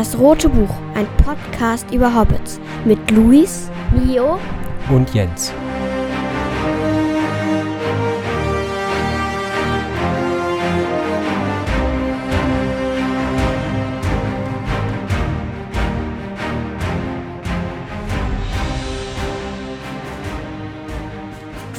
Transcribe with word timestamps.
Das 0.00 0.16
Rote 0.16 0.48
Buch, 0.48 0.74
ein 0.94 1.06
Podcast 1.18 1.92
über 1.92 2.14
Hobbits 2.14 2.58
mit 2.86 3.10
Luis, 3.10 3.68
Mio 3.92 4.38
und 4.88 5.12
Jens. 5.12 5.52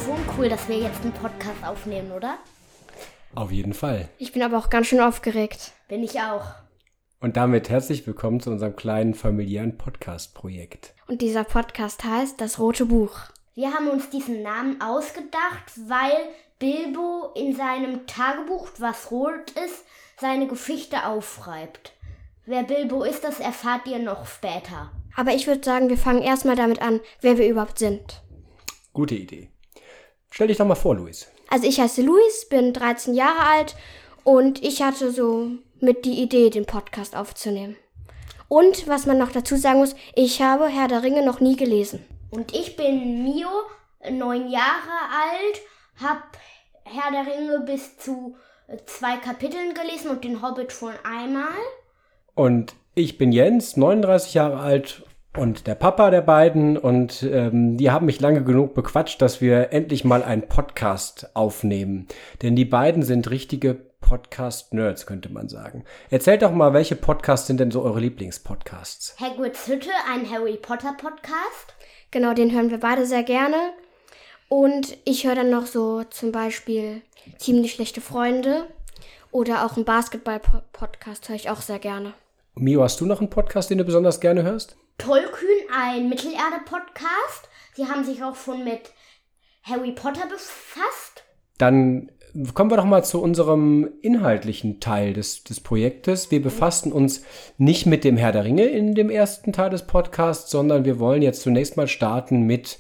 Schon 0.06 0.20
cool, 0.38 0.48
dass 0.48 0.70
wir 0.70 0.78
jetzt 0.78 1.02
einen 1.02 1.12
Podcast 1.14 1.66
aufnehmen, 1.66 2.12
oder? 2.12 2.38
Auf 3.34 3.52
jeden 3.52 3.74
Fall. 3.74 4.10
Ich 4.20 4.32
bin 4.32 4.44
aber 4.44 4.60
auch 4.60 4.70
ganz 4.70 4.86
schön 4.86 5.00
aufgeregt. 5.00 5.72
Bin 5.88 6.04
ich 6.04 6.20
auch. 6.20 6.61
Und 7.24 7.38
damit 7.38 7.70
herzlich 7.70 8.08
willkommen 8.08 8.40
zu 8.40 8.50
unserem 8.50 8.76
kleinen 8.76 9.14
familiären 9.14 9.78
Podcast-Projekt. 9.78 10.96
Und 11.08 11.22
dieser 11.22 11.44
Podcast 11.44 12.04
heißt 12.04 12.42
Das 12.42 12.58
Rote 12.58 12.88
Buch. 12.88 13.16
Wir 13.54 13.72
haben 13.76 13.90
uns 13.90 14.10
diesen 14.10 14.42
Namen 14.42 14.82
ausgedacht, 14.82 15.72
weil 15.86 16.18
Bilbo 16.58 17.32
in 17.36 17.56
seinem 17.56 18.08
Tagebuch, 18.08 18.70
was 18.80 19.12
rot 19.12 19.52
ist, 19.52 19.86
seine 20.20 20.48
Geschichte 20.48 21.06
aufschreibt. 21.06 21.94
Wer 22.48 22.64
Bilbo 22.64 23.04
ist, 23.04 23.24
das 23.24 23.40
erfahrt 23.40 23.86
ihr 23.86 24.00
noch 24.00 24.26
später. 24.26 24.90
Aber 25.16 25.32
ich 25.36 25.46
würde 25.46 25.64
sagen, 25.64 25.90
wir 25.90 26.00
fangen 26.00 26.24
erstmal 26.24 26.56
damit 26.56 26.82
an, 26.82 27.02
wer 27.22 27.38
wir 27.38 27.48
überhaupt 27.48 27.78
sind. 27.78 28.24
Gute 28.94 29.14
Idee. 29.14 29.52
Stell 30.32 30.48
dich 30.48 30.58
doch 30.58 30.66
mal 30.66 30.74
vor, 30.74 30.96
Luis. 30.96 31.28
Also 31.52 31.68
ich 31.68 31.80
heiße 31.80 32.02
Luis, 32.02 32.50
bin 32.50 32.74
13 32.74 33.14
Jahre 33.14 33.46
alt 33.46 33.76
und 34.24 34.64
ich 34.64 34.82
hatte 34.82 35.12
so 35.12 35.52
mit 35.82 36.06
die 36.06 36.22
Idee, 36.22 36.50
den 36.50 36.66
Podcast 36.66 37.16
aufzunehmen. 37.16 37.76
Und 38.48 38.88
was 38.88 39.06
man 39.06 39.18
noch 39.18 39.32
dazu 39.32 39.56
sagen 39.56 39.80
muss, 39.80 39.96
ich 40.16 40.42
habe 40.42 40.68
Herr 40.68 40.88
der 40.88 41.04
Ringe 41.04 41.26
noch 41.26 41.40
nie 41.40 41.56
gelesen. 41.56 42.06
Und 42.32 42.54
ich 42.54 42.76
bin 42.76 43.24
Mio, 43.24 43.50
neun 44.10 44.50
Jahre 44.50 44.98
alt, 45.12 45.62
hab 46.02 46.38
Herr 46.84 47.12
der 47.12 47.34
Ringe 47.34 47.60
bis 47.66 47.98
zu 47.98 48.36
äh, 48.68 48.78
zwei 48.86 49.18
Kapiteln 49.18 49.74
gelesen 49.74 50.12
und 50.12 50.24
den 50.24 50.42
Hobbit 50.42 50.72
schon 50.72 50.94
einmal. 51.04 51.46
Und 52.36 52.74
ich 52.96 53.18
bin 53.18 53.32
Jens, 53.32 53.78
39 53.78 54.34
Jahre 54.34 54.60
alt 54.60 55.04
und 55.38 55.68
der 55.68 55.76
Papa 55.76 56.10
der 56.12 56.22
beiden. 56.22 56.78
Und 56.78 57.24
ähm, 57.24 57.78
die 57.78 57.92
haben 57.92 58.06
mich 58.06 58.20
lange 58.20 58.44
genug 58.44 58.74
bequatscht, 58.74 59.22
dass 59.22 59.42
wir 59.42 59.72
endlich 59.72 60.04
mal 60.04 60.24
einen 60.24 60.48
Podcast 60.48 61.36
aufnehmen. 61.36 62.08
Denn 62.42 62.56
die 62.56 62.66
beiden 62.66 63.04
sind 63.04 63.30
richtige 63.30 63.91
Podcast-Nerds, 64.12 65.06
könnte 65.06 65.32
man 65.32 65.48
sagen. 65.48 65.86
Erzählt 66.10 66.42
doch 66.42 66.52
mal, 66.52 66.74
welche 66.74 66.98
Podcasts 66.98 67.48
sind 67.48 67.62
denn 67.62 67.72
so 67.72 67.82
eure 67.82 68.02
Lieblingspodcasts? 68.02 69.16
Hagrids 69.18 69.66
Hütte, 69.68 69.90
ein 70.12 70.30
Harry 70.30 70.58
Potter 70.58 70.94
Podcast. 70.98 71.76
Genau, 72.12 72.34
den 72.34 72.52
hören 72.52 72.72
wir 72.72 72.82
beide 72.82 73.06
sehr 73.06 73.24
gerne. 73.24 73.56
Und 74.50 74.98
ich 75.06 75.26
höre 75.26 75.36
dann 75.36 75.50
noch 75.50 75.66
so 75.66 76.04
zum 76.04 76.34
Beispiel 76.34 77.04
ziemlich 77.38 77.72
schlechte 77.72 78.02
Freunde 78.02 78.68
oder 79.32 79.66
auch 79.66 79.78
einen 79.78 79.86
Basketball-Podcast 79.86 81.30
höre 81.30 81.38
ich 81.38 81.50
auch 81.50 81.62
sehr 81.62 81.80
gerne. 81.80 82.14
Mio, 82.56 82.84
hast 82.84 83.00
du 83.00 83.06
noch 83.06 83.22
einen 83.22 83.30
Podcast, 83.30 83.70
den 83.70 83.78
du 83.78 83.86
besonders 83.86 84.20
gerne 84.20 84.44
hörst? 84.44 84.76
Tollkühn, 84.98 85.48
ein 85.74 86.10
Mittelerde-Podcast. 86.10 87.48
Sie 87.76 87.88
haben 87.88 88.04
sich 88.04 88.22
auch 88.22 88.36
schon 88.36 88.66
mit 88.66 88.92
Harry 89.64 89.94
Potter 89.94 90.28
befasst. 90.28 91.24
Dann 91.58 92.12
kommen 92.54 92.72
wir 92.72 92.78
doch 92.78 92.86
mal 92.86 93.04
zu 93.04 93.22
unserem 93.22 93.90
inhaltlichen 94.02 94.80
Teil 94.80 95.14
des, 95.14 95.44
des 95.44 95.60
Projektes. 95.60 96.32
Wir 96.32 96.42
befassen 96.42 96.92
uns 96.92 97.24
nicht 97.58 97.86
mit 97.86 98.04
dem 98.04 98.18
Herr 98.18 98.32
der 98.32 98.44
Ringe 98.44 98.66
in 98.66 98.96
dem 98.96 99.10
ersten 99.10 99.54
Teil 99.54 99.70
des 99.70 99.88
Podcasts, 99.88 100.50
sondern 100.52 100.86
wir 100.86 101.00
wollen 101.00 101.22
jetzt 101.22 101.42
zunächst 101.42 101.78
mal 101.78 101.88
starten 101.88 102.42
mit 102.44 102.80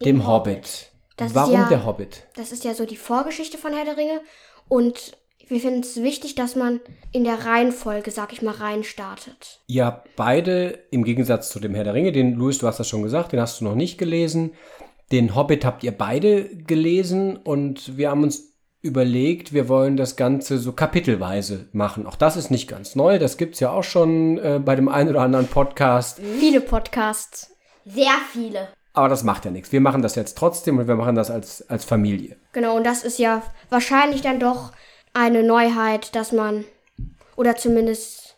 dem, 0.00 0.18
Dem 0.18 0.26
Hobbit. 0.26 0.54
Hobbit. 0.56 0.90
Das 1.16 1.28
ist 1.28 1.34
Warum 1.34 1.54
ja- 1.54 1.68
der 1.68 1.86
Hobbit? 1.86 2.26
Das 2.36 2.52
ist 2.52 2.64
ja 2.64 2.74
so 2.74 2.84
die 2.86 2.96
Vorgeschichte 2.96 3.58
von 3.58 3.72
Herr 3.72 3.84
der 3.84 3.96
Ringe. 3.96 4.20
Und 4.68 5.16
wir 5.46 5.60
finden 5.60 5.80
es 5.80 6.02
wichtig, 6.02 6.34
dass 6.34 6.56
man 6.56 6.80
in 7.12 7.24
der 7.24 7.44
Reihenfolge, 7.44 8.10
sag 8.10 8.32
ich 8.32 8.42
mal, 8.42 8.54
reinstartet. 8.54 9.60
Ihr 9.66 9.84
habt 9.84 10.08
beide, 10.16 10.78
im 10.90 11.04
Gegensatz 11.04 11.50
zu 11.50 11.60
dem 11.60 11.74
Herr 11.74 11.84
der 11.84 11.94
Ringe, 11.94 12.12
den 12.12 12.34
Louis, 12.34 12.58
du 12.58 12.66
hast 12.66 12.80
das 12.80 12.88
schon 12.88 13.02
gesagt, 13.02 13.32
den 13.32 13.40
hast 13.40 13.60
du 13.60 13.64
noch 13.64 13.74
nicht 13.74 13.98
gelesen. 13.98 14.52
Den 15.12 15.34
Hobbit 15.34 15.64
habt 15.64 15.84
ihr 15.84 15.92
beide 15.92 16.48
gelesen 16.48 17.36
und 17.36 17.96
wir 17.98 18.10
haben 18.10 18.22
uns 18.22 18.53
überlegt, 18.84 19.54
wir 19.54 19.68
wollen 19.70 19.96
das 19.96 20.14
Ganze 20.14 20.58
so 20.58 20.72
kapitelweise 20.72 21.68
machen. 21.72 22.06
Auch 22.06 22.16
das 22.16 22.36
ist 22.36 22.50
nicht 22.50 22.68
ganz 22.68 22.94
neu, 22.94 23.18
das 23.18 23.38
gibt's 23.38 23.58
ja 23.58 23.70
auch 23.70 23.82
schon 23.82 24.36
äh, 24.38 24.60
bei 24.62 24.76
dem 24.76 24.88
einen 24.88 25.08
oder 25.08 25.22
anderen 25.22 25.48
Podcast. 25.48 26.20
Viele 26.38 26.60
Podcasts. 26.60 27.50
Sehr 27.86 28.12
viele. 28.30 28.68
Aber 28.92 29.08
das 29.08 29.24
macht 29.24 29.46
ja 29.46 29.50
nichts. 29.50 29.72
Wir 29.72 29.80
machen 29.80 30.02
das 30.02 30.14
jetzt 30.16 30.36
trotzdem 30.36 30.78
und 30.78 30.86
wir 30.86 30.96
machen 30.96 31.14
das 31.14 31.30
als, 31.30 31.68
als 31.68 31.84
Familie. 31.84 32.36
Genau, 32.52 32.76
und 32.76 32.84
das 32.84 33.04
ist 33.04 33.18
ja 33.18 33.42
wahrscheinlich 33.70 34.20
dann 34.20 34.38
doch 34.38 34.72
eine 35.14 35.42
Neuheit, 35.42 36.14
dass 36.14 36.32
man, 36.32 36.64
oder 37.36 37.56
zumindest 37.56 38.36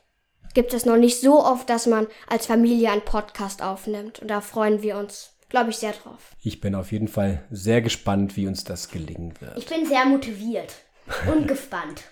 gibt 0.54 0.72
es 0.74 0.86
noch 0.86 0.96
nicht 0.96 1.20
so 1.20 1.44
oft, 1.44 1.68
dass 1.68 1.86
man 1.86 2.06
als 2.28 2.46
Familie 2.46 2.92
einen 2.92 3.04
Podcast 3.04 3.62
aufnimmt. 3.62 4.20
Und 4.20 4.28
da 4.28 4.40
freuen 4.40 4.80
wir 4.80 4.96
uns, 4.96 5.35
glaube 5.48 5.70
ich, 5.70 5.76
sehr 5.76 5.92
drauf. 5.92 6.34
Ich 6.42 6.60
bin 6.60 6.74
auf 6.74 6.92
jeden 6.92 7.08
Fall 7.08 7.44
sehr 7.50 7.80
gespannt, 7.82 8.36
wie 8.36 8.46
uns 8.46 8.64
das 8.64 8.88
gelingen 8.88 9.34
wird. 9.40 9.56
Ich 9.58 9.66
bin 9.66 9.86
sehr 9.86 10.04
motiviert 10.06 10.74
und 11.32 11.46
gespannt. 11.48 12.02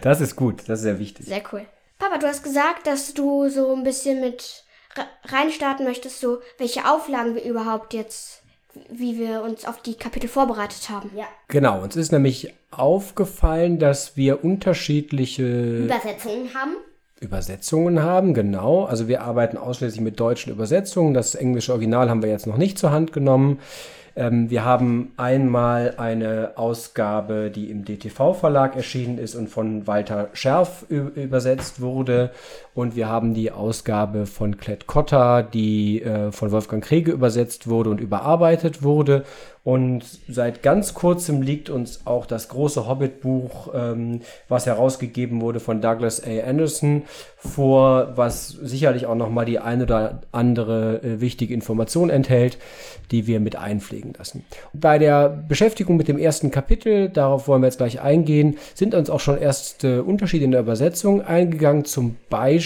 Das 0.00 0.20
ist 0.20 0.36
gut, 0.36 0.60
das 0.68 0.78
ist 0.80 0.82
sehr 0.82 0.98
wichtig. 0.98 1.26
Sehr 1.26 1.42
cool. 1.52 1.64
Papa, 1.98 2.18
du 2.18 2.26
hast 2.26 2.42
gesagt, 2.42 2.86
dass 2.86 3.14
du 3.14 3.48
so 3.48 3.72
ein 3.74 3.84
bisschen 3.84 4.20
mit 4.20 4.64
re- 4.96 5.06
reinstarten 5.32 5.86
möchtest, 5.86 6.20
so 6.20 6.40
welche 6.58 6.90
Auflagen 6.90 7.34
wir 7.36 7.44
überhaupt 7.44 7.94
jetzt, 7.94 8.42
wie 8.90 9.18
wir 9.18 9.42
uns 9.42 9.64
auf 9.64 9.80
die 9.82 9.94
Kapitel 9.94 10.28
vorbereitet 10.28 10.88
haben. 10.90 11.10
Ja. 11.16 11.26
Genau, 11.48 11.80
uns 11.82 11.94
ist 11.94 12.10
nämlich 12.10 12.52
aufgefallen, 12.72 13.78
dass 13.78 14.16
wir 14.16 14.42
unterschiedliche 14.44 15.76
Übersetzungen 15.84 16.52
haben. 16.54 16.76
Übersetzungen 17.22 18.02
haben, 18.02 18.34
genau. 18.34 18.84
Also 18.84 19.08
wir 19.08 19.22
arbeiten 19.22 19.56
ausschließlich 19.56 20.00
mit 20.00 20.18
deutschen 20.18 20.52
Übersetzungen. 20.52 21.14
Das 21.14 21.34
englische 21.34 21.72
Original 21.72 22.10
haben 22.10 22.22
wir 22.22 22.30
jetzt 22.30 22.46
noch 22.46 22.56
nicht 22.56 22.78
zur 22.78 22.90
Hand 22.90 23.12
genommen. 23.12 23.60
Ähm, 24.14 24.50
wir 24.50 24.64
haben 24.64 25.12
einmal 25.16 25.94
eine 25.96 26.52
Ausgabe, 26.56 27.50
die 27.50 27.70
im 27.70 27.84
DTV-Verlag 27.84 28.76
erschienen 28.76 29.18
ist 29.18 29.34
und 29.34 29.48
von 29.48 29.86
Walter 29.86 30.28
Scherf 30.34 30.84
übersetzt 30.88 31.80
wurde. 31.80 32.30
Und 32.74 32.96
wir 32.96 33.08
haben 33.08 33.34
die 33.34 33.50
Ausgabe 33.50 34.24
von 34.24 34.56
Klett 34.56 34.86
Cotta, 34.86 35.42
die 35.42 36.02
äh, 36.02 36.32
von 36.32 36.52
Wolfgang 36.52 36.82
Kriege 36.82 37.12
übersetzt 37.12 37.68
wurde 37.68 37.90
und 37.90 38.00
überarbeitet 38.00 38.82
wurde. 38.82 39.24
Und 39.64 40.04
seit 40.28 40.64
ganz 40.64 40.92
kurzem 40.92 41.40
liegt 41.40 41.70
uns 41.70 42.00
auch 42.04 42.26
das 42.26 42.48
große 42.48 42.88
Hobbit-Buch, 42.88 43.68
ähm, 43.74 44.20
was 44.48 44.66
herausgegeben 44.66 45.40
wurde 45.40 45.60
von 45.60 45.80
Douglas 45.80 46.20
A. 46.24 46.48
Anderson, 46.48 47.02
vor, 47.36 48.16
was 48.16 48.48
sicherlich 48.48 49.06
auch 49.06 49.14
nochmal 49.14 49.44
die 49.44 49.60
eine 49.60 49.84
oder 49.84 50.22
andere 50.32 51.00
äh, 51.04 51.20
wichtige 51.20 51.54
Information 51.54 52.10
enthält, 52.10 52.58
die 53.12 53.28
wir 53.28 53.38
mit 53.38 53.54
einpflegen 53.54 54.14
lassen. 54.18 54.44
Bei 54.72 54.98
der 54.98 55.28
Beschäftigung 55.28 55.96
mit 55.96 56.08
dem 56.08 56.18
ersten 56.18 56.50
Kapitel, 56.50 57.08
darauf 57.08 57.46
wollen 57.46 57.62
wir 57.62 57.68
jetzt 57.68 57.78
gleich 57.78 58.00
eingehen, 58.00 58.58
sind 58.74 58.96
uns 58.96 59.10
auch 59.10 59.20
schon 59.20 59.38
erste 59.38 60.02
Unterschiede 60.02 60.44
in 60.44 60.50
der 60.50 60.60
Übersetzung 60.60 61.22
eingegangen, 61.22 61.84
zum 61.84 62.16
Beispiel 62.30 62.61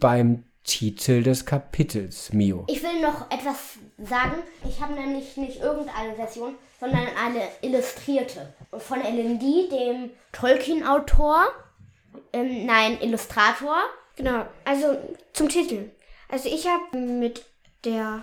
beim 0.00 0.44
Titel 0.64 1.22
des 1.22 1.46
Kapitels, 1.46 2.32
Mio. 2.32 2.64
Ich 2.68 2.82
will 2.82 3.00
noch 3.00 3.30
etwas 3.30 3.56
sagen. 3.98 4.42
Ich 4.68 4.80
habe 4.80 4.92
nämlich 4.94 5.36
nicht 5.36 5.60
irgendeine 5.60 6.14
Version, 6.14 6.54
sondern 6.78 7.06
eine 7.22 7.42
illustrierte. 7.62 8.52
Von 8.78 9.00
Lee, 9.00 9.68
dem 9.68 10.10
Tolkien-Autor. 10.32 11.46
Ähm, 12.32 12.66
nein, 12.66 12.98
Illustrator. 13.00 13.76
Genau, 14.16 14.46
also 14.64 14.98
zum 15.32 15.48
Titel. 15.48 15.90
Also 16.28 16.48
ich 16.48 16.66
habe 16.68 16.96
mit 16.98 17.44
der, 17.84 18.22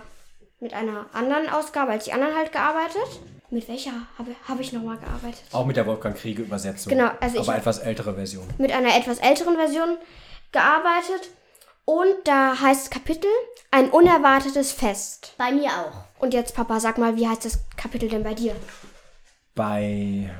mit 0.60 0.72
einer 0.72 1.06
anderen 1.12 1.48
Ausgabe 1.48 1.92
als 1.92 2.04
die 2.04 2.12
anderen 2.12 2.34
halt 2.36 2.52
gearbeitet. 2.52 3.20
Mit 3.50 3.66
welcher 3.68 3.92
habe 4.18 4.30
hab 4.46 4.60
ich 4.60 4.72
nochmal 4.72 4.98
gearbeitet? 4.98 5.42
Auch 5.52 5.64
mit 5.66 5.76
der 5.76 5.86
Wolfgang 5.86 6.16
Kriege 6.16 6.42
Übersetzung. 6.42 6.90
Genau, 6.90 7.10
also 7.20 7.36
ich 7.36 7.42
aber 7.42 7.52
hab- 7.52 7.58
etwas 7.60 7.78
ältere 7.78 8.14
Version. 8.14 8.46
Mit 8.58 8.72
einer 8.72 8.94
etwas 8.96 9.18
älteren 9.18 9.56
Version 9.56 9.96
gearbeitet. 10.52 11.30
Und 11.84 12.14
da 12.24 12.60
heißt 12.60 12.82
das 12.84 12.90
Kapitel 12.90 13.30
ein 13.70 13.88
unerwartetes 13.90 14.72
Fest. 14.72 15.34
Bei 15.38 15.50
mir 15.52 15.70
auch. 15.70 16.22
Und 16.22 16.34
jetzt, 16.34 16.54
Papa, 16.54 16.80
sag 16.80 16.98
mal, 16.98 17.16
wie 17.16 17.26
heißt 17.26 17.44
das 17.44 17.60
Kapitel 17.76 18.08
denn 18.08 18.22
bei 18.24 18.34
dir? 18.34 18.54
Bei 19.54 20.30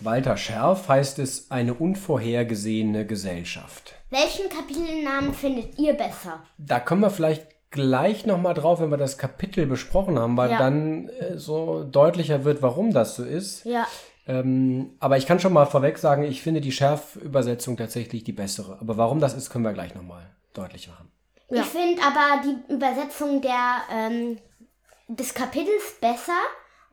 Walter 0.00 0.36
Scherf 0.36 0.88
heißt 0.88 1.18
es 1.18 1.50
eine 1.50 1.74
unvorhergesehene 1.74 3.06
Gesellschaft. 3.06 3.94
Welchen 4.10 4.48
Kapitelnamen 4.48 5.34
findet 5.34 5.78
ihr 5.78 5.94
besser? 5.94 6.42
Da 6.58 6.80
kommen 6.80 7.02
wir 7.02 7.10
vielleicht 7.10 7.46
gleich 7.70 8.26
nochmal 8.26 8.54
drauf, 8.54 8.80
wenn 8.80 8.90
wir 8.90 8.96
das 8.96 9.18
Kapitel 9.18 9.66
besprochen 9.66 10.18
haben, 10.18 10.36
weil 10.36 10.50
Ja. 10.50 10.58
dann 10.58 11.08
äh, 11.08 11.38
so 11.38 11.84
deutlicher 11.84 12.44
wird, 12.44 12.62
warum 12.62 12.92
das 12.92 13.16
so 13.16 13.24
ist. 13.24 13.64
Ja. 13.64 13.86
Ähm, 14.26 14.96
aber 14.98 15.16
ich 15.16 15.26
kann 15.26 15.38
schon 15.38 15.52
mal 15.52 15.66
vorweg 15.66 15.98
sagen, 15.98 16.24
ich 16.24 16.42
finde 16.42 16.60
die 16.60 16.72
Schärfübersetzung 16.72 17.76
tatsächlich 17.76 18.24
die 18.24 18.32
bessere. 18.32 18.78
Aber 18.80 18.96
warum 18.96 19.20
das 19.20 19.34
ist, 19.34 19.50
können 19.50 19.64
wir 19.64 19.72
gleich 19.72 19.94
nochmal 19.94 20.26
deutlich 20.52 20.88
machen. 20.88 21.10
Ja. 21.50 21.62
Ich 21.62 21.68
finde 21.68 22.02
aber 22.02 22.42
die 22.42 22.72
Übersetzung 22.72 23.40
der, 23.40 23.82
ähm, 23.92 24.38
des 25.06 25.32
Kapitels 25.32 25.96
besser. 26.00 26.38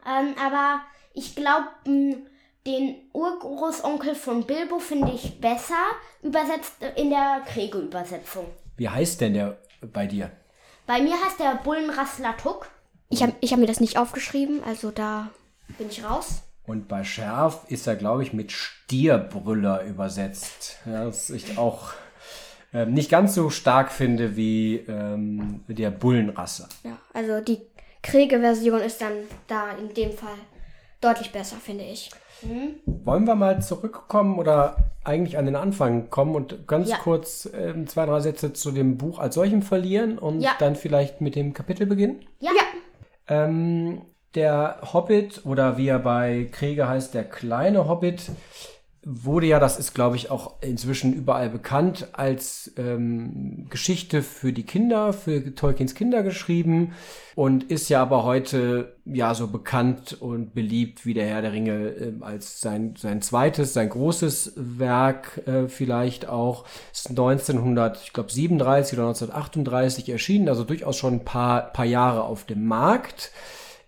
Ähm, 0.05 0.35
aber 0.39 0.81
ich 1.13 1.35
glaube, 1.35 1.69
den 1.85 2.95
Urgroßonkel 3.13 4.15
von 4.15 4.43
Bilbo 4.45 4.79
finde 4.79 5.11
ich 5.13 5.41
besser 5.41 5.75
übersetzt 6.21 6.75
in 6.95 7.09
der 7.09 7.41
Kriege-Übersetzung. 7.47 8.45
Wie 8.77 8.89
heißt 8.89 9.21
denn 9.21 9.33
der 9.33 9.57
bei 9.81 10.05
dir? 10.05 10.31
Bei 10.85 11.01
mir 11.01 11.13
heißt 11.13 11.39
der 11.39 11.55
Bullenrassler 11.63 12.35
Tuck. 12.37 12.69
Ich 13.09 13.21
habe 13.23 13.33
ich 13.41 13.53
hab 13.53 13.59
mir 13.59 13.67
das 13.67 13.79
nicht 13.79 13.97
aufgeschrieben, 13.97 14.63
also 14.63 14.91
da 14.91 15.29
bin 15.77 15.89
ich 15.89 16.03
raus. 16.03 16.43
Und 16.65 16.87
bei 16.87 17.03
Schärf 17.03 17.65
ist 17.67 17.87
er, 17.87 17.95
glaube 17.95 18.23
ich, 18.23 18.31
mit 18.33 18.51
Stierbrüller 18.51 19.83
übersetzt. 19.83 20.77
Ja, 20.85 21.05
das 21.05 21.29
ich 21.29 21.57
auch 21.57 21.89
ähm, 22.73 22.93
nicht 22.93 23.09
ganz 23.09 23.35
so 23.35 23.49
stark 23.49 23.91
finde 23.91 24.35
wie 24.37 24.77
ähm, 24.87 25.63
der 25.67 25.91
Bullenrasse. 25.91 26.69
Ja, 26.83 26.97
also 27.13 27.41
die 27.41 27.59
Kriege-Version 28.01 28.79
ist 28.79 29.01
dann 29.01 29.13
da 29.47 29.71
in 29.77 29.93
dem 29.93 30.11
Fall 30.13 30.35
deutlich 31.01 31.31
besser, 31.31 31.57
finde 31.57 31.83
ich. 31.83 32.11
Wollen 32.85 33.25
wir 33.25 33.35
mal 33.35 33.61
zurückkommen 33.61 34.37
oder 34.39 34.75
eigentlich 35.05 35.37
an 35.37 35.45
den 35.45 35.55
Anfang 35.55 36.09
kommen 36.09 36.35
und 36.35 36.67
ganz 36.67 36.89
Ja. 36.89 36.97
kurz 36.97 37.49
ähm, 37.53 37.87
zwei, 37.87 38.05
drei 38.05 38.19
Sätze 38.21 38.51
zu 38.53 38.71
dem 38.71 38.97
Buch 38.97 39.19
als 39.19 39.35
solchem 39.35 39.61
verlieren 39.61 40.17
und 40.17 40.41
Ja. 40.41 40.51
dann 40.59 40.75
vielleicht 40.75 41.21
mit 41.21 41.35
dem 41.35 41.53
Kapitel 41.53 41.85
beginnen? 41.87 42.25
Ja. 42.39 42.51
Ähm, 43.27 44.01
der 44.35 44.79
Hobbit 44.93 45.45
oder 45.45 45.77
wie 45.77 45.87
er 45.87 45.99
bei 45.99 46.47
Kriege 46.51 46.87
heißt, 46.87 47.13
der 47.13 47.23
kleine 47.23 47.87
Hobbit, 47.87 48.31
wurde 49.05 49.47
ja, 49.47 49.59
das 49.59 49.77
ist 49.77 49.93
glaube 49.93 50.15
ich 50.15 50.31
auch 50.31 50.61
inzwischen 50.61 51.13
überall 51.13 51.49
bekannt, 51.49 52.07
als 52.13 52.71
ähm, 52.77 53.67
Geschichte 53.69 54.21
für 54.21 54.53
die 54.53 54.63
Kinder, 54.63 55.11
für 55.11 55.53
Tolkiens 55.53 55.93
Kinder 55.93 56.23
geschrieben 56.23 56.93
und 57.35 57.65
ist 57.65 57.89
ja 57.89 58.01
aber 58.01 58.23
heute 58.23 58.95
ja 59.03 59.35
so 59.35 59.47
bekannt 59.47 60.21
und 60.21 60.53
beliebt 60.53 61.05
wie 61.05 61.13
der 61.13 61.25
Herr 61.25 61.41
der 61.41 61.51
Ringe 61.51 61.89
ähm, 61.89 62.23
als 62.23 62.61
sein, 62.61 62.95
sein 62.97 63.21
zweites, 63.21 63.73
sein 63.73 63.89
großes 63.89 64.53
Werk 64.55 65.41
äh, 65.47 65.67
vielleicht 65.67 66.29
auch. 66.29 66.63
Ist 66.93 67.09
1900, 67.09 68.01
ich 68.03 68.13
glaube 68.13 68.31
37 68.31 68.97
oder 68.97 69.07
1938 69.09 70.09
erschienen, 70.09 70.47
also 70.47 70.63
durchaus 70.63 70.95
schon 70.95 71.15
ein 71.15 71.25
paar, 71.25 71.73
paar 71.73 71.85
Jahre 71.85 72.23
auf 72.23 72.45
dem 72.45 72.65
Markt 72.65 73.31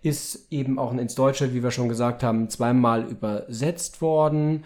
ist 0.02 0.50
eben 0.50 0.78
auch 0.78 0.92
ins 0.92 1.14
Deutsche, 1.14 1.52
wie 1.54 1.62
wir 1.62 1.70
schon 1.70 1.88
gesagt 1.88 2.22
haben, 2.22 2.48
zweimal 2.48 3.04
übersetzt 3.04 4.00
worden. 4.00 4.64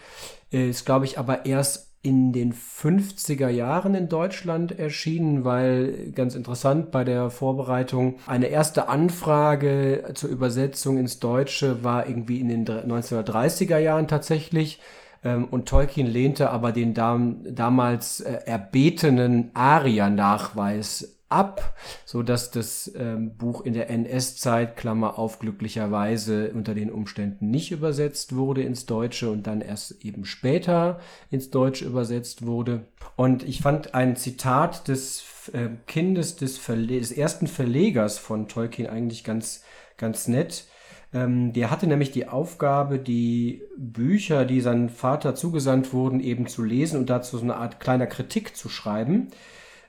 Ist, 0.51 0.85
glaube 0.85 1.05
ich, 1.05 1.19
aber 1.19 1.47
erst 1.47 1.91
in 2.03 2.33
den 2.33 2.55
50er 2.55 3.49
Jahren 3.49 3.95
in 3.95 4.09
Deutschland 4.09 4.79
erschienen, 4.79 5.45
weil 5.45 6.13
ganz 6.13 6.35
interessant 6.35 6.91
bei 6.91 7.05
der 7.05 7.29
Vorbereitung 7.29 8.17
eine 8.27 8.47
erste 8.47 8.89
Anfrage 8.89 10.13
zur 10.15 10.31
Übersetzung 10.31 10.97
ins 10.99 11.21
Deutsche 11.21 11.85
war 11.85 12.09
irgendwie 12.09 12.41
in 12.41 12.49
den 12.49 12.67
1930er 12.67 13.79
Jahren 13.79 14.09
tatsächlich. 14.09 14.81
Ähm, 15.23 15.45
Und 15.45 15.69
Tolkien 15.69 16.07
lehnte 16.07 16.51
aber 16.51 16.73
den 16.73 16.95
dam 16.95 17.45
damals 17.45 18.21
äh, 18.21 18.39
erbetenen 18.47 19.51
Aria-Nachweis 19.53 21.20
ab, 21.31 21.75
so 22.05 22.23
dass 22.23 22.51
das 22.51 22.93
ähm, 22.97 23.37
Buch 23.37 23.63
in 23.63 23.73
der 23.73 23.89
NS-Zeit, 23.89 24.77
Klammer 24.77 25.19
auf, 25.19 25.39
glücklicherweise 25.39 26.51
unter 26.53 26.75
den 26.75 26.91
Umständen 26.91 27.51
nicht 27.51 27.71
übersetzt 27.71 28.35
wurde 28.35 28.63
ins 28.63 28.87
Deutsche 28.87 29.31
und 29.31 29.47
dann 29.47 29.61
erst 29.61 30.05
eben 30.05 30.25
später 30.25 31.01
ins 31.31 31.51
Deutsche 31.51 31.87
übersetzt 31.87 32.45
wurde. 32.45 32.87
Und 33.17 33.43
ich 33.45 33.61
fand 33.61 33.95
ein 33.95 34.17
Zitat 34.17 34.89
des 34.89 35.25
äh, 35.53 35.69
Kindes 35.87 36.37
des, 36.37 36.61
des 36.67 37.13
ersten 37.13 37.47
Verlegers 37.47 38.19
von 38.19 38.49
Tolkien 38.49 38.89
eigentlich 38.89 39.25
ganz, 39.25 39.63
ganz 39.97 40.29
nett. 40.29 40.65
Ähm, 41.13 41.53
der 41.53 41.71
hatte 41.71 41.87
nämlich 41.87 42.13
die 42.13 42.29
Aufgabe, 42.29 42.99
die 42.99 43.63
Bücher, 43.77 44.45
die 44.45 44.61
seinem 44.61 44.89
Vater 44.89 45.35
zugesandt 45.35 45.93
wurden, 45.93 46.21
eben 46.21 46.47
zu 46.47 46.63
lesen 46.63 46.99
und 46.99 47.11
dazu 47.11 47.39
so 47.39 47.45
eine 47.45 47.57
Art 47.57 47.81
kleiner 47.81 48.07
Kritik 48.07 48.57
zu 48.57 48.69
schreiben. 48.69 49.29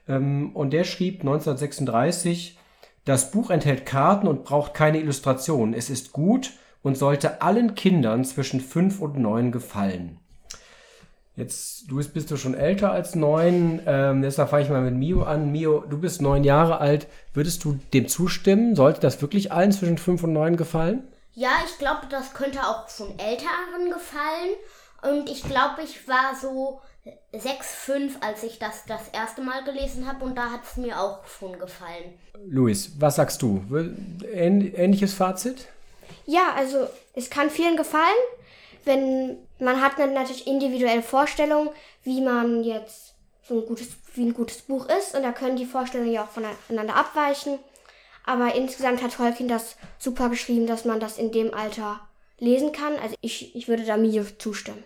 Ähm, 0.08 0.52
und 0.56 0.72
der 0.72 0.84
schrieb 0.84 1.22
1936, 1.22 2.58
das 3.06 3.32
Buch 3.32 3.50
enthält 3.50 3.86
Karten 3.86 4.28
und 4.28 4.44
braucht 4.44 4.74
keine 4.74 5.00
Illustrationen. 5.00 5.74
Es 5.74 5.90
ist 5.90 6.12
gut 6.12 6.52
und 6.84 6.98
sollte 6.98 7.42
allen 7.42 7.76
Kindern 7.76 8.26
zwischen 8.26 8.62
fünf 8.62 9.02
und 9.02 9.18
neun 9.18 9.52
gefallen. 9.52 10.20
Jetzt, 11.36 11.90
du 11.90 11.96
bist, 11.96 12.14
bist 12.14 12.30
du 12.30 12.38
schon 12.38 12.54
älter 12.54 12.92
als 12.92 13.16
neun, 13.16 13.82
ähm, 13.86 14.22
deshalb 14.22 14.50
fange 14.50 14.64
ich 14.64 14.70
mal 14.70 14.82
mit 14.82 14.96
Mio 14.96 15.24
an. 15.24 15.52
Mio, 15.52 15.86
du 15.90 15.98
bist 15.98 16.22
neun 16.22 16.44
Jahre 16.44 16.80
alt. 16.80 17.08
Würdest 17.34 17.64
du 17.64 17.80
dem 17.94 18.08
zustimmen? 18.08 18.76
Sollte 18.76 19.00
das 19.00 19.22
wirklich 19.22 19.52
allen 19.52 19.72
zwischen 19.72 19.98
fünf 19.98 20.24
und 20.24 20.34
neun 20.34 20.58
gefallen? 20.58 21.08
Ja, 21.34 21.52
ich 21.66 21.78
glaube, 21.80 22.02
das 22.10 22.34
könnte 22.34 22.60
auch 22.60 22.90
schon 22.90 23.18
Älteren 23.18 23.90
gefallen. 23.90 24.56
Und 25.02 25.30
ich 25.30 25.44
glaube, 25.44 25.82
ich 25.84 26.08
war 26.08 26.36
so 26.40 26.82
6, 27.34 27.76
5, 27.76 28.18
als 28.22 28.44
ich 28.44 28.60
das 28.60 28.86
das 28.86 29.10
erste 29.14 29.42
Mal 29.42 29.64
gelesen 29.64 30.08
habe. 30.08 30.26
Und 30.26 30.38
da 30.38 30.52
hat 30.52 30.62
es 30.64 30.78
mir 30.78 31.00
auch 31.00 31.26
schon 31.26 31.58
gefallen. 31.58 32.20
Luis, 32.48 32.92
was 33.00 33.16
sagst 33.16 33.42
du? 33.42 33.64
Ähnliches 34.32 35.14
Fazit? 35.14 35.68
Ja, 36.26 36.54
also 36.56 36.88
es 37.16 37.30
kann 37.30 37.50
vielen 37.50 37.78
gefallen, 37.78 38.06
wenn 38.86 39.38
man 39.60 39.82
hat 39.82 39.98
dann 39.98 40.14
natürlich 40.14 40.48
individuelle 40.48 41.02
Vorstellungen, 41.02 41.70
wie 42.04 42.22
man 42.22 42.64
jetzt 42.64 43.14
so 43.48 43.60
ein 43.60 43.66
gutes, 43.66 43.90
wie 44.14 44.26
ein 44.26 44.34
gutes 44.34 44.62
Buch 44.62 44.88
ist 44.90 45.16
und 45.16 45.24
da 45.24 45.32
können 45.32 45.56
die 45.56 45.66
Vorstellungen 45.66 46.12
ja 46.12 46.24
auch 46.24 46.30
voneinander 46.30 46.96
abweichen. 46.96 47.60
Aber 48.26 48.54
insgesamt 48.54 49.02
hat 49.02 49.14
Tolkien 49.14 49.48
das 49.48 49.78
super 49.98 50.30
geschrieben, 50.30 50.68
dass 50.68 50.86
man 50.86 51.00
das 51.00 51.18
in 51.18 51.32
dem 51.32 51.54
Alter 51.54 52.00
lesen 52.38 52.72
kann. 52.72 52.98
Also 53.02 53.16
ich, 53.22 53.56
ich 53.56 53.68
würde 53.68 53.84
da 53.84 53.98
Mio 53.98 54.24
zustimmen. 54.38 54.84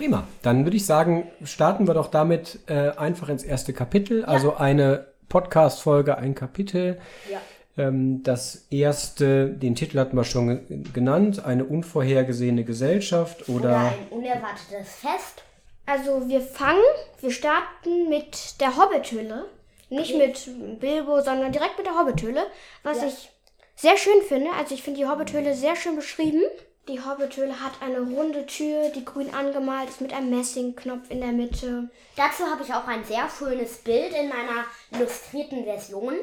Prima. 0.00 0.26
Dann 0.42 0.64
würde 0.64 0.76
ich 0.78 0.86
sagen, 0.86 1.30
starten 1.44 1.86
wir 1.86 1.94
doch 1.94 2.08
damit 2.08 2.58
äh, 2.68 2.90
einfach 2.90 3.28
ins 3.28 3.44
erste 3.44 3.72
Kapitel. 3.74 4.24
Also 4.24 4.56
eine 4.56 5.06
Podcast-Folge, 5.28 6.16
ein 6.18 6.34
Kapitel. 6.34 6.98
Ja. 7.30 7.38
Ähm, 7.76 8.22
das 8.22 8.66
erste, 8.70 9.48
den 9.50 9.74
Titel 9.74 9.98
hatten 9.98 10.16
wir 10.16 10.24
schon 10.24 10.48
ge- 10.66 10.82
genannt, 10.94 11.44
eine 11.44 11.64
unvorhergesehene 11.64 12.64
Gesellschaft 12.64 13.48
oder, 13.48 13.58
Oder 13.68 13.78
ein 13.78 14.08
unerwartetes 14.10 14.88
Fest. 14.96 15.44
Also 15.86 16.28
wir 16.28 16.40
fangen, 16.40 16.80
wir 17.20 17.30
starten 17.30 18.08
mit 18.08 18.60
der 18.60 18.76
Hobbithöhle. 18.76 19.44
Nicht 19.90 20.16
mit 20.16 20.48
Bilbo, 20.80 21.20
sondern 21.20 21.52
direkt 21.52 21.76
mit 21.76 21.86
der 21.86 21.98
Hobbithöhle. 21.98 22.42
Was 22.84 23.02
Ja. 23.02 23.08
ich 23.08 23.30
sehr 23.76 23.96
schön 23.96 24.22
finde. 24.28 24.50
Also 24.58 24.74
ich 24.74 24.82
finde 24.82 25.00
die 25.00 25.06
Hobbithöhle 25.06 25.52
sehr 25.54 25.74
schön 25.76 25.96
beschrieben. 25.96 26.42
Die 26.88 27.00
Hobbithöhle 27.00 27.60
hat 27.60 27.72
eine 27.80 28.00
runde 28.00 28.46
Tür, 28.46 28.88
die 28.88 29.04
grün 29.04 29.32
angemalt 29.32 29.88
ist 29.88 30.00
mit 30.00 30.12
einem 30.12 30.30
Messingknopf 30.30 31.10
in 31.10 31.20
der 31.20 31.32
Mitte. 31.32 31.88
Dazu 32.16 32.44
habe 32.46 32.62
ich 32.62 32.74
auch 32.74 32.86
ein 32.86 33.04
sehr 33.04 33.28
schönes 33.28 33.76
Bild 33.78 34.12
in 34.12 34.28
meiner 34.28 34.64
illustrierten 34.92 35.64
Version. 35.64 36.14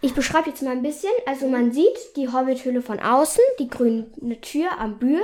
Ich 0.00 0.14
beschreibe 0.14 0.50
jetzt 0.50 0.62
mal 0.62 0.72
ein 0.72 0.82
bisschen. 0.82 1.12
Also 1.26 1.46
man 1.46 1.72
sieht 1.72 2.16
die 2.16 2.28
Hobbithöhle 2.32 2.82
von 2.82 2.98
außen, 2.98 3.44
die 3.60 3.68
grüne 3.68 4.40
Tür 4.40 4.78
am 4.78 4.98
Bühl. 4.98 5.22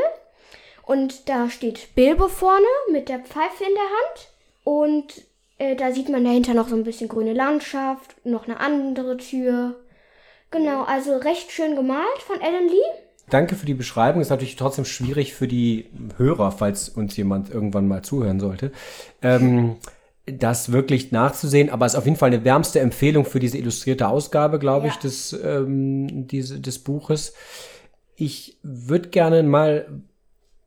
Und 0.87 1.28
da 1.28 1.50
steht 1.50 1.94
Bilbo 1.96 2.28
vorne 2.28 2.64
mit 2.90 3.08
der 3.08 3.18
Pfeife 3.18 3.64
in 3.64 3.75
der 3.75 3.82
Hand. 3.82 4.28
Und 4.64 5.22
äh, 5.58 5.75
da 5.75 5.92
sieht 5.92 6.08
man 6.08 6.25
dahinter 6.25 6.54
noch 6.54 6.68
so 6.68 6.76
ein 6.76 6.84
bisschen 6.84 7.08
grüne 7.08 7.32
Landschaft, 7.32 8.14
noch 8.25 8.46
eine 8.46 8.60
andere 8.60 9.16
Tür. 9.16 9.75
Genau, 10.50 10.84
also 10.84 11.16
recht 11.16 11.50
schön 11.50 11.75
gemalt 11.75 12.22
von 12.25 12.40
Alan 12.40 12.68
Lee. 12.68 13.07
Danke 13.30 13.54
für 13.54 13.66
die 13.66 13.75
Beschreibung. 13.75 14.20
Ist 14.20 14.30
natürlich 14.30 14.56
trotzdem 14.56 14.85
schwierig 14.85 15.35
für 15.35 15.49
die 15.49 15.87
Hörer, 16.16 16.52
falls 16.52 16.88
uns 16.88 17.16
jemand 17.16 17.50
irgendwann 17.50 17.88
mal 17.88 18.02
zuhören 18.02 18.40
sollte, 18.40 18.73
ähm, 19.23 19.76
das 20.26 20.73
wirklich 20.73 21.12
nachzusehen. 21.12 21.70
Aber 21.70 21.87
es 21.87 21.92
ist 21.94 21.99
auf 21.99 22.04
jeden 22.04 22.16
Fall 22.16 22.28
eine 22.32 22.44
wärmste 22.44 22.80
Empfehlung 22.80 23.25
für 23.25 23.40
diese 23.40 23.58
illustrierte 23.58 24.08
Ausgabe, 24.08 24.58
glaube 24.58 24.88
ich, 24.88 24.94
Ja. 24.94 25.00
des, 25.00 25.32
ähm, 25.44 26.26
diese, 26.28 26.61
des 26.61 26.78
Buches. 26.78 27.35
Ich 28.16 28.58
würde 28.62 29.08
gerne 29.11 29.42
mal 29.42 29.87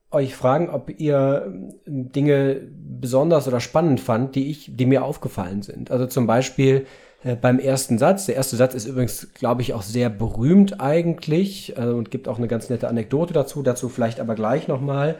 euch 0.10 0.36
fragen, 0.36 0.70
ob 0.70 1.00
ihr 1.00 1.46
ähm, 1.86 2.12
Dinge 2.12 2.62
besonders 3.00 3.48
oder 3.48 3.60
spannend 3.60 4.00
fand, 4.02 4.36
die 4.36 4.50
ich, 4.52 4.70
die 4.76 4.86
mir 4.86 5.04
aufgefallen 5.04 5.62
sind. 5.62 5.90
Also 5.92 6.06
zum 6.06 6.28
Beispiel 6.28 6.86
äh, 7.24 7.36
beim 7.36 7.60
ersten 7.60 7.98
Satz. 7.98 8.26
Der 8.26 8.36
erste 8.36 8.56
Satz 8.56 8.74
ist 8.74 8.86
übrigens, 8.86 9.34
glaube 9.34 9.62
ich, 9.62 9.74
auch 9.74 9.82
sehr 9.82 10.10
berühmt 10.10 10.80
eigentlich 10.80 11.78
äh, 11.78 11.86
und 11.86 12.12
gibt 12.12 12.28
auch 12.28 12.38
eine 12.38 12.48
ganz 12.48 12.70
nette 12.70 12.88
Anekdote 12.88 13.34
dazu. 13.34 13.62
Dazu 13.62 13.90
vielleicht 13.90 14.20
aber 14.20 14.36
gleich 14.36 14.68
nochmal. 14.68 15.18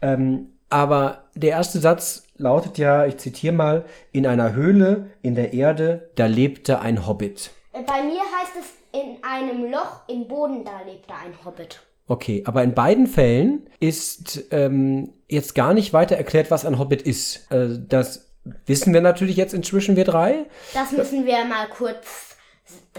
Ähm, 0.00 0.48
aber 0.70 1.24
der 1.34 1.50
erste 1.50 1.80
Satz 1.80 2.24
lautet 2.36 2.78
ja, 2.78 3.06
ich 3.06 3.18
zitiere 3.18 3.54
mal, 3.54 3.84
in 4.10 4.26
einer 4.26 4.54
Höhle 4.54 5.10
in 5.20 5.34
der 5.34 5.52
Erde, 5.52 6.10
da 6.14 6.26
lebte 6.26 6.80
ein 6.80 7.06
Hobbit. 7.06 7.50
Äh, 7.72 7.82
Bei 7.82 8.02
mir 8.02 8.20
heißt 8.20 8.52
es, 8.58 9.00
in 9.00 9.18
einem 9.22 9.70
Loch 9.70 10.08
im 10.08 10.28
Boden, 10.28 10.64
da 10.64 10.80
lebte 10.86 11.12
ein 11.14 11.44
Hobbit. 11.44 11.80
Okay, 12.08 12.42
aber 12.46 12.62
in 12.62 12.74
beiden 12.74 13.06
Fällen 13.06 13.68
ist 13.80 14.44
ähm, 14.50 15.12
jetzt 15.28 15.54
gar 15.54 15.72
nicht 15.72 15.92
weiter 15.92 16.16
erklärt, 16.16 16.50
was 16.50 16.66
ein 16.66 16.78
Hobbit 16.78 17.02
ist. 17.02 17.50
Äh, 17.50 17.78
das 17.88 18.31
wissen 18.66 18.92
wir 18.92 19.00
natürlich 19.00 19.36
jetzt 19.36 19.54
inzwischen, 19.54 19.96
wir 19.96 20.04
drei. 20.04 20.46
Das 20.74 20.92
müssen 20.92 21.26
wir 21.26 21.44
mal 21.44 21.68
kurz 21.68 22.36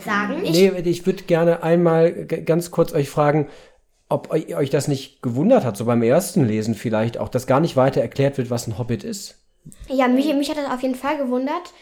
sagen. 0.04 0.42
nee, 0.42 0.70
ich 0.86 1.06
würde 1.06 1.24
gerne 1.24 1.64
einmal 1.64 2.26
ganz 2.26 2.72
kurz 2.72 2.94
euch 2.94 3.10
fragen, 3.10 3.50
ob 4.10 4.32
euch 4.32 4.70
das 4.70 4.88
nicht 4.88 5.22
gewundert 5.22 5.66
hat, 5.66 5.76
so 5.76 5.86
beim 5.86 6.04
ersten 6.04 6.46
Lesen 6.46 6.76
vielleicht 6.76 7.18
auch, 7.18 7.30
dass 7.30 7.48
gar 7.48 7.60
nicht 7.60 7.76
weiter 7.76 8.02
erklärt 8.02 8.38
wird, 8.38 8.50
was 8.50 8.68
ein 8.68 8.78
Hobbit 8.78 9.04
ist. 9.04 9.40
Ja, 9.88 10.08
mich, 10.08 10.32
mich 10.34 10.50
hat 10.50 10.58
das 10.58 10.72
auf 10.72 10.82
jeden 10.82 10.96
Fall 10.96 11.18
gewundert. 11.18 11.74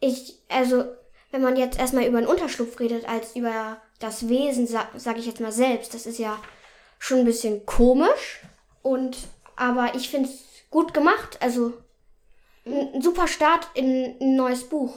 Ich, 0.00 0.34
also, 0.48 0.84
wenn 1.30 1.42
man 1.42 1.56
jetzt 1.56 1.78
erstmal 1.78 2.06
über 2.06 2.18
einen 2.18 2.26
Unterschlupf 2.26 2.80
redet, 2.80 3.08
als 3.08 3.36
über 3.36 3.76
das 4.00 4.28
Wesen, 4.28 4.66
sag, 4.66 4.88
sag 4.96 5.18
ich 5.18 5.26
jetzt 5.26 5.40
mal 5.40 5.52
selbst, 5.52 5.94
das 5.94 6.06
ist 6.06 6.18
ja 6.18 6.38
schon 6.98 7.20
ein 7.20 7.24
bisschen 7.24 7.64
komisch. 7.66 8.40
Und, 8.82 9.16
aber 9.54 9.94
ich 9.94 10.08
finde 10.08 10.28
es 10.28 10.44
gut 10.70 10.92
gemacht. 10.92 11.38
Also, 11.40 11.72
ein, 12.66 13.00
super 13.00 13.28
Start 13.28 13.68
in 13.74 14.14
ein 14.20 14.36
neues 14.36 14.64
Buch. 14.64 14.94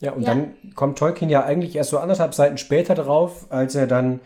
Ja, 0.00 0.12
und 0.12 0.22
ja. 0.22 0.30
dann 0.30 0.54
kommt 0.74 0.98
Tolkien 0.98 1.30
ja 1.30 1.44
eigentlich 1.44 1.76
erst 1.76 1.90
so 1.90 1.98
anderthalb 1.98 2.34
Seiten 2.34 2.58
später 2.58 2.94
drauf, 2.94 3.46
als 3.50 3.74
er 3.74 3.86
dann 3.86 4.20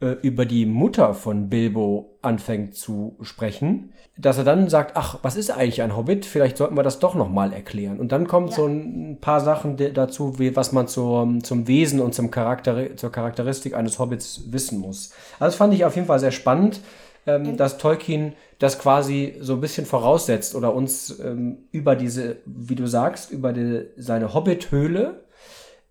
äh, 0.00 0.16
über 0.22 0.44
die 0.44 0.66
Mutter 0.66 1.14
von 1.14 1.48
Bilbo 1.48 2.18
anfängt 2.22 2.74
zu 2.74 3.16
sprechen, 3.22 3.92
dass 4.16 4.38
er 4.38 4.44
dann 4.44 4.68
sagt, 4.68 4.96
ach, 4.96 5.18
was 5.22 5.36
ist 5.36 5.50
eigentlich 5.50 5.82
ein 5.82 5.96
Hobbit? 5.96 6.26
Vielleicht 6.26 6.56
sollten 6.56 6.74
wir 6.74 6.82
das 6.82 6.98
doch 6.98 7.14
nochmal 7.14 7.52
erklären. 7.52 8.00
Und 8.00 8.12
dann 8.12 8.26
kommt 8.26 8.50
ja. 8.50 8.56
so 8.56 8.66
ein 8.66 9.18
paar 9.20 9.40
Sachen 9.40 9.76
dazu, 9.94 10.38
wie, 10.38 10.56
was 10.56 10.72
man 10.72 10.88
zur, 10.88 11.28
zum 11.42 11.68
Wesen 11.68 12.00
und 12.00 12.14
zum 12.14 12.30
Charakter, 12.30 12.96
zur 12.96 13.12
Charakteristik 13.12 13.74
eines 13.74 13.98
Hobbits 13.98 14.52
wissen 14.52 14.78
muss. 14.78 15.12
Also 15.38 15.52
das 15.52 15.54
fand 15.56 15.74
ich 15.74 15.84
auf 15.84 15.94
jeden 15.94 16.06
Fall 16.06 16.18
sehr 16.18 16.32
spannend, 16.32 16.80
ähm, 17.26 17.42
mhm. 17.42 17.56
dass 17.56 17.78
Tolkien 17.78 18.34
das 18.60 18.78
quasi 18.78 19.36
so 19.40 19.54
ein 19.54 19.60
bisschen 19.60 19.86
voraussetzt 19.86 20.54
oder 20.54 20.74
uns 20.74 21.18
ähm, 21.18 21.64
über 21.72 21.96
diese, 21.96 22.36
wie 22.44 22.76
du 22.76 22.86
sagst, 22.86 23.32
über 23.32 23.52
die, 23.52 23.86
seine 23.96 24.34
Hobbit-Höhle 24.34 25.24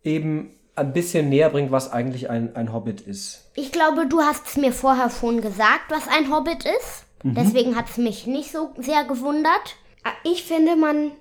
eben 0.04 0.52
ein 0.76 0.94
bisschen 0.94 1.30
näher 1.30 1.50
bringt, 1.50 1.72
was 1.72 1.92
eigentlich 1.92 2.30
ein, 2.30 2.56
ein 2.56 2.72
Hobbit 2.72 3.02
ist. 3.02 3.50
Ich 3.56 3.72
glaube, 3.72 4.06
du 4.08 4.22
hast 4.22 4.48
es 4.48 4.56
mir 4.56 4.72
vorher 4.72 5.10
schon 5.10 5.42
gesagt, 5.42 5.90
was 5.90 6.08
ein 6.08 6.32
Hobbit 6.32 6.64
ist. 6.64 7.06
Mhm. 7.24 7.36
Deswegen 7.36 7.76
hat 7.76 7.90
es 7.90 7.98
mich 7.98 8.28
nicht 8.28 8.52
so 8.52 8.70
sehr 8.78 9.04
gewundert. 9.04 9.76
Ah, 10.04 10.12
ich 10.24 10.44
finde, 10.44 10.76
man 10.76 11.12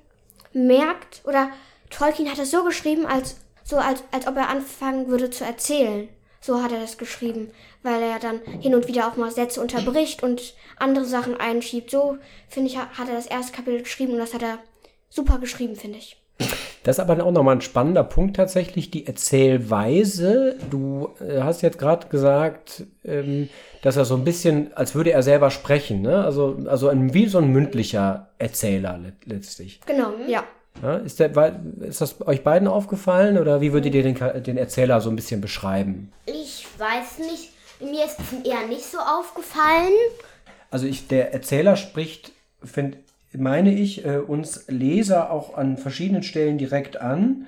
merkt, 0.53 1.23
oder 1.25 1.49
Tolkien 1.89 2.31
hat 2.31 2.39
es 2.39 2.51
so 2.51 2.63
geschrieben, 2.63 3.07
als, 3.07 3.39
so 3.65 3.79
als, 3.79 4.05
als 4.13 4.27
ob 4.27 4.37
er 4.37 4.51
anfangen 4.51 5.09
würde 5.09 5.31
zu 5.31 5.45
erzählen. 5.45 6.09
So 6.41 6.63
hat 6.63 6.73
er 6.73 6.81
das 6.81 6.99
geschrieben, 6.99 7.51
weil 7.83 8.03
er 8.03 8.19
dann 8.19 8.41
hin 8.61 8.75
und 8.75 8.89
wieder 8.89 9.09
auch 9.09 9.17
mal 9.17 9.31
Sätze 9.31 9.61
unterbricht 9.61 10.23
und 10.23 10.55
andere 10.79 11.05
Sachen 11.05 11.39
einschiebt. 11.39 11.91
So, 11.91 12.19
finde 12.49 12.71
ich, 12.71 12.79
hat 12.79 13.09
er 13.09 13.17
das 13.17 13.27
erste 13.27 13.53
Kapitel 13.53 13.83
geschrieben 13.83 14.13
und 14.13 14.19
das 14.19 14.35
hat 14.35 14.43
er 14.43 14.59
super 15.09 15.39
geschrieben, 15.39 15.77
finde 15.77 15.99
ich. 15.99 16.17
Das 16.85 16.97
ist 16.97 17.01
aber 17.01 17.23
auch 17.25 17.33
nochmal 17.33 17.57
ein 17.57 17.61
spannender 17.61 18.05
Punkt 18.05 18.37
tatsächlich, 18.37 18.91
die 18.91 19.07
Erzählweise. 19.07 20.57
Du 20.71 21.11
äh, 21.21 21.41
hast 21.43 21.63
jetzt 21.63 21.79
gerade 21.79 22.07
gesagt, 22.07 22.85
ähm, 23.05 23.49
dass 23.83 23.97
er 23.97 24.05
so 24.05 24.15
ein 24.15 24.25
bisschen, 24.25 24.73
als 24.75 24.95
würde 24.95 25.11
er 25.11 25.23
selber 25.23 25.51
sprechen, 25.51 26.03
ne? 26.03 26.25
Also, 26.25 26.57
also 26.67 26.89
ein, 26.89 27.13
wie 27.13 27.27
so 27.27 27.39
ein 27.39 27.49
mündlicher 27.49 28.29
Erzähler 28.39 29.01
letztlich. 29.25 29.81
Genau, 29.87 30.13
ja. 30.29 30.45
Ja 30.83 30.97
ist, 30.97 31.21
der, 31.21 31.61
ist 31.81 32.01
das 32.01 32.27
euch 32.27 32.43
beiden 32.43 32.69
aufgefallen 32.69 33.39
oder 33.39 33.61
wie 33.61 33.73
würdet 33.73 33.95
ihr 33.95 34.03
den, 34.03 34.17
den 34.43 34.57
Erzähler 34.57 35.01
so 35.01 35.11
ein 35.11 35.17
bisschen 35.17 35.41
beschreiben? 35.41 36.13
Ich 36.27 36.67
weiß 36.79 37.19
nicht, 37.19 37.53
mir 37.81 38.05
ist 38.05 38.19
es 38.21 38.47
eher 38.47 38.67
nicht 38.67 38.85
so 38.85 38.99
aufgefallen. 38.99 39.93
Also 40.71 40.87
ich, 40.87 41.09
der 41.09 41.33
Erzähler 41.33 41.77
spricht, 41.77 42.33
finde 42.63 42.99
meine 43.33 43.75
ich, 43.75 44.05
äh, 44.05 44.19
uns 44.19 44.65
Leser 44.69 45.31
auch 45.31 45.57
an 45.57 45.77
verschiedenen 45.77 46.23
Stellen 46.23 46.59
direkt 46.59 47.01
an. 47.01 47.47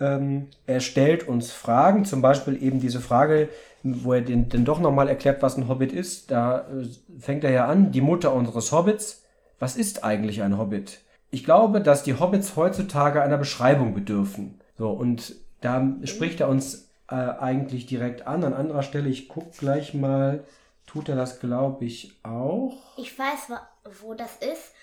Ähm, 0.00 0.48
er 0.66 0.80
stellt 0.80 1.26
uns 1.28 1.50
Fragen, 1.50 2.04
zum 2.04 2.20
Beispiel 2.20 2.62
eben 2.62 2.80
diese 2.80 3.00
Frage, 3.00 3.48
wo 3.82 4.12
er 4.12 4.20
den, 4.20 4.48
den 4.48 4.64
doch 4.64 4.80
nochmal 4.80 5.08
erklärt, 5.08 5.42
was 5.42 5.56
ein 5.56 5.68
Hobbit 5.68 5.92
ist. 5.92 6.30
Da 6.30 6.60
äh, 6.60 6.86
fängt 7.18 7.44
er 7.44 7.50
ja 7.50 7.66
an, 7.66 7.92
die 7.92 8.00
Mutter 8.00 8.34
unseres 8.34 8.72
Hobbits. 8.72 9.22
Was 9.58 9.76
ist 9.76 10.04
eigentlich 10.04 10.42
ein 10.42 10.58
Hobbit? 10.58 10.98
Ich 11.34 11.42
glaube, 11.42 11.80
dass 11.80 12.04
die 12.04 12.20
Hobbits 12.20 12.54
heutzutage 12.54 13.20
einer 13.20 13.38
Beschreibung 13.38 13.92
bedürfen. 13.92 14.60
So, 14.78 14.90
und 14.90 15.34
da 15.62 15.84
spricht 16.04 16.38
er 16.38 16.48
uns 16.48 16.90
äh, 17.10 17.16
eigentlich 17.16 17.86
direkt 17.86 18.28
an. 18.28 18.44
An 18.44 18.54
anderer 18.54 18.84
Stelle, 18.84 19.08
ich 19.08 19.28
gucke 19.28 19.50
gleich 19.58 19.94
mal, 19.94 20.44
tut 20.86 21.08
er 21.08 21.16
das, 21.16 21.40
glaube 21.40 21.86
ich, 21.86 22.12
auch. 22.22 22.78
Ich 22.98 23.18
weiß, 23.18 23.48
wo 24.00 24.14
das 24.14 24.36
ist. 24.36 24.74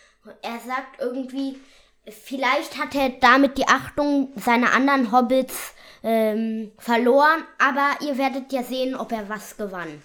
Er 0.41 0.60
sagt 0.60 1.00
irgendwie, 1.00 1.55
vielleicht 2.05 2.77
hat 2.77 2.96
er 2.96 3.12
damit 3.22 3.58
die 3.58 3.70
Achtung 3.70 4.34
seiner 4.36 4.74
anderen 4.74 5.13
Hobbits 5.13 5.74
ähm, 6.03 6.74
verloren, 6.77 7.46
aber 7.60 8.05
ihr 8.05 8.17
werdet 8.17 8.51
ja 8.51 8.62
sehen, 8.62 8.98
ob 8.98 9.13
er 9.13 9.29
was 9.29 9.55
gewann. 9.55 10.01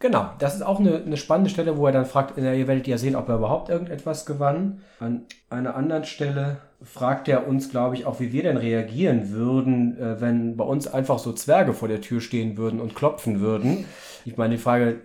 Genau, 0.00 0.30
das 0.38 0.54
ist 0.54 0.62
auch 0.62 0.80
eine, 0.80 0.96
eine 0.96 1.18
spannende 1.18 1.50
Stelle, 1.50 1.76
wo 1.76 1.84
er 1.86 1.92
dann 1.92 2.06
fragt, 2.06 2.38
ihr 2.38 2.66
werdet 2.66 2.86
ja 2.86 2.96
sehen, 2.96 3.14
ob 3.14 3.28
er 3.28 3.36
überhaupt 3.36 3.68
irgendetwas 3.68 4.24
gewann. 4.24 4.80
An 4.98 5.26
einer 5.50 5.76
anderen 5.76 6.04
Stelle 6.04 6.56
fragt 6.82 7.28
er 7.28 7.46
uns, 7.46 7.70
glaube 7.70 7.96
ich, 7.96 8.06
auch, 8.06 8.18
wie 8.18 8.32
wir 8.32 8.42
denn 8.42 8.56
reagieren 8.56 9.30
würden, 9.30 9.98
äh, 10.00 10.18
wenn 10.18 10.56
bei 10.56 10.64
uns 10.64 10.88
einfach 10.88 11.18
so 11.18 11.34
Zwerge 11.34 11.74
vor 11.74 11.88
der 11.88 12.00
Tür 12.00 12.22
stehen 12.22 12.56
würden 12.56 12.80
und 12.80 12.94
klopfen 12.94 13.40
würden. 13.40 13.84
Ich 14.24 14.38
meine, 14.38 14.56
die 14.56 14.60
Frage 14.60 15.00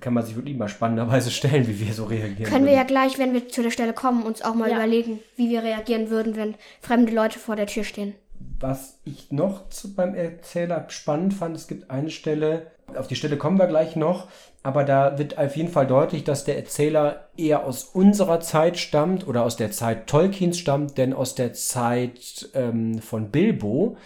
kann 0.00 0.14
man 0.14 0.24
sich 0.24 0.34
wirklich 0.34 0.56
mal 0.56 0.68
spannenderweise 0.68 1.30
stellen, 1.30 1.68
wie 1.68 1.78
wir 1.78 1.92
so 1.92 2.04
reagieren. 2.06 2.50
Können 2.50 2.64
würden. 2.64 2.66
wir 2.66 2.74
ja 2.74 2.82
gleich, 2.82 3.20
wenn 3.20 3.32
wir 3.32 3.48
zu 3.48 3.62
der 3.62 3.70
Stelle 3.70 3.92
kommen, 3.92 4.24
uns 4.24 4.42
auch 4.42 4.54
mal 4.54 4.68
ja. 4.68 4.78
überlegen, 4.78 5.20
wie 5.36 5.48
wir 5.50 5.62
reagieren 5.62 6.10
würden, 6.10 6.34
wenn 6.34 6.56
fremde 6.80 7.12
Leute 7.12 7.38
vor 7.38 7.54
der 7.54 7.66
Tür 7.66 7.84
stehen. 7.84 8.14
Was 8.60 9.00
ich 9.06 9.32
noch 9.32 9.70
zu, 9.70 9.94
beim 9.94 10.14
Erzähler 10.14 10.84
spannend 10.88 11.32
fand, 11.32 11.56
es 11.56 11.66
gibt 11.66 11.90
eine 11.90 12.10
Stelle, 12.10 12.66
auf 12.94 13.08
die 13.08 13.16
Stelle 13.16 13.38
kommen 13.38 13.58
wir 13.58 13.66
gleich 13.66 13.96
noch, 13.96 14.28
aber 14.62 14.84
da 14.84 15.18
wird 15.18 15.38
auf 15.38 15.56
jeden 15.56 15.70
Fall 15.70 15.86
deutlich, 15.86 16.24
dass 16.24 16.44
der 16.44 16.58
Erzähler 16.58 17.28
eher 17.38 17.64
aus 17.64 17.84
unserer 17.84 18.40
Zeit 18.40 18.78
stammt 18.78 19.26
oder 19.26 19.44
aus 19.44 19.56
der 19.56 19.70
Zeit 19.70 20.06
Tolkiens 20.06 20.58
stammt, 20.58 20.98
denn 20.98 21.14
aus 21.14 21.34
der 21.34 21.54
Zeit 21.54 22.50
ähm, 22.52 22.98
von 22.98 23.30
Bilbo 23.30 23.96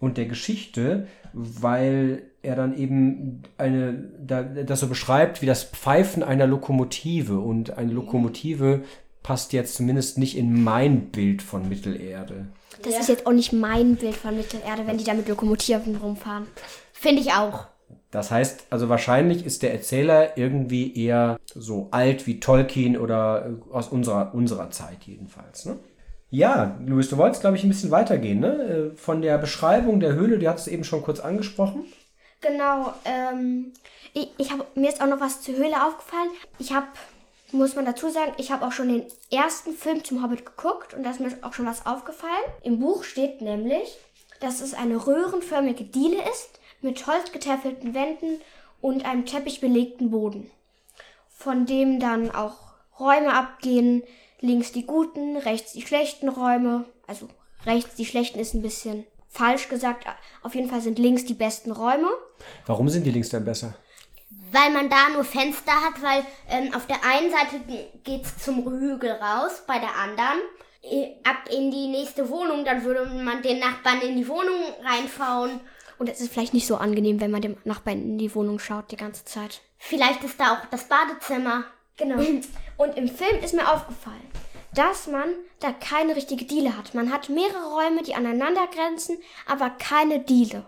und 0.00 0.16
der 0.16 0.26
Geschichte, 0.26 1.06
weil 1.32 2.22
er 2.42 2.56
dann 2.56 2.76
eben 2.76 3.42
eine, 3.58 4.10
da, 4.18 4.42
das 4.42 4.80
so 4.80 4.88
beschreibt 4.88 5.40
wie 5.40 5.46
das 5.46 5.62
Pfeifen 5.62 6.24
einer 6.24 6.48
Lokomotive 6.48 7.38
und 7.38 7.78
eine 7.78 7.92
Lokomotive 7.92 8.82
passt 9.22 9.52
jetzt 9.52 9.76
zumindest 9.76 10.18
nicht 10.18 10.36
in 10.36 10.64
mein 10.64 11.10
Bild 11.10 11.42
von 11.42 11.68
Mittelerde. 11.68 12.48
Das 12.82 12.94
ja. 12.94 13.00
ist 13.00 13.08
jetzt 13.08 13.26
auch 13.26 13.32
nicht 13.32 13.52
mein 13.52 13.96
Bild 13.96 14.16
von 14.16 14.36
Mittelerde, 14.36 14.86
wenn 14.86 14.98
die 14.98 15.04
da 15.04 15.14
mit 15.14 15.28
Lokomotiven 15.28 15.96
rumfahren. 15.96 16.46
Finde 16.92 17.22
ich 17.22 17.32
auch. 17.32 17.66
Das 18.10 18.30
heißt, 18.30 18.66
also 18.70 18.88
wahrscheinlich 18.88 19.46
ist 19.46 19.62
der 19.62 19.72
Erzähler 19.72 20.36
irgendwie 20.36 20.94
eher 20.96 21.38
so 21.46 21.88
alt 21.92 22.26
wie 22.26 22.40
Tolkien 22.40 22.96
oder 22.96 23.46
äh, 23.46 23.72
aus 23.72 23.88
unserer, 23.88 24.34
unserer 24.34 24.70
Zeit 24.70 25.04
jedenfalls. 25.04 25.64
Ne? 25.64 25.78
Ja, 26.28 26.78
Luis, 26.84 27.08
du 27.08 27.16
wolltest, 27.16 27.40
glaube 27.40 27.56
ich, 27.56 27.64
ein 27.64 27.68
bisschen 27.68 27.90
weitergehen. 27.90 28.40
Ne? 28.40 28.92
Äh, 28.92 28.96
von 28.96 29.22
der 29.22 29.38
Beschreibung 29.38 30.00
der 30.00 30.14
Höhle, 30.14 30.38
die 30.38 30.48
hattest 30.48 30.66
du 30.66 30.70
eben 30.72 30.84
schon 30.84 31.02
kurz 31.02 31.20
angesprochen. 31.20 31.84
Genau. 32.40 32.92
Ähm, 33.04 33.72
ich, 34.12 34.30
ich 34.38 34.50
hab, 34.50 34.76
mir 34.76 34.88
ist 34.88 35.00
auch 35.00 35.08
noch 35.08 35.20
was 35.20 35.42
zur 35.42 35.56
Höhle 35.56 35.86
aufgefallen. 35.86 36.30
Ich 36.58 36.72
habe, 36.72 36.86
muss 37.52 37.74
man 37.76 37.84
dazu 37.84 38.08
sagen, 38.10 38.32
ich 38.38 38.50
habe 38.50 38.66
auch 38.66 38.72
schon 38.72 38.88
den 38.88 39.06
ersten 39.30 39.72
Film 39.72 40.04
zum 40.04 40.22
Hobbit 40.22 40.46
geguckt 40.46 40.94
und 40.94 41.02
da 41.02 41.10
ist 41.10 41.20
mir 41.20 41.36
auch 41.42 41.52
schon 41.52 41.66
was 41.66 41.86
aufgefallen. 41.86 42.32
Im 42.62 42.78
Buch 42.80 43.04
steht 43.04 43.40
nämlich, 43.40 43.96
dass 44.40 44.60
es 44.60 44.74
eine 44.74 45.06
röhrenförmige 45.06 45.84
Diele 45.84 46.22
ist 46.30 46.60
mit 46.80 47.06
holzgetäfelten 47.06 47.94
Wänden 47.94 48.40
und 48.80 49.04
einem 49.04 49.26
teppichbelegten 49.26 50.10
Boden, 50.10 50.50
von 51.28 51.66
dem 51.66 52.00
dann 52.00 52.30
auch 52.30 52.72
Räume 52.98 53.34
abgehen, 53.34 54.02
links 54.40 54.72
die 54.72 54.86
guten, 54.86 55.36
rechts 55.36 55.72
die 55.72 55.82
schlechten 55.82 56.28
Räume, 56.28 56.86
also 57.06 57.28
rechts 57.66 57.94
die 57.94 58.06
schlechten 58.06 58.38
ist 58.38 58.54
ein 58.54 58.62
bisschen 58.62 59.04
falsch 59.28 59.68
gesagt, 59.68 60.06
auf 60.42 60.54
jeden 60.54 60.68
Fall 60.68 60.80
sind 60.80 60.98
links 60.98 61.24
die 61.24 61.34
besten 61.34 61.70
Räume. 61.70 62.08
Warum 62.66 62.88
sind 62.88 63.04
die 63.04 63.12
links 63.12 63.28
denn 63.28 63.44
besser? 63.44 63.76
Weil 64.52 64.70
man 64.70 64.90
da 64.90 65.08
nur 65.10 65.24
Fenster 65.24 65.72
hat, 65.72 66.02
weil 66.02 66.24
ähm, 66.48 66.74
auf 66.74 66.86
der 66.86 67.04
einen 67.04 67.30
Seite 67.30 67.60
geht 68.02 68.24
es 68.24 68.38
zum 68.38 68.64
Hügel 68.64 69.12
raus, 69.12 69.62
bei 69.66 69.78
der 69.78 69.94
anderen 69.96 70.40
ab 71.24 71.48
in 71.50 71.70
die 71.70 71.88
nächste 71.88 72.30
Wohnung, 72.30 72.64
dann 72.64 72.84
würde 72.84 73.04
man 73.04 73.42
den 73.42 73.58
Nachbarn 73.58 74.00
in 74.00 74.16
die 74.16 74.26
Wohnung 74.26 74.62
reinfauen 74.82 75.60
und 76.00 76.08
es 76.08 76.22
ist 76.22 76.32
vielleicht 76.32 76.54
nicht 76.54 76.66
so 76.66 76.76
angenehm, 76.76 77.20
wenn 77.20 77.30
man 77.30 77.42
dem 77.42 77.58
Nachbarn 77.64 78.00
in 78.00 78.16
die 78.16 78.34
Wohnung 78.34 78.58
schaut 78.58 78.90
die 78.90 78.96
ganze 78.96 79.26
Zeit. 79.26 79.60
Vielleicht 79.76 80.24
ist 80.24 80.40
da 80.40 80.54
auch 80.54 80.64
das 80.70 80.88
Badezimmer. 80.88 81.64
Genau. 81.98 82.16
Und 82.78 82.96
im 82.96 83.06
Film 83.06 83.38
ist 83.44 83.52
mir 83.52 83.70
aufgefallen, 83.70 84.26
dass 84.74 85.08
man 85.08 85.28
da 85.58 85.72
keine 85.72 86.16
richtige 86.16 86.46
Diele 86.46 86.74
hat. 86.74 86.94
Man 86.94 87.12
hat 87.12 87.28
mehrere 87.28 87.74
Räume, 87.74 88.02
die 88.02 88.14
aneinander 88.14 88.66
grenzen, 88.68 89.18
aber 89.46 89.68
keine 89.68 90.20
Diele. 90.20 90.64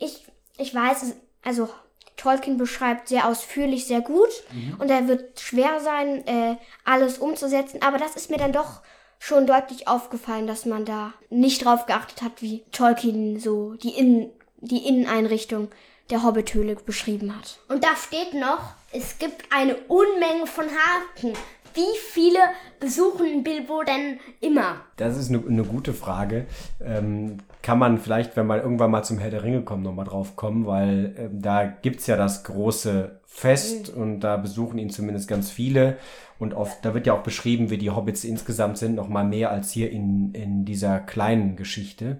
Ich, 0.00 0.26
ich 0.58 0.74
weiß, 0.74 1.14
also 1.42 1.70
Tolkien 2.18 2.58
beschreibt 2.58 3.08
sehr 3.08 3.26
ausführlich, 3.26 3.86
sehr 3.86 4.02
gut. 4.02 4.28
Mhm. 4.52 4.76
Und 4.78 4.90
er 4.90 5.08
wird 5.08 5.40
schwer 5.40 5.80
sein, 5.80 6.26
äh, 6.26 6.56
alles 6.84 7.18
umzusetzen. 7.18 7.80
Aber 7.80 7.96
das 7.96 8.16
ist 8.16 8.30
mir 8.30 8.36
dann 8.36 8.52
doch 8.52 8.82
schon 9.18 9.46
deutlich 9.46 9.88
aufgefallen, 9.88 10.46
dass 10.46 10.66
man 10.66 10.84
da 10.84 11.14
nicht 11.30 11.64
drauf 11.64 11.86
geachtet 11.86 12.22
hat, 12.22 12.42
wie 12.42 12.62
Tolkien 12.72 13.40
so 13.40 13.74
die, 13.74 13.96
Innen, 13.98 14.30
die 14.58 14.86
Inneneinrichtung 14.86 15.68
der 16.10 16.22
Hobbithöhle 16.22 16.76
beschrieben 16.76 17.36
hat. 17.36 17.58
Und 17.68 17.84
da 17.84 17.94
steht 17.96 18.34
noch, 18.34 18.74
es 18.92 19.18
gibt 19.18 19.44
eine 19.50 19.76
Unmenge 19.88 20.46
von 20.46 20.66
Haken. 20.66 21.34
Wie 21.78 21.96
viele 21.96 22.40
besuchen 22.80 23.44
Bilbo 23.44 23.84
denn 23.84 24.18
immer? 24.40 24.80
Das 24.96 25.16
ist 25.16 25.28
eine, 25.28 25.40
eine 25.46 25.62
gute 25.62 25.92
Frage. 25.92 26.46
Ähm, 26.84 27.38
kann 27.62 27.78
man 27.78 27.98
vielleicht, 27.98 28.36
wenn 28.36 28.48
man 28.48 28.60
irgendwann 28.60 28.90
mal 28.90 29.04
zum 29.04 29.18
Herr 29.18 29.30
der 29.30 29.44
Ringe 29.44 29.62
kommt, 29.62 29.84
nochmal 29.84 30.04
drauf 30.04 30.34
kommen, 30.34 30.66
weil 30.66 31.14
ähm, 31.16 31.40
da 31.40 31.66
gibt 31.66 32.00
es 32.00 32.08
ja 32.08 32.16
das 32.16 32.42
große 32.42 33.20
Fest 33.26 33.94
mhm. 33.94 34.02
und 34.02 34.20
da 34.20 34.36
besuchen 34.38 34.78
ihn 34.78 34.90
zumindest 34.90 35.28
ganz 35.28 35.52
viele. 35.52 35.98
Und 36.40 36.52
oft, 36.52 36.84
da 36.84 36.94
wird 36.94 37.06
ja 37.06 37.12
auch 37.12 37.22
beschrieben, 37.22 37.70
wie 37.70 37.78
die 37.78 37.90
Hobbits 37.90 38.24
insgesamt 38.24 38.78
sind, 38.78 38.96
nochmal 38.96 39.24
mehr 39.24 39.52
als 39.52 39.70
hier 39.70 39.92
in, 39.92 40.32
in 40.34 40.64
dieser 40.64 40.98
kleinen 40.98 41.54
Geschichte. 41.54 42.18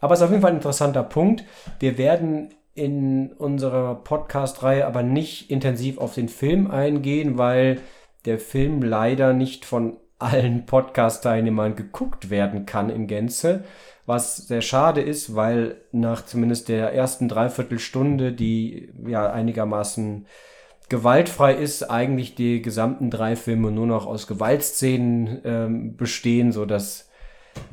Aber 0.00 0.14
es 0.14 0.20
ist 0.20 0.24
auf 0.24 0.30
jeden 0.30 0.42
Fall 0.42 0.50
ein 0.50 0.56
interessanter 0.56 1.04
Punkt. 1.04 1.44
Wir 1.78 1.96
werden 1.96 2.48
in 2.74 3.30
unserer 3.34 3.94
Podcast-Reihe 3.94 4.84
aber 4.84 5.04
nicht 5.04 5.48
intensiv 5.48 5.98
auf 5.98 6.14
den 6.14 6.28
Film 6.28 6.68
eingehen, 6.68 7.38
weil 7.38 7.80
der 8.26 8.38
Film 8.38 8.82
leider 8.82 9.32
nicht 9.32 9.64
von 9.64 9.96
allen 10.18 10.66
Podcast-Teilnehmern 10.66 11.76
geguckt 11.76 12.30
werden 12.30 12.66
kann 12.66 12.90
in 12.90 13.06
Gänze. 13.06 13.64
Was 14.06 14.36
sehr 14.36 14.62
schade 14.62 15.00
ist, 15.00 15.34
weil 15.34 15.76
nach 15.92 16.24
zumindest 16.24 16.68
der 16.68 16.92
ersten 16.94 17.28
Dreiviertelstunde, 17.28 18.32
die 18.32 18.92
ja 19.06 19.30
einigermaßen 19.30 20.26
gewaltfrei 20.88 21.54
ist, 21.54 21.82
eigentlich 21.82 22.34
die 22.34 22.62
gesamten 22.62 23.10
drei 23.10 23.34
Filme 23.34 23.72
nur 23.72 23.86
noch 23.86 24.06
aus 24.06 24.26
Gewaltszenen 24.26 25.40
ähm, 25.44 25.96
bestehen, 25.96 26.52
so 26.52 26.64
dass 26.64 27.10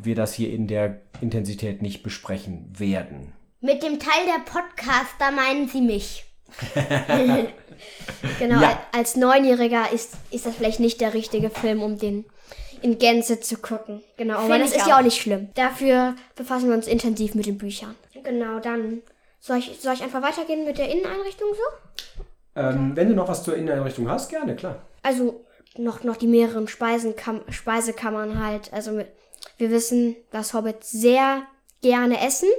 wir 0.01 0.15
das 0.15 0.33
hier 0.33 0.51
in 0.51 0.67
der 0.67 1.01
Intensität 1.21 1.81
nicht 1.81 2.03
besprechen 2.03 2.67
werden. 2.77 3.33
Mit 3.61 3.83
dem 3.83 3.99
Teil 3.99 4.25
der 4.25 4.43
Podcaster 4.51 5.31
meinen 5.31 5.67
Sie 5.67 5.81
mich. 5.81 6.25
genau, 8.39 8.61
ja. 8.61 8.79
als 8.91 9.15
Neunjähriger 9.15 9.91
ist, 9.91 10.13
ist 10.31 10.45
das 10.45 10.55
vielleicht 10.55 10.79
nicht 10.79 11.01
der 11.01 11.13
richtige 11.13 11.49
Film, 11.49 11.81
um 11.81 11.97
den 11.97 12.25
in 12.81 12.99
Gänze 12.99 13.39
zu 13.39 13.57
gucken. 13.57 14.03
Genau, 14.17 14.39
Find 14.39 14.51
aber 14.51 14.59
das 14.59 14.75
ist 14.75 14.83
auch. 14.83 14.87
ja 14.87 14.97
auch 14.97 15.03
nicht 15.03 15.21
schlimm. 15.21 15.49
Dafür 15.55 16.15
befassen 16.35 16.67
wir 16.67 16.75
uns 16.75 16.87
intensiv 16.87 17.33
mit 17.33 17.45
den 17.45 17.57
Büchern. 17.57 17.95
Genau, 18.23 18.59
dann 18.59 19.01
soll 19.39 19.57
ich, 19.57 19.79
soll 19.81 19.93
ich 19.93 20.03
einfach 20.03 20.21
weitergehen 20.21 20.65
mit 20.65 20.77
der 20.77 20.89
Inneneinrichtung 20.89 21.47
so? 21.53 22.21
Ähm, 22.55 22.95
wenn 22.95 23.09
du 23.09 23.15
noch 23.15 23.27
was 23.27 23.43
zur 23.43 23.55
Inneneinrichtung 23.55 24.09
hast, 24.09 24.29
gerne, 24.29 24.55
klar. 24.55 24.81
Also 25.01 25.45
noch, 25.77 26.03
noch 26.03 26.17
die 26.17 26.27
mehreren 26.27 26.67
Speisenkam 26.67 27.41
Speisekammern 27.49 28.43
halt. 28.45 28.71
Also 28.73 29.01
wir 29.57 29.71
wissen, 29.71 30.15
dass 30.31 30.53
Hobbits 30.53 30.91
sehr 30.91 31.43
gerne 31.81 32.25
essen. 32.25 32.49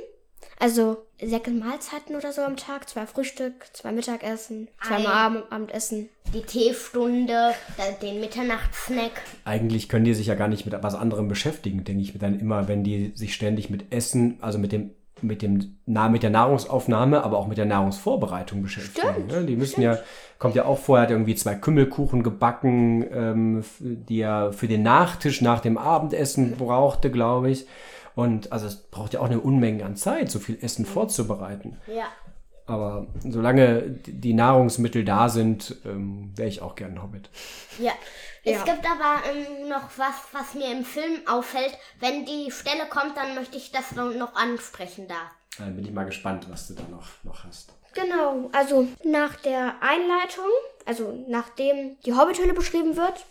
Also 0.58 1.06
sechs 1.28 1.50
Mahlzeiten 1.50 2.16
oder 2.16 2.32
so 2.32 2.42
am 2.42 2.56
Tag, 2.56 2.88
zwei 2.88 3.06
Frühstück, 3.06 3.66
zwei 3.72 3.92
Mittagessen, 3.92 4.68
zweimal 4.86 5.38
Ab 5.38 5.46
Abendessen. 5.50 6.08
Die 6.32 6.42
Teestunde, 6.42 7.54
den 8.02 8.20
Mitternachtssnack. 8.20 9.12
Eigentlich 9.44 9.88
können 9.88 10.04
die 10.04 10.14
sich 10.14 10.26
ja 10.26 10.34
gar 10.34 10.48
nicht 10.48 10.64
mit 10.64 10.82
was 10.82 10.94
anderem 10.94 11.28
beschäftigen, 11.28 11.84
denke 11.84 12.02
ich 12.02 12.14
mir 12.14 12.20
dann 12.20 12.38
immer, 12.38 12.68
wenn 12.68 12.84
die 12.84 13.12
sich 13.14 13.34
ständig 13.34 13.70
mit 13.70 13.92
Essen, 13.92 14.38
also 14.40 14.58
mit 14.58 14.72
dem 14.72 14.90
mit 15.20 15.42
dem 15.42 15.78
mit 15.86 16.22
der 16.22 16.30
Nahrungsaufnahme, 16.30 17.22
aber 17.22 17.38
auch 17.38 17.46
mit 17.46 17.56
der 17.56 17.64
Nahrungsvorbereitung 17.64 18.62
beschäftigen. 18.62 19.08
Stimmt, 19.12 19.28
ne? 19.28 19.44
Die 19.44 19.56
müssen 19.56 19.82
stimmt. 19.82 19.84
ja, 19.84 19.98
kommt 20.38 20.54
ja 20.54 20.64
auch 20.64 20.78
vorher, 20.78 21.04
hat 21.04 21.10
irgendwie 21.10 21.34
zwei 21.34 21.54
Kümmelkuchen 21.54 22.22
gebacken, 22.22 23.06
ähm, 23.12 23.64
die 23.78 24.20
er 24.20 24.52
für 24.52 24.68
den 24.68 24.82
Nachtisch 24.82 25.40
nach 25.40 25.60
dem 25.60 25.78
Abendessen 25.78 26.56
brauchte, 26.56 27.10
glaube 27.10 27.50
ich. 27.50 27.66
Und 28.14 28.52
also 28.52 28.66
es 28.66 28.76
braucht 28.76 29.14
ja 29.14 29.20
auch 29.20 29.26
eine 29.26 29.40
Unmenge 29.40 29.84
an 29.84 29.96
Zeit, 29.96 30.30
so 30.30 30.38
viel 30.38 30.58
Essen 30.62 30.86
vorzubereiten. 30.86 31.78
Ja. 31.86 32.06
Aber 32.66 33.06
solange 33.28 33.82
die 34.06 34.32
Nahrungsmittel 34.32 35.04
da 35.04 35.28
sind, 35.28 35.76
ähm, 35.84 36.32
wäre 36.34 36.48
ich 36.48 36.62
auch 36.62 36.76
gern 36.76 37.02
Hobbit. 37.02 37.28
Ja. 37.78 37.92
Es 38.44 38.52
ja. 38.52 38.64
gibt 38.64 38.84
aber 38.84 39.22
ähm, 39.30 39.68
noch 39.68 39.88
was, 39.96 40.14
was 40.32 40.54
mir 40.54 40.70
im 40.70 40.84
Film 40.84 41.20
auffällt. 41.26 41.76
Wenn 42.00 42.24
die 42.24 42.50
Stelle 42.50 42.86
kommt, 42.88 43.16
dann 43.16 43.34
möchte 43.34 43.56
ich 43.56 43.72
das 43.72 43.92
noch 43.92 44.34
ansprechen 44.34 45.08
da. 45.08 45.30
Dann 45.58 45.76
bin 45.76 45.84
ich 45.84 45.92
mal 45.92 46.04
gespannt, 46.04 46.46
was 46.50 46.68
du 46.68 46.74
da 46.74 46.82
noch, 46.90 47.06
noch 47.22 47.44
hast. 47.44 47.72
Genau, 47.94 48.50
also 48.52 48.88
nach 49.04 49.36
der 49.36 49.76
Einleitung, 49.80 50.50
also 50.84 51.24
nachdem 51.28 51.96
die 52.04 52.12
Hobbithöhle 52.12 52.52
beschrieben 52.52 52.96
wird, 52.96 53.24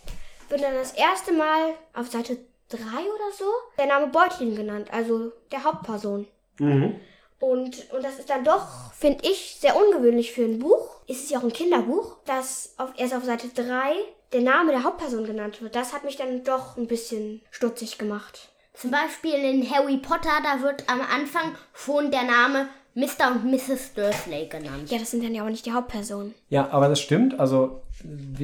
wird 0.49 0.61
dann 0.61 0.73
das 0.73 0.93
erste 0.93 1.33
Mal 1.33 1.73
auf 1.93 2.07
Seite 2.07 2.37
3 2.69 2.77
oder 2.79 3.31
so 3.37 3.45
der 3.77 3.87
Name 3.87 4.07
Beutlin 4.07 4.55
genannt, 4.55 4.89
also 4.91 5.31
der 5.51 5.63
Hauptperson. 5.63 6.27
Mhm. 6.59 6.99
Und, 7.39 7.91
und 7.91 8.03
das 8.03 8.19
ist 8.19 8.29
dann 8.29 8.45
doch, 8.45 8.93
finde 8.93 9.25
ich, 9.29 9.57
sehr 9.59 9.75
ungewöhnlich 9.75 10.31
für 10.31 10.45
ein 10.45 10.59
Buch. 10.59 11.01
Es 11.09 11.19
ist 11.19 11.31
ja 11.31 11.39
auch 11.39 11.43
ein 11.43 11.51
Kinderbuch, 11.51 12.17
dass 12.25 12.73
auf, 12.77 12.93
erst 12.95 13.13
auf 13.13 13.25
Seite 13.25 13.49
3 13.49 13.95
der 14.31 14.41
Name 14.41 14.71
der 14.71 14.83
Hauptperson 14.83 15.25
genannt 15.25 15.61
wird. 15.61 15.75
Das 15.75 15.93
hat 15.93 16.05
mich 16.05 16.15
dann 16.15 16.43
doch 16.43 16.77
ein 16.77 16.87
bisschen 16.87 17.41
stutzig 17.51 17.97
gemacht. 17.97 18.49
Zum 18.73 18.91
Beispiel 18.91 19.35
in 19.35 19.69
Harry 19.69 19.97
Potter, 19.97 20.31
da 20.43 20.61
wird 20.61 20.89
am 20.89 21.01
Anfang 21.01 21.55
schon 21.73 22.11
der 22.11 22.23
Name 22.23 22.69
Mr. 22.95 23.31
und 23.31 23.45
Mrs. 23.51 23.93
Dursley 23.93 24.47
genannt. 24.47 24.89
Ja, 24.89 24.99
das 24.99 25.11
sind 25.11 25.23
dann 25.23 25.33
ja 25.33 25.43
auch 25.43 25.49
nicht 25.49 25.65
die 25.65 25.71
Hauptpersonen. 25.71 26.33
Ja, 26.49 26.69
aber 26.69 26.87
das 26.87 26.99
stimmt. 26.99 27.39
Also, 27.39 27.81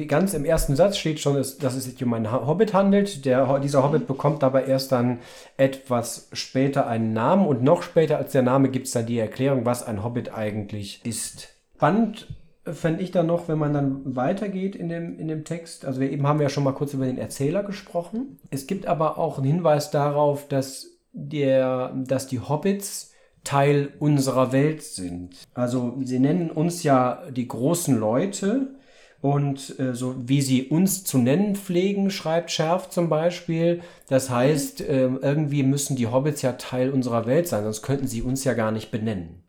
ganz 0.06 0.34
im 0.34 0.44
ersten 0.44 0.76
Satz 0.76 0.96
steht 0.96 1.20
schon, 1.20 1.34
dass 1.34 1.58
es 1.62 1.84
sich 1.84 2.02
um 2.02 2.14
einen 2.14 2.32
Hobbit 2.32 2.74
handelt. 2.74 3.24
Der, 3.24 3.58
dieser 3.58 3.82
Hobbit 3.82 4.06
bekommt 4.06 4.42
aber 4.44 4.66
erst 4.66 4.92
dann 4.92 5.18
etwas 5.56 6.28
später 6.32 6.86
einen 6.86 7.12
Namen 7.12 7.46
und 7.46 7.62
noch 7.62 7.82
später 7.82 8.18
als 8.18 8.32
der 8.32 8.42
Name 8.42 8.70
gibt 8.70 8.86
es 8.86 8.92
dann 8.92 9.06
die 9.06 9.18
Erklärung, 9.18 9.64
was 9.64 9.86
ein 9.86 10.02
Hobbit 10.02 10.32
eigentlich 10.34 11.04
ist. 11.04 11.48
Spannend 11.76 12.28
fände 12.64 13.02
ich 13.02 13.10
dann 13.10 13.26
noch, 13.26 13.48
wenn 13.48 13.58
man 13.58 13.72
dann 13.72 14.16
weitergeht 14.16 14.76
in 14.76 14.88
dem, 14.88 15.18
in 15.18 15.28
dem 15.28 15.44
Text. 15.44 15.84
Also, 15.84 16.00
wir 16.00 16.10
eben 16.10 16.26
haben 16.26 16.40
ja 16.40 16.48
schon 16.48 16.64
mal 16.64 16.72
kurz 16.72 16.92
über 16.92 17.06
den 17.06 17.18
Erzähler 17.18 17.62
gesprochen. 17.62 18.38
Es 18.50 18.66
gibt 18.66 18.86
aber 18.86 19.18
auch 19.18 19.38
einen 19.38 19.46
Hinweis 19.46 19.90
darauf, 19.90 20.46
dass, 20.46 20.86
der, 21.12 21.94
dass 22.06 22.26
die 22.26 22.40
Hobbits 22.40 23.10
Teil 23.44 23.92
unserer 23.98 24.52
Welt 24.52 24.82
sind. 24.82 25.34
Also 25.54 25.96
sie 26.02 26.18
nennen 26.18 26.50
uns 26.50 26.82
ja 26.82 27.22
die 27.30 27.48
großen 27.48 27.98
Leute 27.98 28.74
und 29.22 29.78
äh, 29.78 29.94
so 29.94 30.14
wie 30.18 30.40
sie 30.40 30.68
uns 30.68 31.04
zu 31.04 31.18
nennen 31.18 31.54
pflegen, 31.54 32.10
schreibt 32.10 32.50
Schärf 32.50 32.88
zum 32.88 33.08
Beispiel. 33.08 33.82
Das 34.08 34.30
heißt, 34.30 34.80
äh, 34.80 35.08
irgendwie 35.20 35.62
müssen 35.62 35.96
die 35.96 36.06
Hobbits 36.06 36.42
ja 36.42 36.52
Teil 36.52 36.90
unserer 36.90 37.26
Welt 37.26 37.46
sein, 37.48 37.64
sonst 37.64 37.82
könnten 37.82 38.06
sie 38.06 38.22
uns 38.22 38.44
ja 38.44 38.54
gar 38.54 38.72
nicht 38.72 38.90
benennen. 38.90 39.42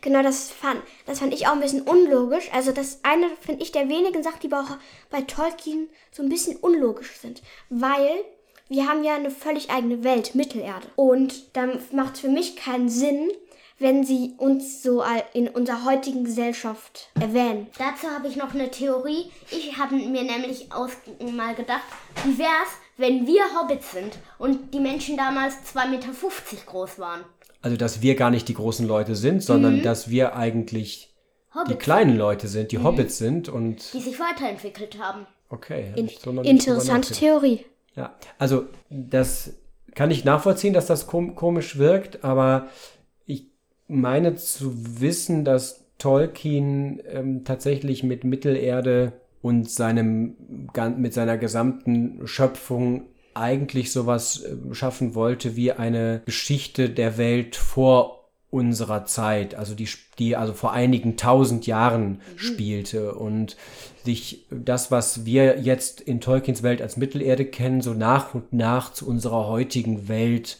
Genau, 0.00 0.22
das 0.22 0.50
fand, 0.50 0.80
das 1.06 1.20
fand 1.20 1.34
ich 1.34 1.46
auch 1.46 1.52
ein 1.52 1.60
bisschen 1.60 1.82
unlogisch. 1.82 2.50
Also 2.52 2.72
das 2.72 3.00
eine, 3.02 3.26
finde 3.40 3.62
ich, 3.62 3.72
der 3.72 3.88
wenigen 3.88 4.22
Sachen, 4.22 4.40
die 4.42 4.48
bei, 4.48 4.62
bei 5.10 5.22
Tolkien 5.22 5.88
so 6.10 6.22
ein 6.22 6.28
bisschen 6.28 6.56
unlogisch 6.56 7.16
sind. 7.18 7.42
Weil 7.68 8.24
wir 8.68 8.88
haben 8.88 9.04
ja 9.04 9.14
eine 9.14 9.30
völlig 9.30 9.70
eigene 9.70 10.02
Welt, 10.04 10.34
Mittelerde. 10.34 10.86
Und 10.96 11.56
dann 11.56 11.78
macht 11.92 12.14
es 12.14 12.20
für 12.20 12.28
mich 12.28 12.56
keinen 12.56 12.88
Sinn, 12.88 13.30
wenn 13.82 14.04
sie 14.04 14.34
uns 14.38 14.82
so 14.82 15.02
in 15.34 15.48
unserer 15.48 15.84
heutigen 15.84 16.24
Gesellschaft 16.24 17.10
erwähnen. 17.20 17.66
Dazu 17.78 18.08
habe 18.08 18.28
ich 18.28 18.36
noch 18.36 18.54
eine 18.54 18.70
Theorie. 18.70 19.30
Ich 19.50 19.76
habe 19.76 19.96
mir 19.96 20.22
nämlich 20.22 20.72
aus, 20.72 20.90
mal 21.34 21.54
gedacht, 21.54 21.82
wie 22.24 22.38
wäre 22.38 22.48
es, 22.64 22.72
wenn 22.96 23.26
wir 23.26 23.42
Hobbits 23.58 23.92
sind 23.92 24.18
und 24.38 24.72
die 24.72 24.80
Menschen 24.80 25.16
damals 25.16 25.54
2,50 25.74 25.88
Meter 25.88 26.08
groß 26.66 26.98
waren. 26.98 27.20
Also, 27.60 27.76
dass 27.76 28.02
wir 28.02 28.16
gar 28.16 28.30
nicht 28.30 28.48
die 28.48 28.54
großen 28.54 28.86
Leute 28.86 29.14
sind, 29.14 29.42
sondern 29.42 29.78
mhm. 29.78 29.82
dass 29.82 30.10
wir 30.10 30.36
eigentlich 30.36 31.14
Hobbits 31.54 31.70
die 31.70 31.78
kleinen 31.78 32.16
Leute 32.16 32.48
sind, 32.48 32.72
die 32.72 32.78
mhm. 32.78 32.84
Hobbits 32.84 33.18
sind 33.18 33.48
und. 33.48 33.92
Die 33.92 34.00
sich 34.00 34.18
weiterentwickelt 34.18 34.98
haben. 34.98 35.26
Okay. 35.48 35.92
In, 35.96 36.08
so 36.08 36.30
interessante 36.30 37.12
Theorie. 37.12 37.64
Ja, 37.94 38.14
also 38.38 38.66
das 38.88 39.52
kann 39.94 40.10
ich 40.10 40.24
nachvollziehen, 40.24 40.72
dass 40.72 40.86
das 40.86 41.06
komisch 41.06 41.76
wirkt, 41.76 42.24
aber 42.24 42.68
meine 43.92 44.34
zu 44.34 45.00
wissen, 45.00 45.44
dass 45.44 45.84
Tolkien 45.98 47.00
ähm, 47.08 47.44
tatsächlich 47.44 48.02
mit 48.02 48.24
Mittelerde 48.24 49.12
und 49.40 49.70
seinem 49.70 50.36
mit 50.96 51.14
seiner 51.14 51.38
gesamten 51.38 52.26
Schöpfung 52.26 53.04
eigentlich 53.34 53.92
sowas 53.92 54.42
äh, 54.42 54.74
schaffen 54.74 55.14
wollte 55.14 55.56
wie 55.56 55.72
eine 55.72 56.22
Geschichte 56.24 56.90
der 56.90 57.18
Welt 57.18 57.56
vor 57.56 58.22
unserer 58.50 59.06
Zeit, 59.06 59.54
also 59.54 59.74
die, 59.74 59.88
die 60.18 60.36
also 60.36 60.52
vor 60.52 60.72
einigen 60.72 61.16
tausend 61.16 61.66
Jahren 61.66 62.10
mhm. 62.10 62.18
spielte 62.38 63.14
und 63.14 63.56
sich 64.04 64.46
das, 64.50 64.90
was 64.90 65.24
wir 65.24 65.60
jetzt 65.60 66.02
in 66.02 66.20
Tolkiens 66.20 66.62
Welt 66.62 66.82
als 66.82 66.98
Mittelerde 66.98 67.46
kennen, 67.46 67.80
so 67.80 67.94
nach 67.94 68.34
und 68.34 68.52
nach 68.52 68.92
zu 68.92 69.08
unserer 69.08 69.46
heutigen 69.46 70.06
Welt 70.08 70.58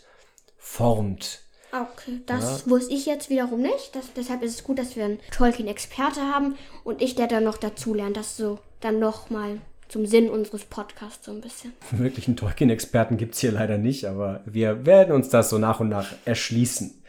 formt. 0.56 1.40
Okay, 1.72 2.20
das 2.26 2.64
ja. 2.64 2.70
wusste 2.70 2.94
ich 2.94 3.06
jetzt 3.06 3.30
wiederum 3.30 3.62
nicht. 3.62 3.96
Das, 3.96 4.12
deshalb 4.14 4.42
ist 4.42 4.54
es 4.56 4.64
gut, 4.64 4.78
dass 4.78 4.94
wir 4.94 5.06
einen 5.06 5.20
Tolkien-Experte 5.30 6.20
haben 6.20 6.54
und 6.84 7.00
ich, 7.00 7.14
der 7.14 7.28
dann 7.28 7.44
noch 7.44 7.56
dazu 7.56 7.94
lernt, 7.94 8.18
das 8.18 8.36
so 8.36 8.58
dann 8.80 8.98
nochmal 8.98 9.58
zum 9.88 10.04
Sinn 10.04 10.28
unseres 10.28 10.64
Podcasts 10.64 11.24
so 11.24 11.32
ein 11.32 11.40
bisschen. 11.40 11.72
Wirklich 11.90 12.26
einen 12.26 12.36
Tolkien-Experten 12.36 13.16
gibt 13.16 13.34
es 13.34 13.40
hier 13.40 13.52
leider 13.52 13.78
nicht, 13.78 14.04
aber 14.04 14.42
wir 14.44 14.84
werden 14.84 15.14
uns 15.14 15.30
das 15.30 15.48
so 15.48 15.56
nach 15.56 15.80
und 15.80 15.88
nach 15.88 16.12
erschließen. 16.26 17.02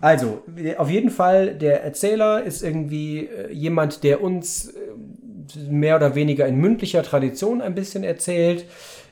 Also, 0.00 0.42
auf 0.76 0.90
jeden 0.90 1.10
Fall, 1.10 1.56
der 1.56 1.82
Erzähler 1.82 2.44
ist 2.44 2.62
irgendwie 2.62 3.26
äh, 3.26 3.52
jemand, 3.52 4.04
der 4.04 4.22
uns 4.22 4.68
äh, 4.68 5.60
mehr 5.68 5.96
oder 5.96 6.14
weniger 6.14 6.46
in 6.46 6.56
mündlicher 6.56 7.02
Tradition 7.02 7.60
ein 7.60 7.74
bisschen 7.74 8.04
erzählt. 8.04 8.64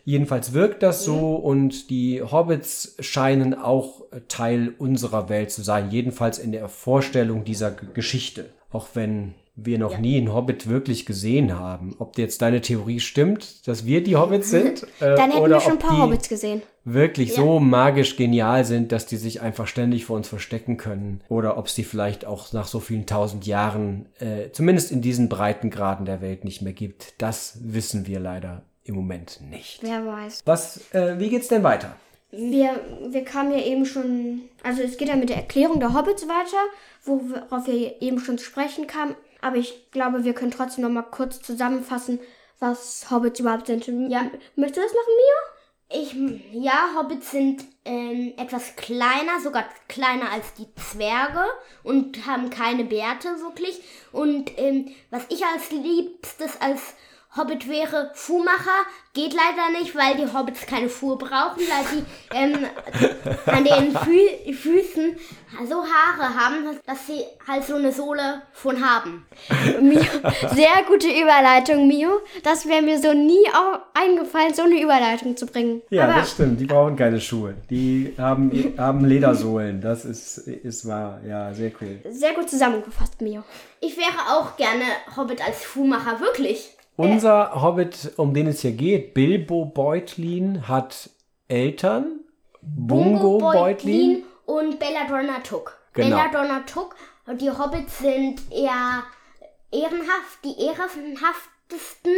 Jedenfalls 0.06 0.52
wirkt 0.52 0.84
das 0.84 1.04
so 1.04 1.34
und 1.34 1.90
die 1.90 2.22
Hobbits 2.22 2.94
scheinen 3.00 3.54
auch 3.54 4.02
Teil 4.28 4.72
unserer 4.78 5.28
Welt 5.28 5.50
zu 5.50 5.62
sein, 5.62 5.90
jedenfalls 5.90 6.38
in 6.38 6.52
der 6.52 6.68
Vorstellung 6.68 7.42
dieser 7.42 7.72
G 7.72 7.86
Geschichte. 7.92 8.46
Auch 8.70 8.86
wenn 8.94 9.34
wir 9.56 9.78
noch 9.78 9.98
nie 9.98 10.18
einen 10.18 10.32
Hobbit 10.32 10.68
wirklich 10.68 11.06
gesehen 11.06 11.58
haben. 11.58 11.96
Ob 11.98 12.18
jetzt 12.18 12.40
deine 12.40 12.60
Theorie 12.60 13.00
stimmt, 13.00 13.66
dass 13.66 13.84
wir 13.84 14.04
die 14.04 14.14
Hobbits 14.14 14.50
sind, 14.50 14.84
äh, 15.00 15.16
Dann 15.16 15.30
hätten 15.32 15.42
oder 15.42 15.56
wir 15.56 15.60
schon 15.60 15.72
ein 15.72 15.78
paar 15.80 15.96
die 15.96 16.02
Hobbits 16.02 16.28
gesehen. 16.28 16.62
wirklich 16.84 17.34
so 17.34 17.58
magisch 17.58 18.16
genial 18.16 18.64
sind, 18.64 18.92
dass 18.92 19.06
die 19.06 19.16
sich 19.16 19.40
einfach 19.40 19.66
ständig 19.66 20.04
vor 20.04 20.16
uns 20.16 20.28
verstecken 20.28 20.76
können. 20.76 21.20
Oder 21.28 21.56
ob 21.56 21.68
sie 21.68 21.82
vielleicht 21.82 22.26
auch 22.26 22.52
nach 22.52 22.68
so 22.68 22.78
vielen 22.78 23.06
tausend 23.06 23.44
Jahren, 23.44 24.06
äh, 24.20 24.52
zumindest 24.52 24.92
in 24.92 25.00
diesen 25.00 25.28
Breitengraden 25.28 26.06
der 26.06 26.20
Welt 26.20 26.44
nicht 26.44 26.62
mehr 26.62 26.74
gibt. 26.74 27.14
Das 27.18 27.58
wissen 27.62 28.06
wir 28.06 28.20
leider 28.20 28.62
im 28.86 28.94
Moment 28.94 29.40
nicht. 29.40 29.82
Wer 29.82 30.06
weiß. 30.06 30.42
Was, 30.44 30.92
äh, 30.94 31.18
wie 31.18 31.28
geht's 31.28 31.48
denn 31.48 31.62
weiter? 31.62 31.96
Wir, 32.30 32.80
wir 33.08 33.24
kamen 33.24 33.52
ja 33.52 33.64
eben 33.64 33.86
schon, 33.86 34.48
also 34.62 34.82
es 34.82 34.96
geht 34.96 35.08
ja 35.08 35.16
mit 35.16 35.28
der 35.28 35.36
Erklärung 35.36 35.80
der 35.80 35.94
Hobbits 35.94 36.28
weiter, 36.28 36.58
worauf 37.04 37.66
wir 37.66 38.02
eben 38.02 38.18
schon 38.18 38.38
zu 38.38 38.44
sprechen 38.44 38.86
kamen. 38.86 39.14
Aber 39.40 39.56
ich 39.56 39.90
glaube, 39.90 40.24
wir 40.24 40.34
können 40.34 40.50
trotzdem 40.50 40.82
noch 40.82 40.90
mal 40.90 41.02
kurz 41.02 41.40
zusammenfassen, 41.40 42.18
was 42.58 43.10
Hobbits 43.10 43.40
überhaupt 43.40 43.66
sind. 43.66 43.86
Ja. 43.86 44.30
Möchtest 44.56 44.78
du 44.78 44.82
das 44.82 44.94
machen, 44.94 45.14
Mia? 45.16 45.56
Ich, 45.88 46.16
ja, 46.52 46.96
Hobbits 46.96 47.30
sind 47.30 47.64
ähm, 47.84 48.34
etwas 48.36 48.74
kleiner, 48.74 49.40
sogar 49.40 49.64
kleiner 49.86 50.32
als 50.32 50.52
die 50.54 50.66
Zwerge 50.74 51.44
und 51.84 52.26
haben 52.26 52.50
keine 52.50 52.84
Bärte 52.84 53.28
wirklich. 53.40 53.80
Und 54.10 54.50
ähm, 54.58 54.88
was 55.10 55.22
ich 55.28 55.44
als 55.44 55.70
liebstes 55.70 56.60
als 56.60 56.94
Hobbit 57.36 57.68
wäre 57.68 58.10
Schuhmacher, 58.14 58.86
geht 59.12 59.34
leider 59.34 59.78
nicht, 59.78 59.94
weil 59.94 60.16
die 60.16 60.32
Hobbits 60.32 60.66
keine 60.66 60.88
Schuhe 60.88 61.16
brauchen, 61.16 61.60
weil 61.60 61.84
sie 61.90 62.04
ähm, 62.34 62.66
an 63.46 63.64
den 63.64 63.92
Fü 63.96 64.52
Füßen 64.52 65.16
so 65.68 65.76
Haare 65.76 66.34
haben, 66.34 66.78
dass 66.86 67.06
sie 67.06 67.24
halt 67.46 67.64
so 67.64 67.76
eine 67.76 67.92
Sohle 67.92 68.42
schon 68.60 68.84
haben. 68.84 69.26
Mio, 69.80 70.02
sehr 70.54 70.82
gute 70.86 71.08
Überleitung, 71.08 71.88
Mio. 71.88 72.20
Das 72.42 72.66
wäre 72.66 72.82
mir 72.82 73.00
so 73.00 73.12
nie 73.12 73.44
eingefallen, 73.94 74.54
so 74.54 74.62
eine 74.62 74.80
Überleitung 74.80 75.36
zu 75.36 75.46
bringen. 75.46 75.82
Ja, 75.90 76.04
Aber 76.04 76.14
das 76.14 76.32
stimmt. 76.32 76.60
Die 76.60 76.66
brauchen 76.66 76.96
keine 76.96 77.20
Schuhe. 77.20 77.54
Die 77.70 78.14
haben, 78.18 78.74
haben 78.76 79.04
Ledersohlen. 79.04 79.80
Das 79.80 80.04
ist, 80.04 80.38
ist 80.38 80.86
wahr. 80.86 81.20
Ja, 81.26 81.52
sehr 81.54 81.72
cool. 81.80 82.00
sehr 82.10 82.34
gut 82.34 82.50
zusammengefasst, 82.50 83.20
Mio. 83.20 83.42
Ich 83.80 83.96
wäre 83.96 84.30
auch 84.30 84.56
gerne 84.56 84.84
Hobbit 85.16 85.46
als 85.46 85.64
Schuhmacher, 85.64 86.20
wirklich. 86.20 86.75
Unser 86.96 87.62
Hobbit, 87.62 88.12
um 88.16 88.32
den 88.32 88.46
es 88.46 88.62
hier 88.62 88.72
geht, 88.72 89.14
Bilbo 89.14 89.66
Beutlin, 89.66 90.66
hat 90.66 91.10
Eltern. 91.48 92.20
Bungo 92.62 93.38
Beutlin. 93.38 94.24
und 94.46 94.78
Belladonna 94.78 95.40
Tuck. 95.40 95.78
Genau. 95.92 96.16
Belladonna 96.16 96.60
Tuck 96.60 96.96
und 97.26 97.40
die 97.40 97.50
Hobbits 97.50 97.98
sind 97.98 98.40
eher 98.50 99.04
ehrenhaft, 99.70 100.44
die 100.44 100.60
ehrenhaftesten 100.60 102.14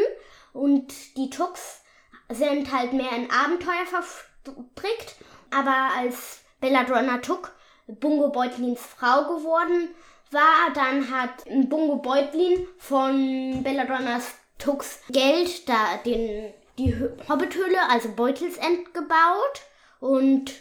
und 0.52 1.16
die 1.16 1.30
Tucks 1.30 1.82
sind 2.30 2.72
halt 2.72 2.92
mehr 2.92 3.12
in 3.12 3.30
Abenteuer 3.30 3.86
verstrickt. 3.86 5.16
Aber 5.50 5.90
als 5.98 6.40
Belladonna 6.60 7.18
Tuck 7.18 7.52
Bungo 7.86 8.28
Beutlins 8.28 8.80
Frau 8.80 9.34
geworden 9.34 9.90
war, 10.30 10.72
dann 10.74 11.10
hat 11.10 11.44
Bungo 11.68 11.96
Beutlin 11.96 12.66
von 12.78 13.62
Belladonnas 13.62 14.34
Tucks 14.58 15.00
Geld 15.10 15.68
da 15.68 15.96
den 16.04 16.52
die 16.78 16.94
Hö- 16.94 17.10
Hobbithöhle, 17.28 17.78
also 17.90 18.10
Beutelsend 18.10 18.94
gebaut 18.94 19.62
und 20.00 20.52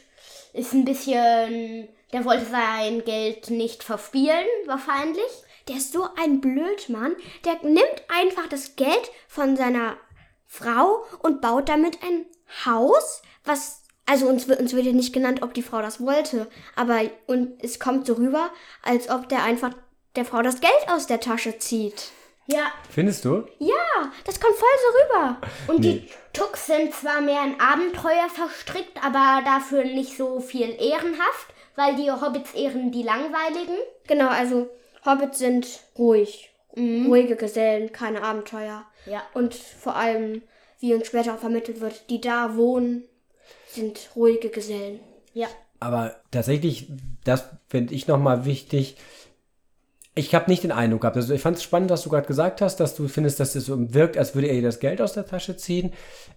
ist 0.53 0.73
ein 0.73 0.85
bisschen, 0.85 1.87
der 2.11 2.25
wollte 2.25 2.45
sein 2.45 3.03
Geld 3.05 3.49
nicht 3.49 3.83
verspielen, 3.83 4.45
wahrscheinlich. 4.65 5.43
Der 5.67 5.75
ist 5.75 5.91
so 5.91 6.07
ein 6.19 6.41
Blödmann. 6.41 7.15
Der 7.45 7.55
nimmt 7.61 8.03
einfach 8.07 8.47
das 8.47 8.75
Geld 8.75 9.11
von 9.27 9.55
seiner 9.57 9.97
Frau 10.47 11.03
und 11.21 11.41
baut 11.41 11.69
damit 11.69 11.99
ein 12.01 12.25
Haus, 12.65 13.21
was 13.43 13.83
also 14.05 14.27
uns 14.27 14.47
wird 14.47 14.61
uns 14.61 14.73
wird 14.73 14.85
ja 14.85 14.93
nicht 14.93 15.11
genannt, 15.13 15.41
ob 15.43 15.53
die 15.53 15.61
Frau 15.61 15.81
das 15.81 15.99
wollte, 15.99 16.47
aber 16.77 17.01
und 17.27 17.61
es 17.61 17.77
kommt 17.77 18.07
so 18.07 18.13
rüber, 18.13 18.49
als 18.81 19.09
ob 19.09 19.27
der 19.27 19.43
einfach 19.43 19.73
der 20.15 20.23
Frau 20.23 20.41
das 20.41 20.61
Geld 20.61 20.87
aus 20.87 21.07
der 21.07 21.19
Tasche 21.19 21.59
zieht. 21.59 22.11
Ja, 22.47 22.71
Findest 22.89 23.25
du? 23.25 23.45
Ja, 23.59 24.11
das 24.25 24.39
kommt 24.39 24.55
voll 24.55 24.67
so 24.81 25.15
rüber. 25.17 25.37
und 25.67 25.79
Nee. 25.81 25.99
die 25.99 26.09
Tucks 26.33 26.65
sind 26.67 26.93
zwar 26.93 27.19
mehr 27.21 27.43
in 27.43 27.59
Abenteuer 27.59 28.29
verstrickt, 28.33 29.03
aber 29.03 29.41
dafür 29.43 29.83
nicht 29.83 30.15
so 30.17 30.39
viel 30.39 30.69
ehrenhaft, 30.79 31.47
weil 31.75 31.95
die 31.95 32.09
Hobbits 32.11 32.53
ehren 32.53 32.91
die 32.91 33.03
Langweiligen. 33.03 33.75
Genau, 34.07 34.29
also 34.29 34.69
Hobbits 35.05 35.39
sind 35.39 35.67
ruhig, 35.97 36.49
ruhige 36.75 37.35
Gesellen, 37.35 37.91
keine 37.91 38.23
Abenteuer. 38.23 38.85
Ja. 39.05 39.23
Und 39.33 39.53
vor 39.53 39.95
allem, 39.95 40.41
wie 40.79 40.93
uns 40.93 41.07
später 41.07 41.33
auch 41.33 41.39
vermittelt 41.39 41.81
wird, 41.81 42.09
die 42.09 42.21
da 42.21 42.55
wohnen, 42.55 43.03
sind 43.69 44.09
ruhige 44.15 44.49
Gesellen. 44.49 44.99
Ja. 45.33 45.47
Aber 45.79 46.15
tatsächlich, 46.31 46.87
das 47.23 47.45
finde 47.67 47.93
ich 47.93 48.07
nochmal 48.07 48.45
wichtig. 48.45 48.95
Ich 50.17 50.33
habe 50.33 50.49
nicht 50.49 50.63
den 50.63 50.71
Eindruck 50.71 51.01
gehabt. 51.01 51.15
Also 51.15 51.33
ich 51.33 51.41
fand 51.41 51.57
es 51.57 51.63
spannend, 51.63 51.89
was 51.91 52.01
du 52.01 52.09
gerade 52.09 52.27
gesagt 52.27 52.61
hast, 52.61 52.77
dass 52.79 52.95
du 52.95 53.07
findest, 53.07 53.39
dass 53.39 53.55
es 53.55 53.65
so 53.65 53.93
wirkt, 53.93 54.17
als 54.17 54.33
würde 54.35 54.47
er 54.47 54.55
ihr 54.55 54.61
das 54.61 54.79
Geld 54.79 55.01
aus 55.01 55.13
der 55.13 55.25
Tasche 55.25 55.57
ziehen. 55.57 55.93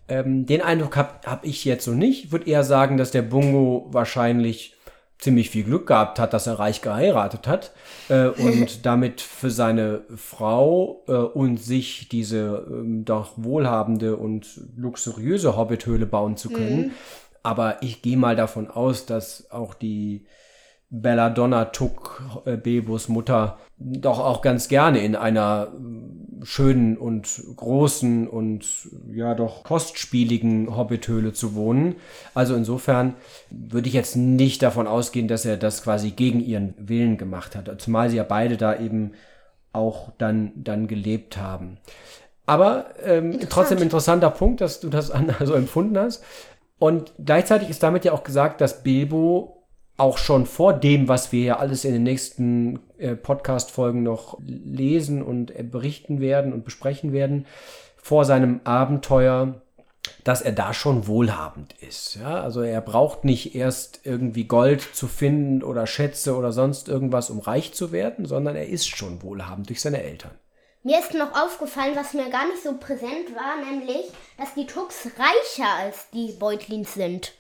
Ähm, 0.09 0.47
den 0.47 0.61
Eindruck 0.61 0.97
habe 0.97 1.15
hab 1.25 1.45
ich 1.45 1.65
jetzt 1.65 1.85
so 1.85 1.93
nicht. 1.93 2.27
Ich 2.27 2.33
würde 2.33 2.49
eher 2.49 2.63
sagen, 2.63 2.97
dass 2.97 3.11
der 3.11 3.23
Bungo 3.23 3.89
wahrscheinlich 3.91 4.77
ziemlich 5.19 5.51
viel 5.51 5.65
Glück 5.65 5.87
gehabt 5.87 6.19
hat, 6.19 6.33
dass 6.33 6.47
er 6.47 6.59
reich 6.59 6.83
geheiratet 6.83 7.47
hat 7.47 7.73
äh, 8.09 8.27
und 8.27 8.85
damit 8.87 9.21
für 9.21 9.51
seine 9.51 10.03
Frau 10.15 11.03
äh, 11.09 11.13
und 11.13 11.59
sich 11.59 12.09
diese 12.09 12.67
ähm, 12.71 13.05
doch 13.05 13.33
wohlhabende 13.37 14.17
und 14.17 14.61
luxuriöse 14.77 15.57
Hobbithöhle 15.57 16.07
bauen 16.07 16.37
zu 16.37 16.51
können. 16.51 16.93
Aber 17.43 17.83
ich 17.83 18.03
gehe 18.03 18.17
mal 18.17 18.37
davon 18.37 18.69
aus, 18.69 19.07
dass 19.07 19.51
auch 19.51 19.75
die 19.75 20.27
Belladonna 20.91 21.67
Tuck, 21.67 22.43
äh, 22.45 22.57
Bilbos 22.57 23.09
Mutter, 23.09 23.59
doch 23.79 24.19
auch 24.19 24.43
ganz 24.43 24.69
gerne 24.69 24.99
in 24.99 25.15
einer 25.15 25.69
äh, 25.73 26.45
schönen 26.45 26.97
und 26.97 27.43
großen 27.57 28.27
und 28.27 28.89
ja 29.13 29.35
doch 29.35 29.63
kostspieligen 29.63 30.77
Hobbithöhle 30.77 31.33
zu 31.33 31.55
wohnen. 31.55 31.97
Also 32.35 32.57
insofern 32.57 33.15
würde 33.51 33.89
ich 33.89 33.95
jetzt 33.95 34.17
nicht 34.17 34.63
davon 34.63 34.89
ausgehen, 34.89 35.29
dass 35.29 35.45
er 35.45 35.57
das 35.57 35.83
quasi 35.83 36.11
gegen 36.11 36.41
ihren 36.41 36.75
Willen 36.77 37.19
gemacht 37.19 37.55
hat. 37.55 37.81
Zumal 37.81 38.11
sie 38.11 38.17
ja 38.17 38.25
beide 38.25 38.57
da 38.57 38.77
eben 38.77 39.13
auch 39.73 40.11
dann, 40.19 40.53
dann 40.57 40.89
gelebt 40.89 41.37
haben. 41.37 41.79
Aber 42.47 42.87
ähm, 43.05 43.39
trotzdem 43.49 43.79
interessanter 43.79 44.31
Punkt, 44.31 44.61
dass 44.61 44.81
du 44.81 44.89
das 44.89 45.13
so 45.45 45.55
empfunden 45.55 45.97
hast. 45.97 46.25
Und 46.81 47.13
gleichzeitig 47.25 47.69
ist 47.69 47.83
damit 47.83 48.05
ja 48.05 48.13
auch 48.13 48.25
gesagt, 48.25 48.61
dass 48.61 48.83
Bilbo 48.83 49.60
auch 50.01 50.19
schon 50.19 50.47
vor 50.47 50.73
dem, 50.73 51.09
was 51.09 51.31
wir 51.31 51.45
ja 51.45 51.57
alles 51.59 51.85
in 51.85 51.93
den 51.93 52.03
nächsten 52.03 52.81
äh, 52.99 53.15
Podcast-Folgen 53.15 54.03
noch 54.03 54.39
lesen 54.45 55.23
und 55.23 55.55
äh, 55.57 55.63
berichten 55.63 56.21
werden 56.21 56.53
und 56.53 56.65
besprechen 56.65 57.13
werden, 57.13 57.47
vor 57.97 58.25
seinem 58.25 58.61
Abenteuer, 58.65 59.61
dass 60.25 60.41
er 60.41 60.53
da 60.53 60.73
schon 60.73 61.07
wohlhabend 61.07 61.75
ist. 61.81 62.17
Ja? 62.17 62.41
Also 62.41 62.63
er 62.63 62.81
braucht 62.81 63.25
nicht 63.25 63.55
erst 63.55 64.01
irgendwie 64.05 64.45
Gold 64.45 64.81
zu 64.81 65.07
finden 65.07 65.63
oder 65.63 65.87
Schätze 65.87 66.35
oder 66.35 66.53
sonst 66.53 66.89
irgendwas, 66.89 67.31
um 67.31 67.39
reich 67.39 67.75
zu 67.75 67.93
werden, 67.93 68.25
sondern 68.25 68.57
er 68.57 68.69
ist 68.69 68.89
schon 68.89 69.23
wohlhabend 69.23 69.69
durch 69.69 69.81
seine 69.81 70.03
Eltern. 70.03 70.33
Mir 70.83 70.99
ist 70.99 71.13
noch 71.13 71.39
aufgefallen, 71.39 71.95
was 71.95 72.15
mir 72.15 72.31
gar 72.31 72.49
nicht 72.49 72.63
so 72.63 72.75
präsent 72.79 73.35
war, 73.35 73.71
nämlich, 73.71 74.11
dass 74.39 74.55
die 74.55 74.67
Tucks 74.67 75.09
reicher 75.19 75.69
als 75.79 76.09
die 76.11 76.33
Beutlins 76.33 76.95
sind. 76.95 77.35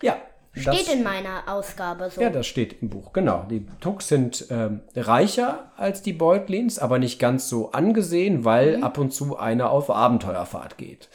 Ja. 0.00 0.16
Steht 0.54 0.88
in 0.88 1.02
meiner 1.02 1.48
Ausgabe 1.48 2.10
so. 2.10 2.20
Ja, 2.20 2.30
das 2.30 2.46
steht 2.46 2.80
im 2.80 2.88
Buch, 2.88 3.12
genau. 3.12 3.44
Die 3.50 3.66
Tucks 3.80 4.08
sind 4.08 4.46
ähm, 4.50 4.82
reicher 4.94 5.72
als 5.76 6.02
die 6.02 6.12
Beutlins, 6.12 6.78
aber 6.78 6.98
nicht 6.98 7.18
ganz 7.18 7.48
so 7.48 7.72
angesehen, 7.72 8.44
weil 8.44 8.82
ab 8.82 8.98
und 8.98 9.12
zu 9.12 9.36
einer 9.36 9.70
auf 9.70 9.90
Abenteuerfahrt 9.90 10.78
geht. 10.78 11.08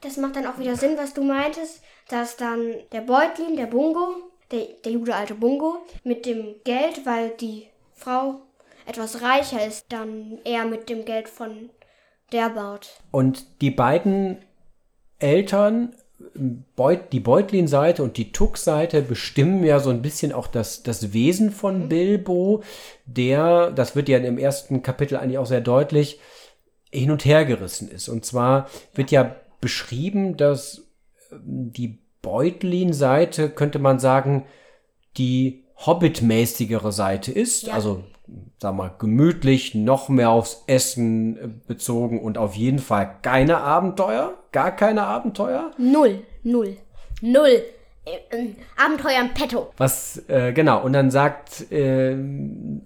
Das 0.00 0.16
macht 0.16 0.36
dann 0.36 0.46
auch 0.46 0.58
wieder 0.58 0.76
Sinn, 0.76 0.96
was 0.96 1.14
du 1.14 1.22
meintest, 1.22 1.82
dass 2.08 2.36
dann 2.36 2.74
der 2.92 3.00
Beutlin, 3.02 3.56
der 3.56 3.66
Bungo, 3.66 4.16
der, 4.50 4.66
der 4.84 4.92
gute 4.92 5.14
alte 5.14 5.34
Bungo, 5.34 5.78
mit 6.04 6.24
dem 6.24 6.54
Geld, 6.64 7.04
weil 7.04 7.30
die 7.30 7.66
Frau 7.94 8.40
etwas 8.86 9.20
reicher 9.22 9.66
ist, 9.66 9.86
dann 9.90 10.38
eher 10.44 10.64
mit 10.64 10.88
dem 10.88 11.04
Geld 11.04 11.28
von 11.28 11.70
Der 12.32 12.50
baut. 12.50 13.00
Und 13.10 13.60
die 13.60 13.70
beiden 13.70 14.38
Eltern, 15.18 15.94
Beut, 16.76 17.12
die 17.12 17.20
Beutlin-Seite 17.20 18.02
und 18.02 18.16
die 18.16 18.32
Tuck-Seite, 18.32 19.02
bestimmen 19.02 19.64
ja 19.64 19.80
so 19.80 19.90
ein 19.90 20.00
bisschen 20.00 20.32
auch 20.32 20.46
das, 20.46 20.82
das 20.82 21.12
Wesen 21.12 21.50
von 21.50 21.88
Bilbo, 21.90 22.62
der, 23.04 23.70
das 23.70 23.94
wird 23.96 24.08
ja 24.08 24.18
im 24.18 24.38
ersten 24.38 24.82
Kapitel 24.82 25.16
eigentlich 25.16 25.38
auch 25.38 25.46
sehr 25.46 25.60
deutlich, 25.60 26.18
hin 26.90 27.10
und 27.10 27.24
her 27.26 27.44
gerissen 27.44 27.90
ist. 27.90 28.08
Und 28.08 28.24
zwar 28.24 28.68
wird 28.94 29.10
ja 29.10 29.36
beschrieben, 29.60 30.36
dass 30.36 30.84
ähm, 31.30 31.72
die 31.72 31.98
Beutlin-Seite, 32.22 33.50
könnte 33.50 33.78
man 33.78 33.98
sagen, 33.98 34.46
die 35.16 35.64
Hobbit-mäßigere 35.76 36.92
Seite 36.92 37.30
ist. 37.30 37.66
Ja. 37.66 37.74
Also, 37.74 38.04
sag 38.58 38.74
mal, 38.74 38.92
gemütlich, 38.98 39.74
noch 39.74 40.08
mehr 40.08 40.30
aufs 40.30 40.64
Essen 40.66 41.36
äh, 41.36 41.48
bezogen 41.66 42.20
und 42.20 42.38
auf 42.38 42.54
jeden 42.54 42.78
Fall 42.78 43.16
keine 43.22 43.58
Abenteuer. 43.58 44.34
Gar 44.52 44.74
keine 44.74 45.04
Abenteuer. 45.04 45.70
Null. 45.78 46.22
Null. 46.42 46.76
Null. 47.20 47.62
Äh, 48.04 48.36
äh, 48.36 48.54
Abenteuer 48.76 49.20
im 49.20 49.34
Petto. 49.34 49.72
Was, 49.78 50.22
äh, 50.28 50.52
genau, 50.52 50.82
und 50.84 50.92
dann 50.92 51.10
sagt, 51.10 51.72
äh, 51.72 52.16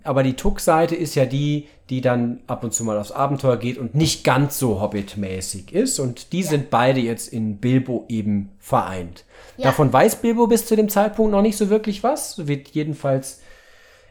aber 0.02 0.22
die 0.22 0.34
Tuck-Seite 0.34 0.96
ist 0.96 1.14
ja 1.14 1.26
die, 1.26 1.68
die 1.90 2.00
dann 2.00 2.40
ab 2.46 2.64
und 2.64 2.72
zu 2.72 2.84
mal 2.84 2.96
aufs 2.96 3.12
Abenteuer 3.12 3.58
geht 3.58 3.76
und 3.76 3.94
nicht 3.94 4.24
ganz 4.24 4.58
so 4.58 4.80
Hobbit-mäßig 4.80 5.72
ist. 5.72 5.98
Und 5.98 6.32
die 6.32 6.42
sind 6.42 6.70
beide 6.70 7.00
jetzt 7.00 7.32
in 7.32 7.58
Bilbo 7.58 8.06
eben 8.08 8.50
vereint. 8.58 9.24
Ja. 9.58 9.64
Davon 9.64 9.92
weiß 9.92 10.16
Bilbo 10.16 10.46
bis 10.46 10.64
zu 10.66 10.74
dem 10.74 10.88
Zeitpunkt 10.88 11.32
noch 11.32 11.42
nicht 11.42 11.58
so 11.58 11.68
wirklich 11.68 12.02
was. 12.02 12.36
So 12.36 12.48
Wird 12.48 12.68
jedenfalls, 12.68 13.42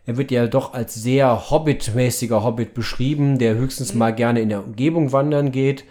er 0.09 0.17
wird 0.17 0.31
ja 0.31 0.47
doch 0.47 0.73
als 0.73 0.95
sehr 0.95 1.51
Hobbit-mäßiger 1.51 2.43
Hobbit 2.43 2.73
beschrieben, 2.73 3.37
der 3.37 3.53
höchstens 3.53 3.93
mal 3.93 4.09
gerne 4.09 4.41
in 4.41 4.49
der 4.49 4.63
Umgebung 4.63 5.11
wandern 5.11 5.51
geht, 5.51 5.83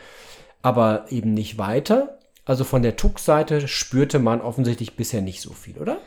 aber 0.61 1.07
eben 1.11 1.35
nicht 1.35 1.57
weiter. 1.57 2.19
Also 2.45 2.65
von 2.65 2.83
der 2.83 2.97
Tuck-Seite 2.97 3.69
spürte 3.69 4.19
man 4.19 4.41
offensichtlich 4.41 4.97
bisher 4.97 5.23
nicht 5.23 5.41
so 5.41 5.53
viel, 5.53 5.79
oder? 5.79 5.99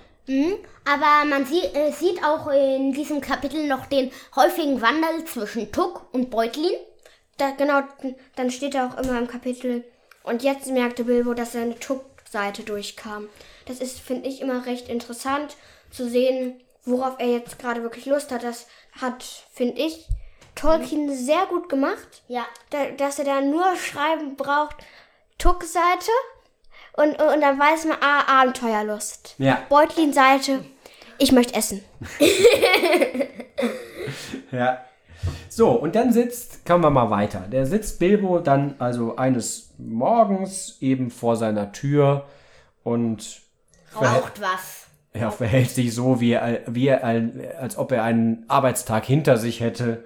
Aber 0.84 1.26
man 1.26 1.46
sie, 1.46 1.62
äh, 1.62 1.94
sieht 1.94 2.22
auch 2.22 2.52
in 2.52 2.92
diesem 2.92 3.22
Kapitel 3.22 3.66
noch 3.70 3.86
den 3.86 4.12
häufigen 4.36 4.82
Wandel 4.82 5.24
zwischen 5.24 5.72
Tuck 5.72 6.14
und 6.14 6.30
Beutlin. 6.30 6.74
Da, 7.38 7.52
genau, 7.52 7.80
dann 8.36 8.52
steht 8.52 8.74
da 8.74 8.90
auch 8.90 9.02
immer 9.02 9.18
im 9.20 9.30
Kapitel. 9.30 9.86
Und 10.24 10.44
jetzt 10.44 10.70
merkte 10.70 11.06
Bilbo, 11.06 11.34
dass 11.34 11.54
seine 11.54 11.80
Tuck-Seite 11.80 12.64
durchkam. 12.64 13.30
Das 13.68 13.80
ist, 13.80 14.02
finde 14.02 14.28
ich, 14.28 14.42
immer 14.42 14.66
recht 14.66 14.90
interessant 14.90 15.56
zu 15.92 16.10
sehen, 16.10 16.56
worauf 16.86 17.16
er 17.20 17.28
jetzt 17.28 17.60
gerade 17.60 17.84
wirklich 17.84 18.06
Lust 18.06 18.32
hat. 18.32 18.44
Das 18.44 18.68
hat, 19.00 19.24
finde 19.54 19.82
ich, 19.82 20.08
Tolkien 20.56 21.16
sehr 21.16 21.46
gut 21.48 21.70
gemacht. 21.70 22.24
Ja. 22.28 22.46
Da, 22.70 22.92
dass 22.92 23.20
er 23.20 23.26
da 23.26 23.42
nur 23.42 23.76
schreiben 23.76 24.36
braucht, 24.36 24.78
Tuck-Seite. 25.38 26.12
Und, 26.94 27.22
und 27.22 27.42
dann 27.42 27.58
weiß 27.58 27.86
man, 27.86 27.98
ah, 28.02 28.42
Abenteuerlust. 28.42 29.36
Ja. 29.38 29.62
Beutlin-Seite, 29.70 30.66
ich 31.18 31.32
möchte 31.32 31.54
essen. 31.54 31.84
Ja. 34.52 34.84
So, 35.50 35.72
und 35.72 35.96
dann 35.96 36.12
sitzt, 36.12 36.66
kommen 36.66 36.84
wir 36.84 36.90
mal 36.90 37.10
weiter. 37.10 37.42
Der 37.52 37.66
sitzt 37.66 38.00
Bilbo 38.00 38.40
dann 38.40 38.76
also 38.80 39.16
eines 39.16 39.70
Morgens 39.78 40.78
eben 40.82 41.12
vor 41.12 41.36
seiner 41.36 41.72
Tür 41.72 42.26
und 42.84 43.42
Raucht 43.96 44.42
was. 44.42 44.81
Er 45.14 45.32
verhält 45.32 45.70
sich 45.72 45.94
so, 45.94 46.20
wie 46.22 46.32
er, 46.34 46.62
wie 46.68 46.88
er, 46.88 47.04
ein- 47.04 47.46
als 47.60 47.78
ob 47.78 47.92
er 47.92 48.04
einen 48.04 48.46
Arbeitstag 48.48 49.06
hinter 49.06 49.38
sich 49.38 49.60
hätte. 49.60 50.06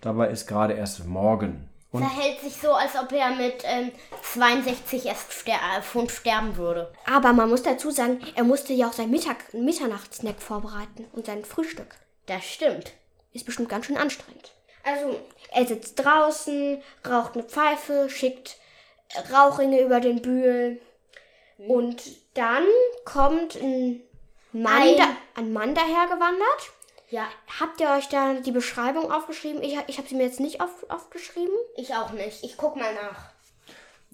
Dabei 0.00 0.28
ist 0.28 0.46
gerade 0.46 0.74
erst 0.74 1.04
Morgen. 1.06 1.68
Und 1.90 2.04
Verhält 2.04 2.40
sich 2.40 2.56
so, 2.56 2.72
als 2.72 2.96
ob 2.96 3.12
er 3.12 3.30
mit 3.36 3.62
ähm, 3.64 3.92
62 4.22 5.06
erst 5.06 5.32
ster 5.32 5.52
äh, 5.52 5.80
Pfund 5.82 6.10
sterben 6.10 6.56
würde. 6.56 6.92
Aber 7.06 7.32
man 7.32 7.48
muss 7.48 7.62
dazu 7.62 7.90
sagen, 7.90 8.20
er 8.34 8.42
musste 8.42 8.72
ja 8.72 8.88
auch 8.88 8.92
seinen 8.92 9.12
Mittag 9.12 9.54
Mitternachtssnack 9.54 10.40
vorbereiten 10.42 11.04
und 11.12 11.26
sein 11.26 11.44
Frühstück. 11.44 11.94
Das 12.26 12.44
stimmt. 12.44 12.92
Ist 13.32 13.46
bestimmt 13.46 13.68
ganz 13.68 13.86
schön 13.86 13.96
anstrengend. 13.96 14.52
Also, 14.82 15.18
er 15.52 15.66
sitzt 15.66 16.04
draußen, 16.04 16.82
raucht 17.08 17.34
eine 17.34 17.44
Pfeife, 17.44 18.08
schickt 18.10 18.56
Rauchringe 19.32 19.80
über 19.80 20.00
den 20.00 20.20
Bühel. 20.20 20.80
Und 21.58 22.02
dann 22.34 22.64
kommt 23.04 23.54
ein 23.56 24.00
Mann, 24.54 24.82
Ein- 24.82 24.96
da, 24.96 25.04
ein 25.40 25.52
Mann 25.52 25.74
dahergewandert. 25.74 26.70
Ja, 27.10 27.26
Habt 27.60 27.80
ihr 27.80 27.90
euch 27.90 28.08
da 28.08 28.34
die 28.34 28.50
Beschreibung 28.52 29.12
aufgeschrieben? 29.12 29.62
Ich, 29.62 29.76
ich 29.88 29.98
habe 29.98 30.08
sie 30.08 30.14
mir 30.16 30.24
jetzt 30.24 30.40
nicht 30.40 30.60
auf, 30.60 30.70
aufgeschrieben. 30.88 31.54
ich 31.76 31.94
auch 31.94 32.12
nicht. 32.12 32.42
Ich 32.42 32.56
guck 32.56 32.76
mal 32.76 32.92
nach. 32.94 33.30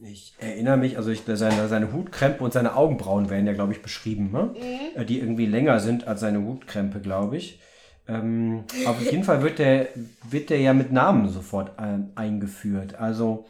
ich 0.02 0.34
erinnere 0.38 0.76
mich, 0.76 0.96
also 0.96 1.10
ich, 1.10 1.22
seine, 1.26 1.68
seine 1.68 1.92
Hutkrempe 1.92 2.42
und 2.42 2.52
seine 2.52 2.74
Augenbrauen 2.76 3.30
werden 3.30 3.46
ja, 3.46 3.52
glaube 3.52 3.72
ich, 3.72 3.80
beschrieben, 3.82 4.30
ne? 4.32 4.54
Äh, 4.96 5.04
die 5.04 5.18
irgendwie 5.20 5.46
länger 5.46 5.78
sind 5.80 6.06
als 6.08 6.20
seine 6.20 6.42
Hutkrempe, 6.42 7.00
glaube 7.00 7.36
ich. 7.36 7.60
Ähm, 8.08 8.64
aber 8.84 8.96
auf 8.96 9.02
jeden 9.10 9.24
Fall 9.24 9.42
wird 9.42 9.58
der, 9.58 9.88
wird 10.28 10.50
der 10.50 10.58
ja 10.60 10.72
mit 10.74 10.90
Namen 10.92 11.28
sofort 11.28 11.72
ähm, 11.78 12.10
eingeführt. 12.16 12.96
Also 12.96 13.46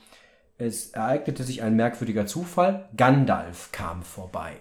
es 0.58 0.90
ereignete 0.90 1.42
sich 1.44 1.62
ein 1.62 1.74
merkwürdiger 1.76 2.26
Zufall. 2.26 2.88
Gandalf 2.96 3.70
kam 3.72 4.02
vorbei. 4.02 4.54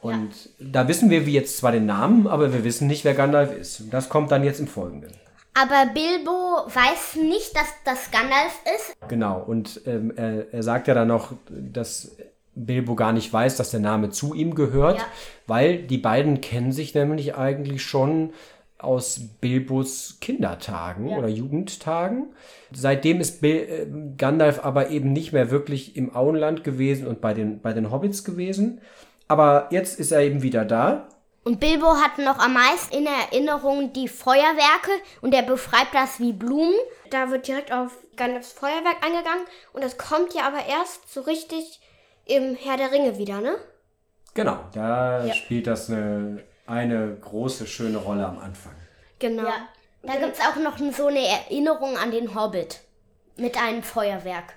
Und 0.00 0.30
da 0.60 0.86
wissen 0.88 1.10
wir 1.10 1.26
wie 1.26 1.32
jetzt 1.32 1.56
zwar 1.56 1.72
den 1.72 1.86
Namen, 1.86 2.26
aber 2.26 2.52
wir 2.52 2.64
wissen 2.64 2.86
nicht, 2.86 3.04
wer 3.04 3.14
Gandalf 3.14 3.56
ist. 3.56 3.80
Und 3.80 3.92
Das 3.92 4.08
kommt 4.08 4.30
dann 4.30 4.44
jetzt 4.44 4.60
im 4.60 4.68
Folgenden. 4.68 5.10
Aber 5.54 5.90
Bilbo 5.92 6.66
weiß 6.72 7.16
nicht, 7.16 7.56
dass 7.56 7.66
das 7.84 8.10
Gandalf 8.12 8.60
ist. 8.76 8.96
Genau, 9.08 9.40
und 9.44 9.80
ähm, 9.86 10.12
er, 10.14 10.52
er 10.54 10.62
sagt 10.62 10.86
ja 10.86 10.94
dann 10.94 11.08
noch, 11.08 11.32
dass 11.48 12.16
Bilbo 12.54 12.94
gar 12.94 13.12
nicht 13.12 13.32
weiß, 13.32 13.56
dass 13.56 13.70
der 13.72 13.80
Name 13.80 14.10
zu 14.10 14.34
ihm 14.34 14.54
gehört, 14.54 14.98
Ja. 14.98 15.04
weil 15.48 15.78
die 15.82 15.98
beiden 15.98 16.40
kennen 16.40 16.70
sich 16.70 16.94
nämlich 16.94 17.34
eigentlich 17.34 17.82
schon 17.82 18.30
aus 18.78 19.20
Bilbos 19.40 20.18
Kindertagen 20.20 21.08
oder 21.08 21.26
Jugendtagen. 21.26 22.26
Seitdem 22.72 23.20
ist 23.20 23.40
Bil 23.40 23.56
äh, 23.56 23.86
Gandalf 24.16 24.64
aber 24.64 24.90
eben 24.90 25.12
nicht 25.12 25.32
mehr 25.32 25.50
wirklich 25.50 25.96
im 25.96 26.14
Auenland 26.14 26.62
gewesen 26.62 27.08
und 27.08 27.20
bei 27.20 27.34
den, 27.34 27.60
bei 27.60 27.72
den 27.72 27.90
Hobbits 27.90 28.22
gewesen. 28.22 28.80
Aber 29.28 29.68
jetzt 29.70 29.98
ist 30.00 30.10
er 30.10 30.20
eben 30.20 30.42
wieder 30.42 30.64
da. 30.64 31.08
Und 31.44 31.60
Bilbo 31.60 31.94
hat 31.94 32.18
noch 32.18 32.38
am 32.38 32.54
meisten 32.54 32.94
in 32.94 33.06
Erinnerung 33.06 33.92
die 33.92 34.08
Feuerwerke 34.08 34.90
und 35.22 35.32
er 35.32 35.42
beschreibt 35.42 35.94
das 35.94 36.18
wie 36.18 36.32
Blumen. 36.32 36.74
Da 37.10 37.30
wird 37.30 37.46
direkt 37.46 37.72
auf 37.72 37.92
Gandalfs 38.16 38.52
Feuerwerk 38.52 38.96
eingegangen. 39.02 39.46
Und 39.72 39.82
das 39.82 39.96
kommt 39.96 40.34
ja 40.34 40.42
aber 40.46 40.66
erst 40.66 41.12
so 41.12 41.22
richtig 41.22 41.80
im 42.26 42.54
Herr 42.54 42.76
der 42.76 42.92
Ringe 42.92 43.16
wieder, 43.16 43.40
ne? 43.40 43.56
Genau, 44.34 44.58
da 44.74 45.32
spielt 45.32 45.66
das 45.66 45.88
eine, 45.88 46.44
eine 46.66 47.16
große, 47.16 47.66
schöne 47.66 47.98
Rolle 47.98 48.26
am 48.26 48.38
Anfang. 48.38 48.74
Genau. 49.18 49.44
Ja. 49.44 49.68
Da 50.02 50.16
gibt 50.16 50.34
es 50.36 50.40
auch 50.40 50.56
noch 50.56 50.78
so 50.92 51.06
eine 51.06 51.26
Erinnerung 51.26 51.96
an 51.96 52.10
den 52.10 52.34
Hobbit 52.34 52.80
mit 53.36 53.60
einem 53.60 53.82
Feuerwerk. 53.82 54.54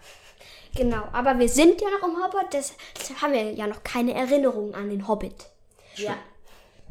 Genau. 0.76 1.04
Aber 1.12 1.38
wir 1.38 1.50
sind 1.50 1.82
ja 1.82 1.90
noch 1.90 2.08
im 2.08 2.24
Hobbit, 2.24 2.54
das, 2.54 2.74
deshalb 2.98 3.22
haben 3.22 3.34
wir 3.34 3.52
ja 3.52 3.68
noch 3.68 3.84
keine 3.84 4.14
Erinnerung 4.14 4.74
an 4.74 4.90
den 4.90 5.08
Hobbit. 5.08 5.48
Ja. 5.96 6.16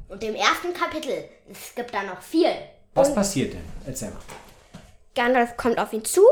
Und 0.08 0.22
im 0.22 0.34
ersten 0.34 0.74
Kapitel, 0.74 1.24
es 1.50 1.74
gibt 1.74 1.94
da 1.94 2.02
noch 2.02 2.20
viel. 2.20 2.50
Was 2.94 3.14
passiert 3.14 3.54
denn? 3.54 3.64
Erzähl 3.86 4.10
mal. 4.10 4.18
Gandalf 5.14 5.56
kommt 5.56 5.78
auf 5.78 5.92
ihn 5.92 6.04
zu 6.04 6.22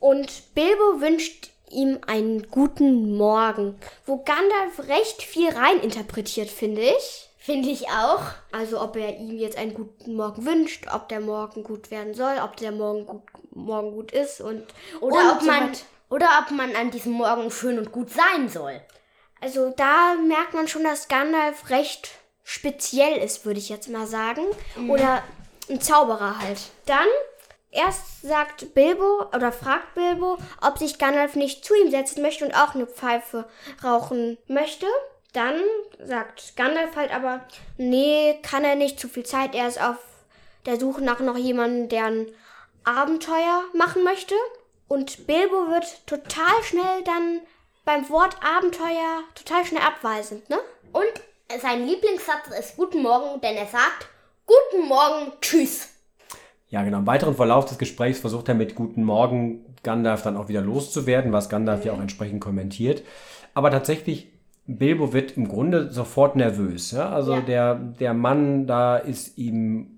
und 0.00 0.54
Bilbo 0.54 1.00
wünscht 1.00 1.50
ihm 1.70 1.98
einen 2.06 2.48
guten 2.50 3.16
Morgen, 3.16 3.78
wo 4.04 4.18
Gandalf 4.18 4.88
recht 4.88 5.22
viel 5.22 5.50
rein 5.50 5.80
interpretiert, 5.80 6.48
finde 6.48 6.82
ich. 6.82 7.28
Finde 7.38 7.68
ich 7.68 7.88
auch. 7.88 8.22
Also 8.52 8.80
ob 8.80 8.96
er 8.96 9.16
ihm 9.18 9.38
jetzt 9.38 9.56
einen 9.56 9.74
guten 9.74 10.14
Morgen 10.14 10.44
wünscht, 10.44 10.86
ob 10.92 11.08
der 11.08 11.20
Morgen 11.20 11.62
gut 11.62 11.90
werden 11.90 12.14
soll, 12.14 12.36
ob 12.42 12.56
der 12.56 12.72
Morgen 12.72 13.06
gut, 13.06 13.22
morgen 13.50 13.92
gut 13.92 14.12
ist 14.12 14.40
und 14.40 14.64
Oder, 15.00 15.16
und 15.16 15.30
ob 15.30 15.42
man. 15.42 15.72
Oder 16.10 16.28
ob 16.40 16.50
man 16.50 16.74
an 16.76 16.90
diesem 16.90 17.12
Morgen 17.12 17.50
schön 17.50 17.78
und 17.78 17.92
gut 17.92 18.10
sein 18.10 18.48
soll. 18.48 18.80
Also 19.40 19.70
da 19.76 20.14
merkt 20.14 20.54
man 20.54 20.68
schon, 20.68 20.84
dass 20.84 21.08
Gandalf 21.08 21.70
recht 21.70 22.10
speziell 22.42 23.18
ist, 23.18 23.44
würde 23.44 23.58
ich 23.58 23.68
jetzt 23.68 23.88
mal 23.88 24.06
sagen. 24.06 24.42
Oder 24.88 25.22
ein 25.68 25.80
Zauberer 25.80 26.38
halt. 26.38 26.58
Dann 26.86 27.06
erst 27.70 28.22
sagt 28.22 28.72
Bilbo 28.74 29.26
oder 29.34 29.52
fragt 29.52 29.94
Bilbo, 29.94 30.38
ob 30.62 30.78
sich 30.78 30.98
Gandalf 30.98 31.34
nicht 31.34 31.64
zu 31.64 31.74
ihm 31.74 31.90
setzen 31.90 32.22
möchte 32.22 32.44
und 32.44 32.54
auch 32.54 32.74
eine 32.74 32.86
Pfeife 32.86 33.46
rauchen 33.84 34.38
möchte. 34.46 34.86
Dann 35.32 35.60
sagt 35.98 36.56
Gandalf 36.56 36.96
halt 36.96 37.14
aber, 37.14 37.44
nee, 37.76 38.38
kann 38.42 38.64
er 38.64 38.76
nicht, 38.76 38.98
zu 38.98 39.08
viel 39.08 39.26
Zeit. 39.26 39.54
Er 39.54 39.68
ist 39.68 39.82
auf 39.82 39.98
der 40.64 40.80
Suche 40.80 41.02
nach 41.02 41.20
noch 41.20 41.36
jemandem, 41.36 41.88
der 41.88 42.04
ein 42.06 42.26
Abenteuer 42.84 43.64
machen 43.74 44.02
möchte. 44.02 44.34
Und 44.88 45.26
Bilbo 45.26 45.70
wird 45.70 46.06
total 46.06 46.62
schnell 46.62 47.02
dann 47.04 47.40
beim 47.84 48.08
Wort 48.10 48.36
Abenteuer 48.42 49.22
total 49.34 49.64
schnell 49.64 49.82
abweisend, 49.82 50.48
ne? 50.50 50.58
Und 50.92 51.60
sein 51.60 51.86
Lieblingssatz 51.86 52.48
ist 52.58 52.76
Guten 52.76 53.02
Morgen, 53.02 53.40
denn 53.40 53.56
er 53.56 53.66
sagt 53.66 54.08
Guten 54.46 54.88
Morgen, 54.88 55.32
tschüss. 55.40 55.88
Ja, 56.68 56.82
genau. 56.82 56.98
Im 56.98 57.06
weiteren 57.06 57.34
Verlauf 57.36 57.64
des 57.66 57.78
Gesprächs 57.78 58.20
versucht 58.20 58.48
er 58.48 58.54
mit 58.54 58.74
Guten 58.74 59.04
Morgen 59.04 59.64
Gandalf 59.82 60.22
dann 60.22 60.36
auch 60.36 60.48
wieder 60.48 60.60
loszuwerden, 60.62 61.32
was 61.32 61.48
Gandalf 61.48 61.84
ja 61.84 61.92
auch 61.92 62.00
entsprechend 62.00 62.40
kommentiert. 62.40 63.02
Aber 63.54 63.70
tatsächlich, 63.70 64.28
Bilbo 64.66 65.12
wird 65.12 65.36
im 65.36 65.48
Grunde 65.48 65.92
sofort 65.92 66.34
nervös. 66.34 66.90
Ja? 66.90 67.10
Also 67.10 67.34
Ja. 67.34 67.40
der, 67.40 67.74
der 67.76 68.14
Mann 68.14 68.66
da 68.66 68.96
ist 68.96 69.38
ihm 69.38 69.95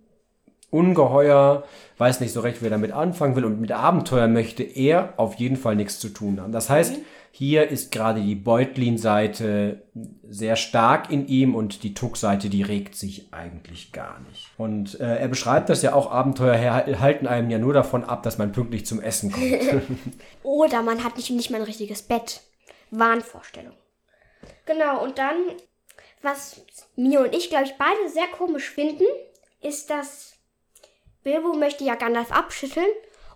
ungeheuer, 0.70 1.64
weiß 1.96 2.20
nicht 2.20 2.32
so 2.32 2.40
recht, 2.40 2.60
wie 2.60 2.66
er 2.66 2.70
damit 2.70 2.92
anfangen 2.92 3.36
will 3.36 3.44
und 3.44 3.60
mit 3.60 3.72
Abenteuer 3.72 4.28
möchte 4.28 4.62
er 4.62 5.14
auf 5.16 5.34
jeden 5.34 5.56
Fall 5.56 5.76
nichts 5.76 5.98
zu 5.98 6.10
tun 6.10 6.40
haben. 6.40 6.52
Das 6.52 6.68
heißt, 6.68 6.98
hier 7.30 7.68
ist 7.68 7.92
gerade 7.92 8.20
die 8.20 8.34
Beutlin-Seite 8.34 9.82
sehr 10.28 10.56
stark 10.56 11.10
in 11.10 11.26
ihm 11.28 11.54
und 11.54 11.82
die 11.84 11.94
Tuck-Seite, 11.94 12.48
die 12.48 12.62
regt 12.62 12.96
sich 12.96 13.32
eigentlich 13.32 13.92
gar 13.92 14.18
nicht. 14.28 14.48
Und 14.56 14.98
äh, 15.00 15.18
er 15.18 15.28
beschreibt 15.28 15.68
das 15.68 15.82
ja 15.82 15.94
auch, 15.94 16.10
Abenteuer 16.10 16.58
halten 17.00 17.26
einem 17.26 17.50
ja 17.50 17.58
nur 17.58 17.72
davon 17.72 18.04
ab, 18.04 18.22
dass 18.22 18.38
man 18.38 18.52
pünktlich 18.52 18.86
zum 18.86 19.00
Essen 19.00 19.30
kommt. 19.30 19.82
Oder 20.42 20.82
man 20.82 21.04
hat 21.04 21.16
nicht, 21.16 21.30
nicht 21.30 21.50
mal 21.50 21.58
ein 21.58 21.64
richtiges 21.66 22.02
Bett. 22.02 22.40
Wahnvorstellung. 22.90 23.74
Genau, 24.66 25.02
und 25.02 25.18
dann, 25.18 25.36
was 26.22 26.60
mir 26.96 27.20
und 27.20 27.34
ich, 27.34 27.50
glaube 27.50 27.66
ich, 27.66 27.74
beide 27.78 28.08
sehr 28.12 28.26
komisch 28.36 28.70
finden, 28.70 29.04
ist, 29.60 29.90
dass 29.90 30.37
Bilbo 31.22 31.54
möchte 31.54 31.84
ja 31.84 31.94
Gandalf 31.94 32.32
abschütteln 32.32 32.90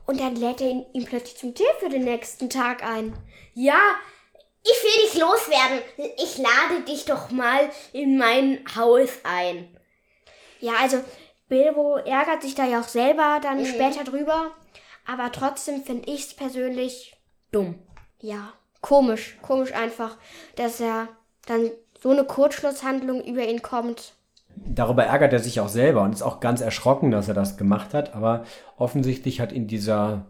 und 0.07 0.21
dann 0.21 0.37
lädt 0.37 0.61
er 0.61 0.69
ihn, 0.69 0.87
ihn 0.93 1.05
plötzlich 1.05 1.37
zum 1.37 1.55
Tee 1.55 1.65
für 1.79 1.89
den 1.89 2.05
nächsten 2.05 2.51
Tag 2.51 2.83
ein. 2.83 3.15
Ja, 3.55 3.79
ich 4.65 4.83
will 4.83 5.05
dich 5.05 5.21
loswerden. 5.21 5.81
Ich 6.19 6.39
lade 6.39 6.83
dich 6.87 7.05
doch 7.05 7.31
mal 7.31 7.71
in 7.93 8.17
mein 8.17 8.65
Haus 8.77 9.11
ein. 9.25 9.77
Ja, 10.61 10.75
also 10.81 11.03
Bilbo 11.49 11.97
ärgert 11.97 12.43
sich 12.43 12.55
da 12.55 12.65
ja 12.65 12.81
auch 12.81 12.89
selber 12.89 13.41
dann 13.43 13.67
später 13.67 14.05
drüber, 14.05 14.53
aber 15.07 15.33
trotzdem 15.33 15.83
finde 15.83 16.11
ich 16.11 16.27
es 16.27 16.35
persönlich 16.35 17.17
Dumm. 17.51 17.79
ja, 18.21 18.53
komisch, 18.81 19.37
komisch 19.43 19.73
einfach, 19.73 20.17
dass 20.55 20.81
er 20.81 21.09
dann 21.47 21.71
so 22.01 22.11
eine 22.11 22.25
Kurzschlusshandlung 22.25 23.23
über 23.25 23.45
ihn 23.45 23.61
kommt. 23.61 24.15
Darüber 24.67 25.05
ärgert 25.05 25.33
er 25.33 25.39
sich 25.41 25.61
auch 25.61 25.69
selber 25.69 26.03
und 26.03 26.13
ist 26.13 26.23
auch 26.23 26.41
ganz 26.41 26.61
erschrocken, 26.61 27.11
dass 27.11 27.29
er 27.29 27.35
das 27.35 27.57
gemacht 27.57 27.95
hat. 27.95 28.15
Aber 28.15 28.45
offensichtlich 28.77 29.41
hat 29.41 29.53
ihn 29.53 29.67
dieser, 29.67 30.27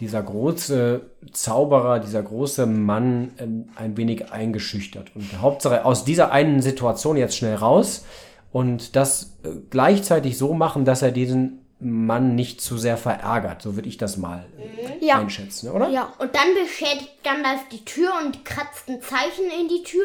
dieser 0.00 0.22
große 0.22 1.02
Zauberer, 1.32 1.98
dieser 2.00 2.22
große 2.22 2.66
Mann 2.66 3.32
ähm, 3.38 3.68
ein 3.76 3.96
wenig 3.96 4.32
eingeschüchtert. 4.32 5.14
Und 5.14 5.40
Hauptsache 5.40 5.84
aus 5.84 6.04
dieser 6.04 6.32
einen 6.32 6.62
Situation 6.62 7.16
jetzt 7.16 7.36
schnell 7.36 7.56
raus 7.56 8.04
und 8.52 8.96
das 8.96 9.38
äh, 9.44 9.50
gleichzeitig 9.70 10.36
so 10.38 10.54
machen, 10.54 10.84
dass 10.84 11.02
er 11.02 11.12
diesen 11.12 11.58
Mann 11.82 12.34
nicht 12.34 12.60
zu 12.60 12.76
sehr 12.76 12.98
verärgert. 12.98 13.62
So 13.62 13.74
würde 13.74 13.88
ich 13.88 13.96
das 13.96 14.16
mal 14.18 14.44
äh, 14.58 15.04
Ja. 15.06 15.18
einschätzen, 15.18 15.70
oder? 15.70 15.88
Ja, 15.88 16.12
Und 16.18 16.34
dann 16.34 16.48
beschädigt 16.62 17.22
Gandalf 17.24 17.60
die 17.72 17.84
Tür 17.84 18.10
und 18.24 18.44
kratzt 18.44 18.88
ein 18.88 19.00
Zeichen 19.00 19.46
in 19.60 19.68
die 19.68 19.82
Tür. 19.82 20.04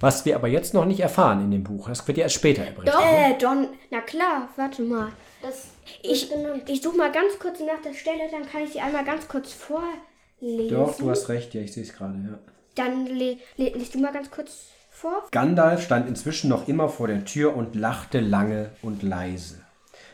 Was 0.00 0.24
wir 0.24 0.36
aber 0.36 0.48
jetzt 0.48 0.74
noch 0.74 0.84
nicht 0.84 1.00
erfahren 1.00 1.40
in 1.42 1.50
dem 1.50 1.64
Buch. 1.64 1.88
Das 1.88 2.06
wird 2.06 2.18
ja 2.18 2.24
erst 2.24 2.36
später 2.36 2.62
berichtet. 2.62 2.94
Äh, 2.94 3.38
Don, 3.38 3.68
na 3.90 4.00
klar, 4.00 4.48
warte 4.56 4.82
mal. 4.82 5.12
Das 5.42 5.68
Ich, 6.02 6.30
ich 6.66 6.82
suche 6.82 6.96
mal 6.96 7.12
ganz 7.12 7.38
kurz 7.38 7.60
nach 7.60 7.82
der 7.84 7.94
Stelle, 7.94 8.30
dann 8.30 8.48
kann 8.48 8.62
ich 8.62 8.72
sie 8.72 8.80
einmal 8.80 9.04
ganz 9.04 9.28
kurz 9.28 9.52
vorlesen. 9.52 10.74
Doch, 10.74 10.96
du 10.96 11.10
hast 11.10 11.28
recht, 11.28 11.54
ja, 11.54 11.60
ich 11.60 11.72
sehe 11.72 11.82
es 11.82 11.92
gerade, 11.92 12.14
ja. 12.14 12.38
Dann 12.74 13.06
le, 13.06 13.38
le, 13.56 13.70
liest 13.70 13.94
du 13.94 14.00
mal 14.00 14.12
ganz 14.12 14.30
kurz 14.30 14.68
vor. 14.90 15.24
Gandalf 15.30 15.82
stand 15.82 16.08
inzwischen 16.08 16.48
noch 16.48 16.66
immer 16.68 16.88
vor 16.88 17.08
der 17.08 17.24
Tür 17.24 17.56
und 17.56 17.74
lachte 17.74 18.20
lange 18.20 18.70
und 18.82 19.02
leise. 19.02 19.60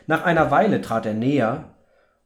Nach 0.07 0.23
einer 0.25 0.51
Weile 0.51 0.81
trat 0.81 1.05
er 1.05 1.13
näher 1.13 1.65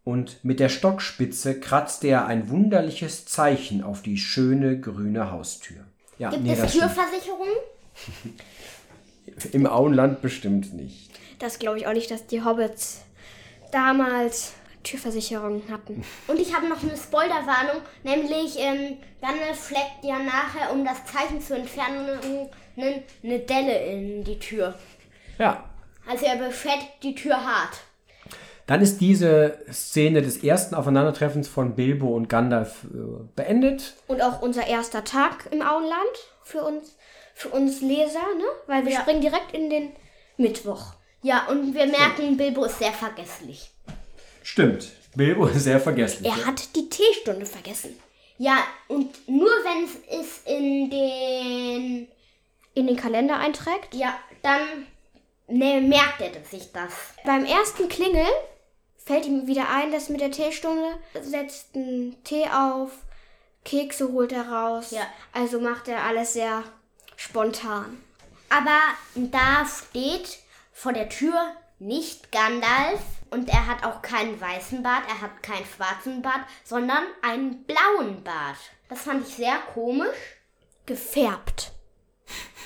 und 0.04 0.44
mit 0.44 0.60
der 0.60 0.70
Stockspitze 0.70 1.60
kratzte 1.60 2.08
er 2.08 2.26
ein 2.26 2.50
wunderliches 2.50 3.26
Zeichen 3.26 3.84
auf 3.84 4.02
die 4.02 4.18
schöne 4.18 4.80
grüne 4.80 5.32
Haustür. 5.32 5.86
Ja, 6.18 6.30
gibt 6.30 6.44
nee, 6.44 6.54
es. 6.54 6.72
Türversicherungen? 6.72 7.56
Im 9.52 9.68
Auenland 9.68 10.22
bestimmt 10.22 10.74
nicht. 10.74 11.12
Das 11.40 11.60
glaube 11.60 11.78
ich 11.78 11.88
auch 11.88 11.94
nicht, 11.94 12.10
dass 12.12 12.28
die 12.28 12.44
Hobbits 12.44 13.02
damals 13.72 14.54
Türversicherungen 14.84 15.64
hatten. 15.70 16.04
Und 16.28 16.40
ich 16.40 16.56
habe 16.56 16.68
noch 16.68 16.82
eine 16.82 16.96
Spoilerwarnung, 16.96 17.82
nämlich 18.04 18.58
ähm, 18.58 18.98
Gandalf 19.22 19.68
schlägt 19.68 20.04
ja 20.04 20.20
nachher, 20.20 20.72
um 20.72 20.86
das 20.86 21.06
Zeichen 21.06 21.42
zu 21.42 21.56
entfernen, 21.56 22.50
eine, 22.78 23.40
Delle 23.40 23.86
in 23.88 24.24
die 24.24 24.40
Tür. 24.40 24.76
Ja, 25.38 25.64
Also 26.08 26.26
er 26.26 26.36
beschädigt 26.38 27.04
die 27.04 27.16
Tür 27.16 27.36
hart. 27.36 27.78
Dann 28.68 28.82
ist 28.82 29.00
diese 29.00 29.60
Szene 29.72 30.22
des 30.22 30.44
ersten 30.44 30.74
Aufeinandertreffens 30.76 31.48
von 31.48 31.76
Bilbo 31.76 32.08
und 32.16 32.30
Gandalf 32.30 32.84
äh, 32.86 33.24
beendet. 33.36 33.94
Und 34.08 34.22
auch 34.22 34.42
unser 34.42 34.66
erster 34.68 35.04
Tag 35.04 35.48
im 35.52 35.62
Auenland 35.62 35.98
für 36.44 36.64
uns, 36.64 36.96
für 37.34 37.50
uns 37.50 37.82
Leser, 37.82 38.24
ne? 38.38 38.44
Weil 38.68 38.86
wir 38.86 38.94
Ja. 38.94 39.02
springen 39.02 39.22
direkt 39.22 39.54
in 39.54 39.70
den 39.70 39.92
Mittwoch. 40.38 40.94
Ja, 41.22 41.48
und 41.50 41.74
wir 41.74 41.86
merken, 41.88 42.38
Bilbo 42.38 42.66
ist 42.66 42.80
sehr 42.80 42.92
vergesslich. 42.92 43.72
Stimmt, 44.44 44.92
Bilbo 45.16 45.48
ist 45.48 45.64
sehr 45.64 45.80
vergesslich. 45.80 46.32
Er 46.32 46.46
hat 46.46 46.76
die 46.76 46.90
Teestunde 46.90 47.46
vergessen. 47.46 47.96
Ja, 48.38 48.58
und 48.88 49.28
nur 49.28 49.50
wenn 49.64 49.86
es 49.86 50.26
ist 50.28 50.48
in 50.48 50.90
den... 50.90 52.08
In 52.74 52.88
den 52.88 52.98
Kalender 52.98 53.38
einträgt. 53.38 53.96
Ja, 53.96 54.20
dann 54.44 54.60
ne, 55.48 55.80
merkt 55.80 56.20
er 56.20 56.32
sich 56.44 56.74
das. 56.74 56.92
Beim 57.26 57.46
ersten 57.46 57.88
Klingeln 57.88 58.28
fällt 59.06 59.26
ihm 59.26 59.48
wieder 59.48 59.70
ein, 59.70 59.92
dass 59.92 60.10
mit 60.10 60.22
der 60.22 60.32
Teestunde 60.32 60.98
setzt 61.22 61.76
einen 61.76 62.22
Tee 62.24 62.48
auf, 62.50 62.92
Kekse 63.64 64.12
holt 64.12 64.32
er 64.32 64.50
raus. 64.50 64.92
Ja. 64.92 65.08
Also 65.32 65.60
macht 65.60 65.88
er 65.88 66.04
alles 66.04 66.34
sehr 66.34 66.64
spontan. 67.16 68.02
Aber 68.50 68.80
da 69.16 69.66
steht 69.66 70.40
vor 70.72 70.94
der 70.94 71.10
Tür 71.10 71.54
nicht 71.80 72.32
Gandalf 72.32 73.02
und 73.32 73.50
er 73.50 73.68
hat 73.68 73.84
auch 73.84 74.02
keinen 74.02 74.40
weißen 74.40 74.82
Bart, 74.82 75.04
er 75.08 75.22
hat 75.22 75.44
keinen 75.44 75.66
schwarzen 75.66 76.22
Bart, 76.22 76.42
sondern 76.64 77.04
einen 77.22 77.64
blauen 77.64 78.24
Bart. 78.24 78.58
Das 78.88 79.02
fand 79.02 79.28
ich 79.28 79.36
sehr 79.36 79.58
komisch. 79.74 80.38
Gefärbt. 80.86 81.72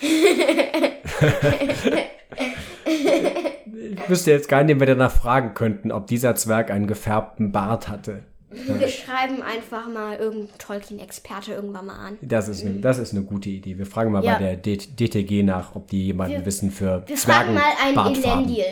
Ich 2.36 4.10
wüsste 4.10 4.32
jetzt 4.32 4.50
gar 4.50 4.64
nicht, 4.64 4.74
ob 4.76 4.80
wir 4.80 4.88
danach 4.88 5.12
fragen 5.12 5.54
könnten, 5.54 5.92
ob 5.92 6.08
dieser 6.08 6.36
Zwerg 6.36 6.72
einen 6.72 6.88
gefärbten 6.88 7.52
Bart 7.52 7.88
hatte. 7.88 8.24
Wir 8.52 8.88
schreiben 8.88 9.44
einfach 9.44 9.88
mal 9.88 10.18
irgendeinen 10.18 10.58
Tolkien-Experte 10.58 11.54
irgendwann 11.54 11.86
mal 11.86 12.08
an. 12.08 12.18
Das 12.22 12.50
ist, 12.50 12.66
eine, 12.66 12.80
das 12.80 12.98
ist 12.98 13.14
eine 13.14 13.24
gute 13.24 13.50
Idee. 13.50 13.78
Wir 13.78 13.86
fragen 13.86 14.12
mal 14.12 14.24
Ja. 14.24 14.40
bei 14.40 14.56
der 14.56 14.78
DTG 14.78 15.44
nach, 15.44 15.76
ob 15.76 15.88
die 15.88 16.08
jemanden 16.08 16.44
wissen 16.46 16.72
für 16.72 17.04
Wir 17.08 17.18
fragen 17.18 17.54
mal 17.54 17.62
einen. 17.84 18.16
Elendil. 18.16 18.64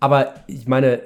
Aber 0.00 0.34
ich 0.46 0.68
meine, 0.68 1.00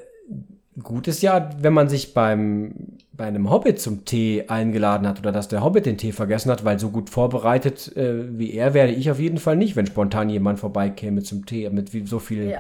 gut 0.82 1.06
ist 1.08 1.22
ja, 1.22 1.50
wenn 1.60 1.72
man 1.72 1.88
sich 1.88 2.14
beim, 2.14 2.74
bei 3.12 3.24
einem 3.26 3.48
Hobbit 3.50 3.80
zum 3.80 4.04
Tee 4.04 4.44
eingeladen 4.48 5.06
hat 5.06 5.18
oder 5.20 5.30
dass 5.30 5.46
der 5.48 5.62
Hobbit 5.62 5.87
den 5.87 5.98
Tee 5.98 6.10
vergessen 6.12 6.50
hat, 6.50 6.64
weil 6.64 6.78
so 6.80 6.90
gut 6.90 7.10
vorbereitet 7.10 7.96
äh, 7.96 8.38
wie 8.38 8.52
er 8.54 8.74
werde 8.74 8.92
ich 8.92 9.10
auf 9.10 9.20
jeden 9.20 9.38
Fall 9.38 9.56
nicht, 9.56 9.76
wenn 9.76 9.87
spontan 9.87 10.28
jemand 10.30 10.58
vorbeikäme 10.58 11.22
zum 11.22 11.46
Tee 11.46 11.68
mit 11.70 11.92
wie, 11.94 12.06
so 12.06 12.18
viel 12.18 12.50
Ja. 12.50 12.58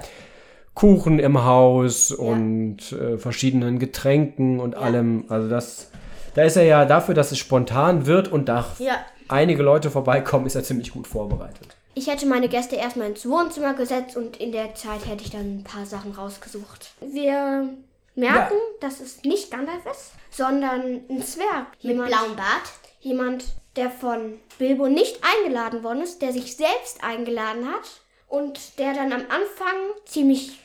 Kuchen 0.74 1.18
im 1.20 1.44
Haus 1.44 2.10
und 2.10 2.92
äh, 2.92 3.16
verschiedenen 3.18 3.78
Getränken 3.78 4.58
und 4.58 4.74
allem. 4.74 5.24
Also 5.28 5.48
das, 5.48 5.90
da 6.34 6.42
ist 6.42 6.56
er 6.56 6.64
ja 6.64 6.84
dafür, 6.84 7.14
dass 7.14 7.30
es 7.30 7.38
spontan 7.38 8.06
wird 8.06 8.26
und 8.26 8.48
da 8.48 8.64
Ja. 8.78 8.96
einige 9.28 9.62
Leute 9.62 9.90
vorbeikommen, 9.90 10.46
ist 10.46 10.56
er 10.56 10.64
ziemlich 10.64 10.90
gut 10.92 11.06
vorbereitet. 11.06 11.76
Ich 11.96 12.08
hätte 12.08 12.26
meine 12.26 12.48
Gäste 12.48 12.74
erstmal 12.74 13.08
ins 13.10 13.24
Wohnzimmer 13.28 13.74
gesetzt 13.74 14.16
und 14.16 14.36
in 14.38 14.50
der 14.50 14.74
Zeit 14.74 15.06
hätte 15.08 15.22
ich 15.22 15.30
dann 15.30 15.58
ein 15.58 15.64
paar 15.64 15.86
Sachen 15.86 16.10
rausgesucht. 16.10 16.90
Wir 17.12 17.68
merken, 18.14 18.56
dass 18.80 19.00
es 19.00 19.22
nicht 19.24 19.50
Gandalf 19.50 19.84
ist, 19.86 20.12
sondern 20.30 21.04
ein 21.08 21.22
Zwerg. 21.22 21.66
Mit 21.82 21.96
blauem 22.06 22.36
Bart. 22.36 22.70
Jemand, 23.00 23.44
der 23.76 23.90
von 23.90 24.40
Bilbo 24.58 24.88
nicht 24.88 25.20
eingeladen 25.22 25.82
worden 25.82 26.02
ist, 26.02 26.22
der 26.22 26.32
sich 26.32 26.56
selbst 26.56 27.02
eingeladen 27.04 27.68
hat 27.70 28.00
und 28.28 28.78
der 28.78 28.94
dann 28.94 29.12
am 29.12 29.20
Anfang 29.22 29.76
ziemlich 30.06 30.58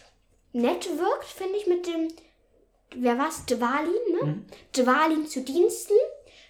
nett 0.53 0.87
wirkt, 0.97 1.25
finde 1.25 1.57
ich, 1.57 1.67
mit 1.67 1.85
dem, 1.87 2.07
wer 2.95 3.17
war's, 3.17 3.45
Dwalin, 3.45 3.91
ne? 4.21 4.41
Dwalin 4.75 5.27
zu 5.27 5.41
Diensten 5.41 5.93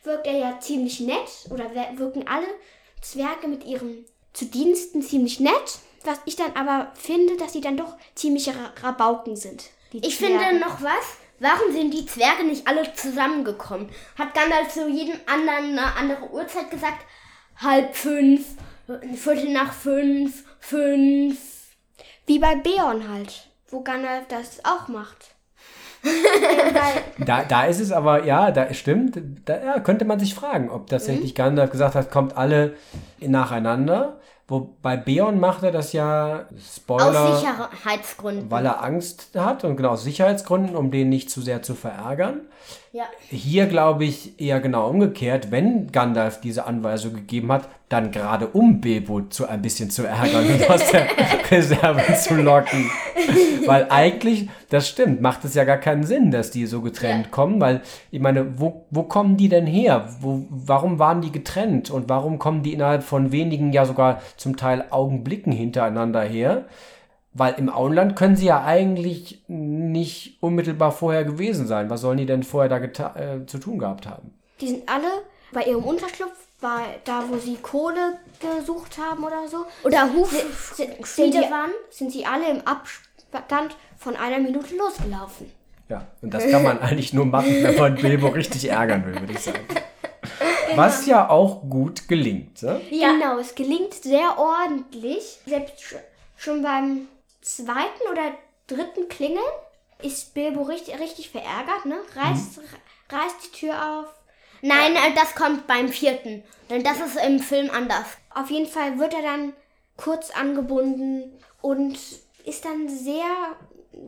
wirkt 0.04 0.28
er 0.28 0.38
ja 0.38 0.60
ziemlich 0.60 1.00
nett 1.00 1.30
oder 1.50 1.72
wer- 1.74 1.97
wirken 1.97 2.28
alle 2.28 2.47
Zwerge 3.02 3.47
mit 3.47 3.66
ihren 3.66 4.06
zu 4.34 4.45
Diensten 4.45 5.02
ziemlich 5.02 5.39
nett, 5.39 5.80
was 6.04 6.20
ich 6.26 6.36
dann 6.36 6.54
aber 6.56 6.91
finde, 6.95 7.36
dass 7.38 7.54
sie 7.54 7.62
dann 7.62 7.78
doch 7.78 7.97
ziemliche 8.16 8.52
Ra- 8.52 8.74
Rabauken 8.82 9.36
sind. 9.36 9.66
Die 9.93 10.05
Ich 10.05 10.17
Zwerge. 10.17 10.39
finde 10.39 10.59
noch 10.59 10.81
was. 10.81 11.17
Warum 11.39 11.71
sind 11.71 11.93
die 11.93 12.05
Zwerge 12.05 12.43
nicht 12.43 12.67
alle 12.67 12.93
zusammengekommen? 12.93 13.89
Hat 14.17 14.33
Gandalf 14.33 14.69
zu 14.73 14.89
jedem 14.89 15.15
anderen 15.25 15.77
eine 15.77 15.95
andere 15.95 16.29
Uhrzeit 16.31 16.69
gesagt? 16.69 17.05
Halb 17.57 17.95
fünf, 17.95 18.45
Viertel 19.15 19.53
nach 19.53 19.71
fünf, 19.73 20.43
fünf. 20.59 21.37
Wie 22.25 22.39
bei 22.39 22.55
Beorn 22.55 23.07
halt, 23.09 23.47
wo 23.69 23.81
Gandalf 23.81 24.25
das 24.27 24.63
auch 24.65 24.87
macht. 24.87 25.35
Da, 27.25 27.43
da 27.43 27.65
ist 27.65 27.81
es 27.81 27.91
aber, 27.91 28.23
ja, 28.23 28.51
da 28.51 28.73
stimmt, 28.73 29.19
da 29.45 29.61
ja, 29.61 29.79
könnte 29.81 30.05
man 30.05 30.17
sich 30.19 30.33
fragen, 30.33 30.69
ob 30.69 30.87
tatsächlich 30.87 31.35
Gandalf 31.35 31.71
gesagt 31.71 31.95
hat, 31.95 32.09
kommt 32.09 32.37
alle 32.37 32.77
nacheinander. 33.19 34.21
Wo, 34.50 34.76
bei 34.82 34.97
Beorn 34.97 35.39
macht 35.39 35.62
er 35.62 35.72
das 35.72 35.93
ja, 35.93 36.47
Spoiler, 36.60 37.30
Aus 37.30 37.39
Sicherheitsgründen. 37.39 38.50
weil 38.50 38.66
er 38.66 38.84
Angst 38.84 39.30
hat 39.36 39.64
und 39.64 39.78
genau 39.78 39.89
aus 39.89 40.04
Sicherheitsgründen, 40.04 40.76
um 40.76 40.89
den 40.89 41.10
nicht 41.10 41.30
zu 41.30 41.41
sehr 41.41 41.62
zu 41.62 41.76
verärgern. 41.76 42.41
Ja. 42.91 43.04
Hier 43.30 43.68
glaube 43.68 44.06
ich 44.06 44.41
eher 44.41 44.60
genau 44.60 44.89
umgekehrt, 44.89 45.52
wenn 45.52 45.91
Gandalf 45.91 46.41
diese 46.41 46.66
Anweisung 46.66 47.14
gegeben 47.14 47.52
hat, 47.52 47.70
dann 47.89 48.11
gerade 48.11 48.47
um 48.47 48.79
Bilbo 48.81 49.21
zu 49.23 49.47
ein 49.47 49.61
bisschen 49.61 49.89
zu 49.89 50.05
ärgern 50.05 50.45
und 50.45 50.69
aus 50.69 50.91
der 50.91 51.07
Reserve 51.51 52.15
zu 52.15 52.35
locken. 52.35 52.89
Weil 53.65 53.87
eigentlich, 53.89 54.47
das 54.69 54.87
stimmt, 54.87 55.21
macht 55.21 55.43
es 55.43 55.55
ja 55.55 55.63
gar 55.63 55.77
keinen 55.77 56.03
Sinn, 56.03 56.31
dass 56.31 56.51
die 56.51 56.65
so 56.65 56.81
getrennt 56.81 57.25
Ja. 57.25 57.31
kommen, 57.31 57.59
weil 57.59 57.81
ich 58.11 58.19
meine, 58.19 58.59
wo, 58.59 58.85
wo 58.91 59.03
kommen 59.03 59.37
die 59.37 59.49
denn 59.49 59.65
her? 59.67 60.07
Wo, 60.21 60.45
warum 60.49 60.99
waren 60.99 61.21
die 61.21 61.31
getrennt 61.31 61.89
und 61.89 62.09
warum 62.09 62.39
kommen 62.39 62.63
die 62.63 62.73
innerhalb 62.73 63.03
von 63.03 63.31
wenigen, 63.31 63.73
ja 63.73 63.85
sogar 63.85 64.21
zum 64.37 64.55
Teil 64.55 64.85
Augenblicken 64.91 65.51
hintereinander 65.51 66.21
her? 66.21 66.65
Weil 67.33 67.53
im 67.57 67.69
Auenland 67.69 68.15
können 68.15 68.35
sie 68.35 68.47
ja 68.47 68.63
eigentlich 68.63 69.43
nicht 69.47 70.41
unmittelbar 70.41 70.91
vorher 70.91 71.23
gewesen 71.25 71.67
sein. 71.67 71.89
Was 71.89 72.01
sollen 72.01 72.17
die 72.17 72.25
denn 72.25 72.43
vorher 72.43 72.69
da 72.69 72.77
äh, 73.15 73.45
zu 73.45 73.59
tun 73.59 73.77
gehabt 73.77 74.07
haben? 74.07 74.31
Die 74.61 74.67
sind 74.67 74.89
alle 74.89 75.07
bei 75.53 75.63
ihrem 75.63 75.83
Unterschlupf, 75.83 76.47
bei, 76.62 76.99
da 77.05 77.24
wo 77.30 77.38
sie 77.38 77.55
Kohle 77.57 78.20
gesucht 78.39 78.97
haben 78.97 79.24
oder 79.24 79.47
so. 79.47 79.66
Oder 79.84 80.10
sind, 80.10 80.53
sind, 80.76 80.99
Hufschmiede 80.99 81.41
die, 81.45 81.51
waren. 81.51 81.72
sind 81.89 82.12
sie 82.12 82.26
alle 82.26 82.49
im 82.49 82.62
Abstand 82.68 83.76
von 83.97 84.16
einer 84.16 84.39
Minute 84.39 84.76
losgelaufen. 84.76 85.51
Ja, 85.89 86.05
und 86.22 86.34
das 86.34 86.47
kann 86.49 86.64
man 86.64 86.80
eigentlich 86.82 87.14
nur 87.14 87.26
machen, 87.26 87.64
wenn 87.64 87.76
man 87.78 87.95
Bilbo 87.95 88.28
richtig 88.28 88.70
ärgern 88.70 89.05
will, 89.05 89.20
würde 89.20 89.34
ich 89.34 89.39
sagen. 89.39 89.66
Was 90.76 91.05
ja 91.07 91.30
auch 91.30 91.62
gut 91.68 92.07
gelingt. 92.07 92.62
Ne? 92.62 92.80
Ja. 92.91 93.12
Genau, 93.14 93.39
es 93.39 93.55
gelingt 93.55 93.93
sehr 93.95 94.38
ordentlich. 94.38 95.39
Selbst 95.47 95.80
sch- 95.80 95.95
schon 96.38 96.62
beim 96.62 97.07
zweiten 97.41 98.03
oder 98.12 98.32
dritten 98.68 99.10
Klingeln 99.10 99.39
ist 100.03 100.34
Bilbo 100.36 100.62
richtig, 100.64 100.99
richtig 100.99 101.32
verärgert, 101.32 101.86
ne? 101.86 101.97
Reißt, 102.16 102.60
reißt 103.10 103.36
die 103.45 103.57
Tür 103.57 103.74
auf. 103.74 104.05
Nein, 104.62 104.95
äh, 104.95 105.14
das 105.16 105.36
kommt 105.36 105.68
beim 105.68 105.89
vierten. 105.89 106.43
Denn 106.70 106.84
das 106.84 106.99
ist 106.99 107.18
im 107.24 107.39
Film 107.39 107.70
anders. 107.72 108.05
Auf 108.34 108.49
jeden 108.49 108.68
Fall 108.68 108.99
wird 108.99 109.14
er 109.14 109.22
dann 109.22 109.53
kurz 109.97 110.32
angebunden 110.32 111.39
und 111.62 111.97
ist 112.45 112.66
dann 112.66 112.88
sehr, 112.88 113.55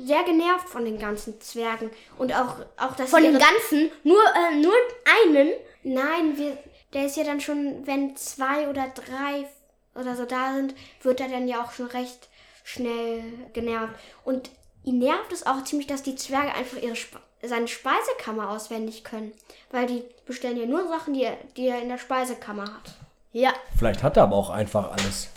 sehr 0.04 0.24
genervt 0.24 0.70
von 0.70 0.86
den 0.86 1.00
ganzen 1.00 1.40
Zwergen. 1.42 1.92
Und 2.18 2.34
auch, 2.34 2.58
auch 2.78 2.96
dass 2.96 3.10
Von 3.10 3.24
den 3.24 3.38
ganzen, 3.38 3.92
nur, 4.04 4.22
äh, 4.24 4.56
nur 4.56 4.74
einen. 5.26 5.52
Nein, 5.84 6.38
wir, 6.38 6.58
der 6.94 7.06
ist 7.06 7.18
ja 7.18 7.24
dann 7.24 7.42
schon, 7.42 7.86
wenn 7.86 8.16
zwei 8.16 8.70
oder 8.70 8.88
drei 8.90 9.48
oder 9.96 10.16
so 10.16 10.26
da 10.26 10.54
sind, 10.54 10.74
wird 11.02 11.20
er 11.20 11.28
dann 11.28 11.48
ja 11.48 11.64
auch 11.64 11.72
schon 11.72 11.88
recht 11.88 12.30
schnell 12.64 13.24
genervt. 13.54 13.94
Und 14.24 14.50
ihn 14.84 15.00
nervt 15.00 15.32
es 15.32 15.46
auch 15.46 15.64
ziemlich, 15.64 15.88
dass 15.88 16.04
die 16.04 16.16
Zwerge 16.16 16.54
einfach 16.54 16.82
ihre 16.82 16.96
Spe 16.96 17.20
seine 17.44 17.68
Speisekammer 17.68 18.50
auswendig 18.50 19.04
können. 19.04 19.32
Weil 19.72 19.88
die 19.88 20.04
bestellen 20.26 20.58
ja 20.58 20.66
nur 20.66 20.88
Sachen, 20.88 21.14
die 21.14 21.24
er, 21.24 21.38
die 21.58 21.68
er 21.68 21.82
in 21.82 21.90
der 21.90 21.98
Speisekammer 21.98 22.64
hat. 22.64 22.94
Ja. 23.34 23.52
Vielleicht 23.78 24.04
hat 24.04 24.18
er 24.18 24.24
aber 24.24 24.36
auch 24.36 24.50
einfach 24.50 24.92
alles. 24.92 25.30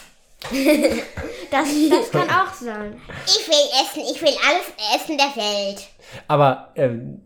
Das, 1.51 1.69
das 1.89 2.11
kann 2.11 2.29
auch 2.31 2.53
sein. 2.53 3.01
Ich 3.27 3.47
will 3.47 3.55
essen, 3.81 4.03
ich 4.13 4.21
will 4.21 4.37
alles 4.45 4.97
essen 4.97 5.17
der 5.17 5.37
Welt. 5.37 5.87
Aber 6.27 6.73
ähm, 6.75 7.23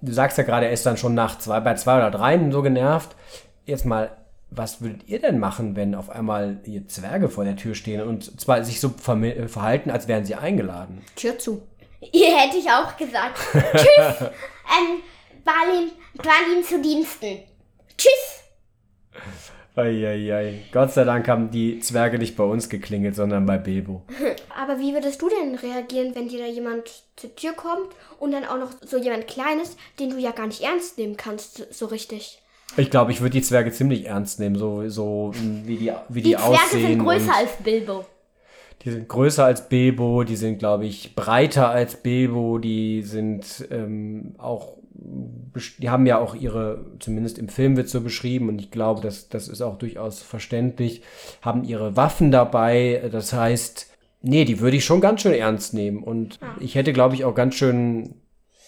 du 0.00 0.12
sagst 0.12 0.36
ja 0.36 0.42
gerade, 0.42 0.66
er 0.66 0.72
ist 0.72 0.84
dann 0.84 0.96
schon 0.96 1.14
nach 1.14 1.38
zwei, 1.38 1.60
bei 1.60 1.74
zwei 1.74 1.98
oder 1.98 2.10
dreien 2.10 2.50
so 2.50 2.62
genervt. 2.62 3.14
Jetzt 3.66 3.84
mal, 3.84 4.16
was 4.50 4.80
würdet 4.80 5.08
ihr 5.08 5.20
denn 5.20 5.38
machen, 5.38 5.76
wenn 5.76 5.94
auf 5.94 6.10
einmal 6.10 6.58
hier 6.64 6.88
Zwerge 6.88 7.28
vor 7.28 7.44
der 7.44 7.54
Tür 7.54 7.76
stehen 7.76 8.00
und 8.00 8.40
zwar 8.40 8.64
sich 8.64 8.80
so 8.80 8.88
verhalten, 8.88 9.90
als 9.90 10.08
wären 10.08 10.24
sie 10.24 10.34
eingeladen? 10.34 11.04
Tür 11.14 11.38
zu. 11.38 11.62
Ihr 12.12 12.36
hätte 12.36 12.56
ich 12.58 12.70
auch 12.70 12.96
gesagt. 12.96 13.38
Tschüss. 13.74 14.28
Ähm, 14.70 15.00
Balin, 15.44 15.90
Balin 16.16 16.62
zu 16.62 16.78
Diensten. 16.82 17.38
Tschüss. 17.96 18.42
Eieiei. 19.74 20.64
Gott 20.72 20.92
sei 20.92 21.04
Dank 21.04 21.26
haben 21.28 21.50
die 21.50 21.78
Zwerge 21.80 22.18
nicht 22.18 22.36
bei 22.36 22.44
uns 22.44 22.68
geklingelt, 22.68 23.14
sondern 23.14 23.46
bei 23.46 23.56
Bilbo. 23.58 24.02
Aber 24.60 24.78
wie 24.78 24.92
würdest 24.92 25.22
du 25.22 25.28
denn 25.30 25.54
reagieren, 25.54 26.14
wenn 26.14 26.28
dir 26.28 26.40
da 26.40 26.46
jemand 26.46 27.02
zur 27.16 27.34
Tür 27.34 27.52
kommt 27.54 27.94
und 28.18 28.32
dann 28.32 28.44
auch 28.44 28.58
noch 28.58 28.72
so 28.84 28.98
jemand 28.98 29.26
Kleines, 29.28 29.76
den 29.98 30.10
du 30.10 30.18
ja 30.18 30.32
gar 30.32 30.48
nicht 30.48 30.60
ernst 30.62 30.98
nehmen 30.98 31.16
kannst, 31.16 31.72
so- 31.72 31.86
richtig? 31.86 32.42
Ich 32.76 32.90
glaube, 32.90 33.12
ich 33.12 33.20
würde 33.22 33.30
die 33.38 33.42
Zwerge 33.42 33.72
ziemlich 33.72 34.04
ernst 34.04 34.38
nehmen, 34.40 34.56
so, 34.56 34.86
so 34.90 35.32
wie 35.34 35.76
die, 35.78 35.92
wie 36.10 36.20
die, 36.22 36.30
Die 36.32 36.36
Zwerge 36.36 36.54
aussehen. 36.54 36.86
sind 36.88 36.98
größer 37.02 37.34
als 37.34 37.52
Bilbo. 37.64 38.04
Die 38.82 38.90
sind 38.90 39.08
größer 39.08 39.44
als 39.44 39.68
Bilbo, 39.68 40.24
die 40.24 40.36
sind, 40.36 40.58
glaube 40.58 40.86
ich, 40.86 41.14
breiter 41.16 41.68
als 41.68 41.96
Bilbo, 41.96 42.58
die 42.58 43.02
sind 43.02 43.66
ähm, 43.70 44.34
auch, 44.38 44.74
die 44.94 45.90
haben 45.90 46.06
ja 46.06 46.18
auch 46.18 46.34
ihre, 46.34 46.84
zumindest 47.00 47.38
im 47.38 47.48
Film 47.48 47.76
wird 47.76 47.88
so 47.88 48.00
beschrieben 48.00 48.48
und 48.48 48.60
ich 48.60 48.70
glaube, 48.70 49.00
das, 49.00 49.28
das 49.28 49.48
ist 49.48 49.62
auch 49.62 49.78
durchaus 49.78 50.22
verständlich, 50.22 51.02
haben 51.42 51.64
ihre 51.64 51.96
Waffen 51.96 52.30
dabei. 52.30 53.08
Das 53.10 53.32
heißt, 53.32 53.90
nee, 54.22 54.44
die 54.44 54.60
würde 54.60 54.76
ich 54.76 54.84
schon 54.84 55.00
ganz 55.00 55.22
schön 55.22 55.34
ernst 55.34 55.74
nehmen 55.74 56.02
und 56.02 56.38
ich 56.60 56.76
hätte, 56.76 56.92
glaube 56.92 57.14
ich, 57.14 57.24
auch 57.24 57.34
ganz 57.34 57.56
schön 57.56 58.14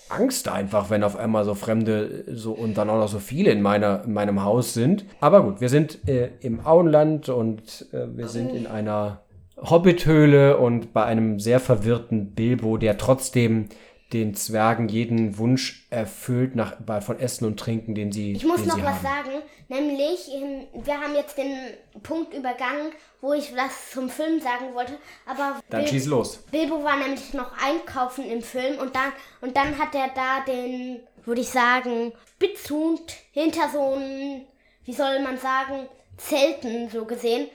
Angst 0.09 0.49
einfach, 0.49 0.91
wenn 0.91 1.05
auf 1.05 1.17
einmal 1.17 1.45
so 1.45 1.55
Fremde 1.55 2.25
so 2.27 2.53
und 2.53 2.77
dann 2.77 2.91
auch 2.91 2.99
noch 2.99 3.09
so 3.09 3.21
viele 3.21 3.53
in, 3.53 3.63
meiner, 3.63 4.03
in 4.05 4.13
meinem 4.13 4.43
Haus 4.43 4.75
sind. 4.75 5.05
Aber 5.21 5.45
gut, 5.45 5.61
wir 5.61 5.69
sind 5.69 6.07
äh, 6.09 6.31
im 6.41 6.67
Auenland 6.67 7.29
und 7.29 7.87
äh, 7.93 8.07
wir 8.17 8.27
sind 8.27 8.51
in 8.51 8.67
einer 8.67 9.21
Hobbithöhle 9.63 10.57
und 10.59 10.93
bei 10.93 11.05
einem 11.05 11.39
sehr 11.41 11.61
verwirrten 11.61 12.35
Bilbo, 12.35 12.77
der 12.77 12.99
trotzdem 12.99 13.69
den 14.13 14.35
Zwergen 14.35 14.89
jeden 14.89 15.39
Wunsch 15.39 15.87
erfüllt 15.91 16.57
nach, 16.57 16.75
von 17.03 17.21
Essen 17.21 17.45
und 17.45 17.61
Trinken, 17.61 17.95
den 17.95 18.11
sie 18.11 18.33
Ich 18.33 18.45
muss 18.45 18.65
noch 18.67 18.79
was 18.83 18.97
haben. 18.97 19.03
sagen, 19.05 19.31
nämlich, 19.69 20.29
ähm, 20.35 20.67
wir 20.85 20.95
haben 21.01 21.15
jetzt 21.15 21.39
den 21.39 21.55
Punkt 22.03 22.35
übergangen, 22.35 22.91
wo 23.21 23.35
ich 23.35 23.55
was 23.55 23.93
zum 23.93 24.09
Film 24.11 24.41
sagen 24.41 24.75
wollte, 24.75 24.95
aber 25.27 25.61
Dann 25.71 25.83
Bil- 25.83 25.91
schieß 25.91 26.07
los. 26.07 26.39
Bilbo 26.51 26.83
war 26.83 26.97
nämlich 26.97 27.33
noch 27.35 27.53
einkaufen 27.65 28.29
im 28.29 28.43
Film 28.43 28.79
und 28.81 28.97
dann, 28.97 29.13
und 29.43 29.57
dann 29.57 29.79
hat 29.79 29.95
er 29.95 30.09
da 30.13 30.41
den, 30.45 31.01
würde 31.25 31.43
ich 31.43 31.49
sagen, 31.51 32.11
Spitzhund 32.35 33.15
hinter 33.31 33.69
so 33.73 33.93
einem, 33.93 34.41
wie 34.87 34.93
soll 34.93 35.21
man 35.23 35.37
sagen, 35.37 35.87
Zelten 36.17 36.89
so 36.91 37.05
gesehen. 37.05 37.47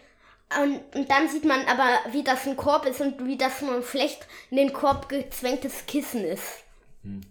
Und, 0.62 0.80
und 0.96 1.10
dann 1.10 1.28
sieht 1.28 1.44
man 1.44 1.66
aber, 1.66 1.90
wie 2.14 2.24
das 2.24 2.46
ein 2.48 2.56
Korb 2.56 2.86
ist 2.86 3.02
und 3.02 3.26
wie 3.26 3.38
das 3.38 3.62
ein 3.64 3.84
schlecht 3.84 4.28
in 4.52 4.58
den 4.58 4.74
Korb 4.74 5.10
gezwängtes 5.10 5.86
Kissen 5.88 6.24
ist. 6.24 6.44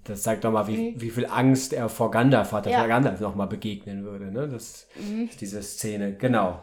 Das 0.05 0.23
zeigt 0.23 0.45
doch 0.45 0.53
mal, 0.53 0.67
wie, 0.69 0.95
wie 1.01 1.11
viel 1.11 1.27
Angst 1.27 1.73
er 1.73 1.89
vor 1.89 2.11
Gandalf 2.11 2.53
hat, 2.53 2.67
dass 2.67 2.73
Ja. 2.73 2.83
er 2.83 2.89
Gandalf 2.89 3.21
nochmal 3.21 3.47
begegnen 3.49 4.05
würde. 4.05 4.27
Ne? 4.27 4.49
Das 4.49 4.87
ist 5.31 5.41
diese 5.41 5.63
Szene, 5.63 6.15
genau. 6.17 6.61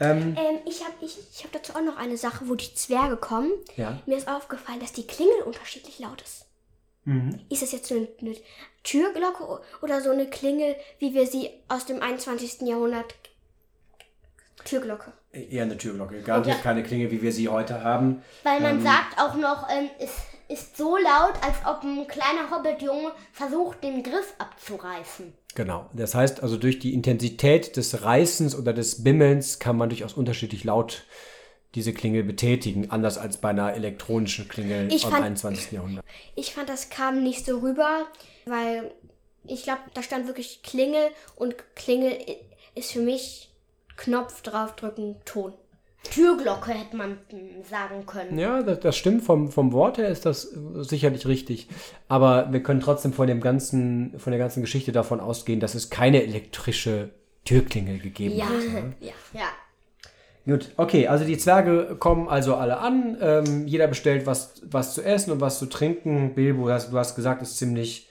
Ähm, 0.00 0.34
Ähm, 0.38 0.58
ich 0.66 0.82
habe 0.84 0.94
ich, 1.02 1.18
ich 1.34 1.44
hab 1.44 1.52
dazu 1.52 1.74
auch 1.74 1.82
noch 1.82 1.96
eine 1.98 2.16
Sache, 2.16 2.48
wo 2.48 2.54
die 2.54 2.74
Zwerge 2.74 3.16
kommen. 3.16 3.52
Ja. 3.76 4.00
Mir 4.06 4.16
ist 4.16 4.28
aufgefallen, 4.28 4.80
dass 4.80 4.92
die 4.92 5.06
Klingel 5.06 5.42
unterschiedlich 5.44 5.98
laut 5.98 6.20
ist. 6.22 6.46
Ist 7.50 7.60
das 7.60 7.72
jetzt 7.72 7.88
so 7.88 7.94
eine, 7.96 8.08
eine 8.22 8.34
Türglocke 8.82 9.60
oder 9.82 10.00
so 10.00 10.08
eine 10.10 10.26
Klingel, 10.26 10.74
wie 10.98 11.12
wir 11.12 11.26
sie 11.26 11.50
aus 11.68 11.84
dem 11.84 12.00
21. 12.00 12.62
Jahrhundert. 12.62 13.14
Türglocke. 14.64 15.12
Eher 15.32 15.62
eine 15.64 15.76
Türglocke. 15.76 16.20
Garantiert 16.22 16.62
keine 16.62 16.82
Klinge, 16.82 17.10
wie 17.10 17.20
wir 17.22 17.32
sie 17.32 17.48
heute 17.48 17.82
haben. 17.82 18.22
Weil 18.42 18.60
man 18.60 18.82
sagt 18.82 19.18
auch 19.18 19.34
noch, 19.34 19.68
ähm, 19.70 19.88
es 19.98 20.10
ist 20.48 20.76
so 20.76 20.96
laut, 20.96 21.34
als 21.42 21.54
ob 21.66 21.82
ein 21.82 22.06
kleiner 22.06 22.50
Hobbitjunge 22.50 23.10
versucht, 23.32 23.82
den 23.82 24.02
Griff 24.02 24.34
abzureißen. 24.38 25.32
Genau. 25.54 25.88
Das 25.92 26.14
heißt 26.14 26.42
also, 26.42 26.56
durch 26.56 26.78
die 26.78 26.94
Intensität 26.94 27.76
des 27.76 28.02
Reißens 28.04 28.56
oder 28.56 28.72
des 28.72 29.02
Bimmelns 29.04 29.58
kann 29.58 29.76
man 29.76 29.88
durchaus 29.88 30.14
unterschiedlich 30.14 30.64
laut 30.64 31.04
diese 31.74 31.92
Klingel 31.92 32.22
betätigen, 32.22 32.90
anders 32.92 33.18
als 33.18 33.38
bei 33.38 33.48
einer 33.50 33.74
elektronischen 33.74 34.48
Klingel 34.48 34.92
Ich 34.92 35.04
im 35.04 35.10
fand- 35.10 35.24
21. 35.24 35.72
Jahrhundert. 35.72 36.04
Ich 36.36 36.54
fand, 36.54 36.68
das 36.68 36.88
kam 36.90 37.22
nicht 37.24 37.44
so 37.46 37.58
rüber, 37.58 38.06
weil 38.46 38.92
ich 39.46 39.64
glaube, 39.64 39.80
da 39.92 40.02
stand 40.02 40.26
wirklich 40.28 40.62
Klingel 40.62 41.08
und 41.36 41.56
Klingel 41.74 42.16
ist 42.76 42.92
für 42.92 43.00
mich 43.00 43.50
Knopf 43.96 44.42
draufdrücken, 44.42 45.16
Ton. 45.24 45.52
Türglocke 46.10 46.72
hätte 46.72 46.96
man 46.96 47.18
sagen 47.68 48.04
können. 48.06 48.38
Ja, 48.38 48.62
das, 48.62 48.80
das 48.80 48.96
stimmt. 48.96 49.22
Vom, 49.24 49.50
vom 49.50 49.72
Wort 49.72 49.96
her 49.98 50.08
ist 50.08 50.26
das 50.26 50.52
äh, 50.52 50.58
sicherlich 50.84 51.26
richtig. 51.26 51.68
Aber 52.08 52.52
wir 52.52 52.62
können 52.62 52.80
trotzdem 52.80 53.12
von 53.14 53.26
dem 53.26 53.40
ganzen, 53.40 54.18
von 54.18 54.30
der 54.30 54.38
ganzen 54.38 54.60
Geschichte 54.60 54.92
davon 54.92 55.18
ausgehen, 55.20 55.60
dass 55.60 55.74
es 55.74 55.88
keine 55.88 56.22
elektrische 56.22 57.10
Türklingel 57.46 57.98
gegeben 58.00 58.36
Ja. 58.36 58.44
hat. 58.46 58.52
Ne? 58.52 58.92
ja. 59.00 59.12
Ja. 59.32 59.46
Gut, 60.46 60.72
okay, 60.76 61.08
also 61.08 61.24
die 61.24 61.38
Zwerge 61.38 61.96
kommen 61.98 62.28
also 62.28 62.54
alle 62.56 62.76
an. 62.78 63.16
Ähm, 63.22 63.66
jeder 63.66 63.86
bestellt 63.86 64.26
was, 64.26 64.60
was 64.62 64.92
zu 64.92 65.02
essen 65.02 65.30
und 65.32 65.40
was 65.40 65.58
zu 65.58 65.64
trinken. 65.66 66.34
Bilbo, 66.34 66.68
hast, 66.68 66.92
du 66.92 66.98
hast 66.98 67.16
gesagt, 67.16 67.40
ist 67.40 67.56
ziemlich 67.56 68.10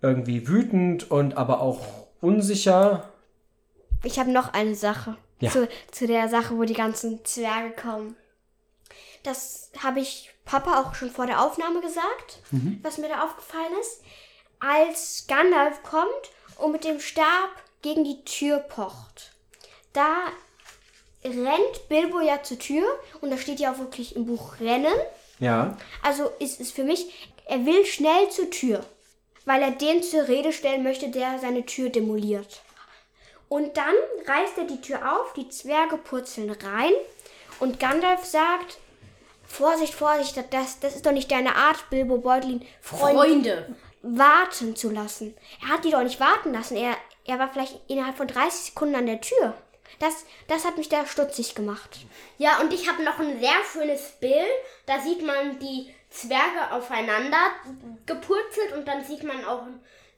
irgendwie 0.00 0.48
wütend 0.48 1.10
und 1.10 1.36
aber 1.36 1.60
auch 1.60 1.80
unsicher. 2.22 3.10
Ich 4.02 4.18
habe 4.18 4.30
noch 4.30 4.52
eine 4.52 4.74
Sache. 4.74 5.16
Ja. 5.40 5.50
Zu, 5.50 5.68
zu 5.90 6.06
der 6.06 6.28
Sache, 6.28 6.56
wo 6.56 6.64
die 6.64 6.74
ganzen 6.74 7.24
Zwerge 7.24 7.70
kommen. 7.80 8.16
Das 9.22 9.70
habe 9.82 10.00
ich 10.00 10.30
Papa 10.44 10.80
auch 10.80 10.94
schon 10.94 11.10
vor 11.10 11.26
der 11.26 11.42
Aufnahme 11.42 11.80
gesagt, 11.80 12.40
was 12.82 12.98
mir 12.98 13.08
da 13.08 13.24
aufgefallen 13.24 13.72
ist. 13.80 14.00
Als 14.58 15.26
Gandalf 15.28 15.82
kommt 15.82 16.32
und 16.56 16.72
mit 16.72 16.84
dem 16.84 17.00
Stab 17.00 17.50
gegen 17.82 18.04
die 18.04 18.24
Tür 18.24 18.58
pocht, 18.58 19.32
da 19.92 20.16
rennt 21.24 21.88
Bilbo 21.88 22.20
ja 22.20 22.42
zur 22.42 22.58
Tür 22.58 22.86
und 23.20 23.30
da 23.30 23.36
steht 23.36 23.60
ja 23.60 23.72
auch 23.72 23.78
wirklich 23.78 24.16
im 24.16 24.26
Buch 24.26 24.58
Rennen. 24.60 24.94
Ja. 25.38 25.76
Also 26.02 26.30
ist 26.38 26.60
es 26.60 26.72
für 26.72 26.84
mich, 26.84 27.30
er 27.46 27.64
will 27.66 27.84
schnell 27.84 28.30
zur 28.30 28.50
Tür, 28.50 28.84
weil 29.44 29.62
er 29.62 29.70
den 29.70 30.02
zur 30.02 30.28
Rede 30.28 30.52
stellen 30.52 30.82
möchte, 30.82 31.10
der 31.10 31.38
seine 31.38 31.66
Tür 31.66 31.90
demoliert. 31.90 32.62
Und 33.48 33.76
dann 33.76 33.94
reißt 34.26 34.58
er 34.58 34.64
die 34.64 34.80
Tür 34.80 35.20
auf, 35.20 35.32
die 35.32 35.48
Zwerge 35.48 35.96
purzeln 35.96 36.50
rein 36.50 36.92
und 37.60 37.80
Gandalf 37.80 38.24
sagt, 38.24 38.78
Vorsicht, 39.46 39.94
Vorsicht, 39.94 40.36
das, 40.50 40.80
das 40.80 40.96
ist 40.96 41.06
doch 41.06 41.12
nicht 41.12 41.30
deine 41.30 41.56
Art, 41.56 41.88
Bilbo 41.88 42.18
Beutlin, 42.18 42.66
Freund, 42.82 43.16
Freunde. 43.16 43.74
warten 44.02 44.76
zu 44.76 44.90
lassen. 44.90 45.34
Er 45.62 45.68
hat 45.68 45.84
die 45.84 45.90
doch 45.90 46.02
nicht 46.02 46.20
warten 46.20 46.52
lassen, 46.52 46.76
er, 46.76 46.96
er 47.24 47.38
war 47.38 47.50
vielleicht 47.50 47.80
innerhalb 47.88 48.16
von 48.16 48.26
30 48.26 48.60
Sekunden 48.60 48.94
an 48.94 49.06
der 49.06 49.20
Tür. 49.22 49.54
Das, 49.98 50.26
das 50.46 50.64
hat 50.64 50.76
mich 50.76 50.90
da 50.90 51.06
stutzig 51.06 51.54
gemacht. 51.54 52.00
Ja, 52.36 52.60
und 52.60 52.72
ich 52.72 52.88
habe 52.88 53.02
noch 53.02 53.18
ein 53.18 53.40
sehr 53.40 53.64
schönes 53.72 54.12
Bild. 54.20 54.46
Da 54.86 55.00
sieht 55.00 55.24
man 55.24 55.58
die 55.58 55.92
Zwerge 56.10 56.70
aufeinander 56.70 57.50
gepurzelt 58.06 58.74
und 58.76 58.86
dann 58.86 59.04
sieht 59.04 59.24
man 59.24 59.44
auch 59.44 59.62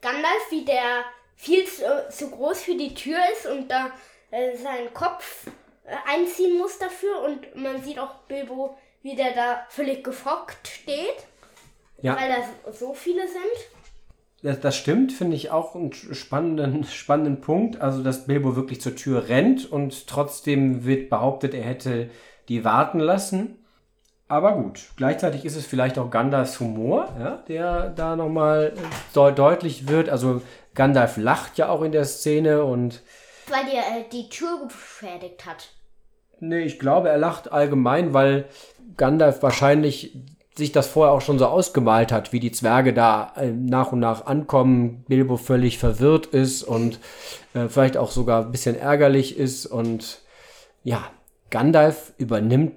Gandalf, 0.02 0.50
wie 0.50 0.64
der 0.64 1.04
viel 1.40 1.64
zu, 1.64 1.82
zu 2.10 2.30
groß 2.30 2.60
für 2.60 2.76
die 2.76 2.94
Tür 2.94 3.16
ist 3.32 3.46
und 3.46 3.70
da 3.70 3.90
äh, 4.30 4.56
seinen 4.58 4.92
Kopf 4.92 5.46
äh, 5.86 5.94
einziehen 6.06 6.58
muss 6.58 6.78
dafür. 6.78 7.22
Und 7.22 7.56
man 7.56 7.82
sieht 7.82 7.98
auch 7.98 8.14
Bilbo, 8.28 8.76
wie 9.02 9.16
der 9.16 9.32
da 9.32 9.64
völlig 9.70 10.04
gefrockt 10.04 10.68
steht, 10.68 11.16
Ja. 12.02 12.14
weil 12.14 12.28
da 12.28 12.72
so 12.72 12.92
viele 12.92 13.22
sind. 13.26 13.56
Das, 14.42 14.60
das 14.60 14.76
stimmt, 14.76 15.12
finde 15.12 15.34
ich 15.36 15.50
auch 15.50 15.74
einen 15.74 15.92
spannenden, 15.94 16.84
spannenden 16.84 17.40
Punkt. 17.40 17.80
Also, 17.80 18.02
dass 18.02 18.26
Bilbo 18.26 18.54
wirklich 18.54 18.82
zur 18.82 18.94
Tür 18.94 19.28
rennt 19.28 19.70
und 19.70 20.06
trotzdem 20.06 20.84
wird 20.84 21.08
behauptet, 21.08 21.54
er 21.54 21.62
hätte 21.62 22.10
die 22.48 22.64
warten 22.64 23.00
lassen. 23.00 23.59
Aber 24.30 24.52
gut, 24.52 24.90
gleichzeitig 24.94 25.44
ist 25.44 25.56
es 25.56 25.66
vielleicht 25.66 25.98
auch 25.98 26.08
Gandalfs 26.08 26.60
Humor, 26.60 27.08
ja, 27.18 27.42
der 27.48 27.90
da 27.90 28.14
nochmal 28.14 28.74
de 29.12 29.34
deutlich 29.34 29.88
wird. 29.88 30.08
Also, 30.08 30.40
Gandalf 30.76 31.16
lacht 31.16 31.58
ja 31.58 31.68
auch 31.68 31.82
in 31.82 31.90
der 31.90 32.04
Szene 32.04 32.62
und 32.62 33.02
Weil 33.48 33.64
der 33.64 33.80
äh, 33.80 34.04
die 34.12 34.28
Tür 34.28 34.68
beschädigt 34.68 35.44
hat. 35.46 35.70
Nee, 36.38 36.60
ich 36.60 36.78
glaube, 36.78 37.08
er 37.08 37.18
lacht 37.18 37.50
allgemein, 37.50 38.14
weil 38.14 38.44
Gandalf 38.96 39.42
wahrscheinlich 39.42 40.16
sich 40.54 40.70
das 40.70 40.86
vorher 40.86 41.12
auch 41.12 41.22
schon 41.22 41.40
so 41.40 41.46
ausgemalt 41.46 42.12
hat, 42.12 42.32
wie 42.32 42.38
die 42.38 42.52
Zwerge 42.52 42.94
da 42.94 43.32
äh, 43.34 43.50
nach 43.50 43.90
und 43.90 43.98
nach 43.98 44.26
ankommen, 44.26 45.04
Bilbo 45.08 45.38
völlig 45.38 45.78
verwirrt 45.78 46.26
ist 46.26 46.62
und 46.62 47.00
äh, 47.54 47.66
vielleicht 47.66 47.96
auch 47.96 48.12
sogar 48.12 48.44
ein 48.44 48.52
bisschen 48.52 48.78
ärgerlich 48.78 49.36
ist 49.36 49.66
und 49.66 50.20
ja, 50.84 51.02
Gandalf 51.50 52.12
übernimmt 52.16 52.74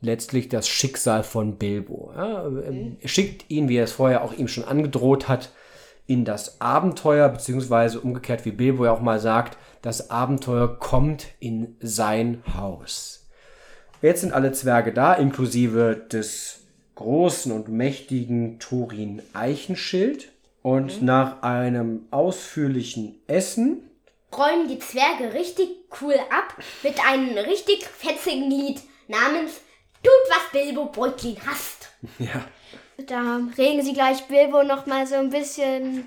letztlich 0.00 0.48
das 0.48 0.68
Schicksal 0.68 1.22
von 1.22 1.56
Bilbo. 1.56 2.12
Ja, 2.14 2.46
ähm, 2.46 2.96
er 3.00 3.08
schickt 3.08 3.50
ihn, 3.50 3.68
wie 3.68 3.76
er 3.76 3.84
es 3.84 3.92
vorher 3.92 4.22
auch 4.24 4.32
ihm 4.32 4.48
schon 4.48 4.64
angedroht 4.64 5.28
hat, 5.28 5.52
in 6.06 6.24
das 6.24 6.60
Abenteuer, 6.60 7.28
beziehungsweise 7.28 8.00
umgekehrt, 8.00 8.44
wie 8.44 8.52
Bilbo 8.52 8.84
ja 8.84 8.92
auch 8.92 9.00
mal 9.00 9.18
sagt, 9.18 9.58
das 9.82 10.10
Abenteuer 10.10 10.78
kommt 10.78 11.26
in 11.40 11.76
sein 11.80 12.42
Haus. 12.56 13.26
Jetzt 14.02 14.20
sind 14.20 14.32
alle 14.32 14.52
Zwerge 14.52 14.92
da, 14.92 15.14
inklusive 15.14 15.96
des 16.10 16.60
großen 16.94 17.50
und 17.52 17.68
mächtigen 17.68 18.58
Thorin 18.58 19.22
Eichenschild. 19.32 20.32
Und 20.62 21.00
nach 21.00 21.42
einem 21.42 22.06
ausführlichen 22.10 23.20
Essen, 23.28 23.88
räumen 24.36 24.68
die 24.68 24.78
Zwerge 24.78 25.32
richtig 25.34 25.68
cool 26.00 26.14
ab 26.30 26.56
mit 26.82 26.94
einem 27.06 27.38
richtig 27.38 27.84
fetzigen 27.86 28.50
Lied 28.50 28.80
namens 29.08 29.60
Tut, 30.06 30.30
was 30.30 30.52
Bilbo 30.52 30.84
Beutlin 30.86 31.36
hasst. 31.46 31.88
ja, 32.18 32.44
Da 32.98 33.40
regen 33.58 33.82
sie 33.82 33.92
gleich 33.92 34.24
Bilbo 34.28 34.62
noch 34.62 34.86
mal 34.86 35.06
so 35.06 35.16
ein 35.16 35.30
bisschen 35.30 36.06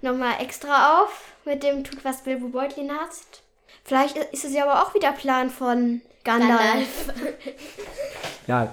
noch 0.00 0.14
mal 0.14 0.40
extra 0.40 1.02
auf 1.02 1.32
mit 1.44 1.62
dem 1.64 1.82
Tut, 1.82 2.04
was 2.04 2.22
Bilbo 2.22 2.48
Beutlin 2.48 2.92
hasst. 2.92 3.42
Vielleicht 3.82 4.16
ist 4.16 4.44
es 4.44 4.52
ja 4.52 4.64
aber 4.64 4.82
auch 4.82 4.94
wieder 4.94 5.10
Plan 5.12 5.50
von 5.50 6.02
Gandalf. 6.22 7.08
Gandalf. 7.08 7.34
ja, 8.46 8.72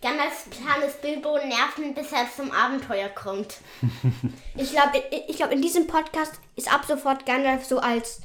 Gandalfs 0.00 0.44
Plan 0.50 0.82
ist 0.86 1.02
Bilbo 1.02 1.36
nerven, 1.36 1.94
bis 1.94 2.12
er 2.12 2.26
zum 2.34 2.50
Abenteuer 2.52 3.08
kommt. 3.08 3.58
Ich 4.58 4.70
glaube, 4.70 5.02
ich 5.28 5.36
glaub, 5.36 5.50
in 5.52 5.60
diesem 5.60 5.86
Podcast 5.86 6.32
ist 6.54 6.72
ab 6.72 6.86
sofort 6.88 7.26
Gandalf 7.26 7.66
so 7.66 7.78
als 7.78 8.22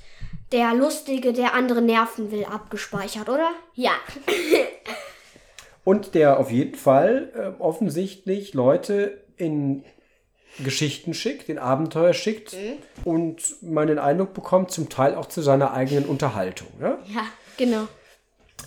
der 0.53 0.73
Lustige, 0.73 1.33
der 1.33 1.53
andere 1.53 1.81
nerven 1.81 2.31
will, 2.31 2.45
abgespeichert, 2.45 3.27
oder? 3.27 3.51
Ja. 3.73 3.91
Und 5.91 6.15
der 6.15 6.39
auf 6.39 6.49
jeden 6.49 6.75
Fall 6.75 7.31
äh, 7.35 7.61
offensichtlich 7.61 8.53
Leute 8.53 9.17
in 9.35 9.83
Geschichten 10.63 11.13
schickt, 11.13 11.49
in 11.49 11.59
Abenteuer 11.59 12.13
schickt 12.13 12.55
und 13.03 13.61
man 13.61 13.87
den 13.87 13.99
Eindruck 13.99 14.33
bekommt, 14.33 14.71
zum 14.71 14.87
Teil 14.87 15.15
auch 15.15 15.25
zu 15.25 15.41
seiner 15.41 15.73
eigenen 15.73 16.05
Unterhaltung. 16.05 16.67
Ja, 16.79 16.97
Ja. 17.13 17.23
Genau. 17.57 17.87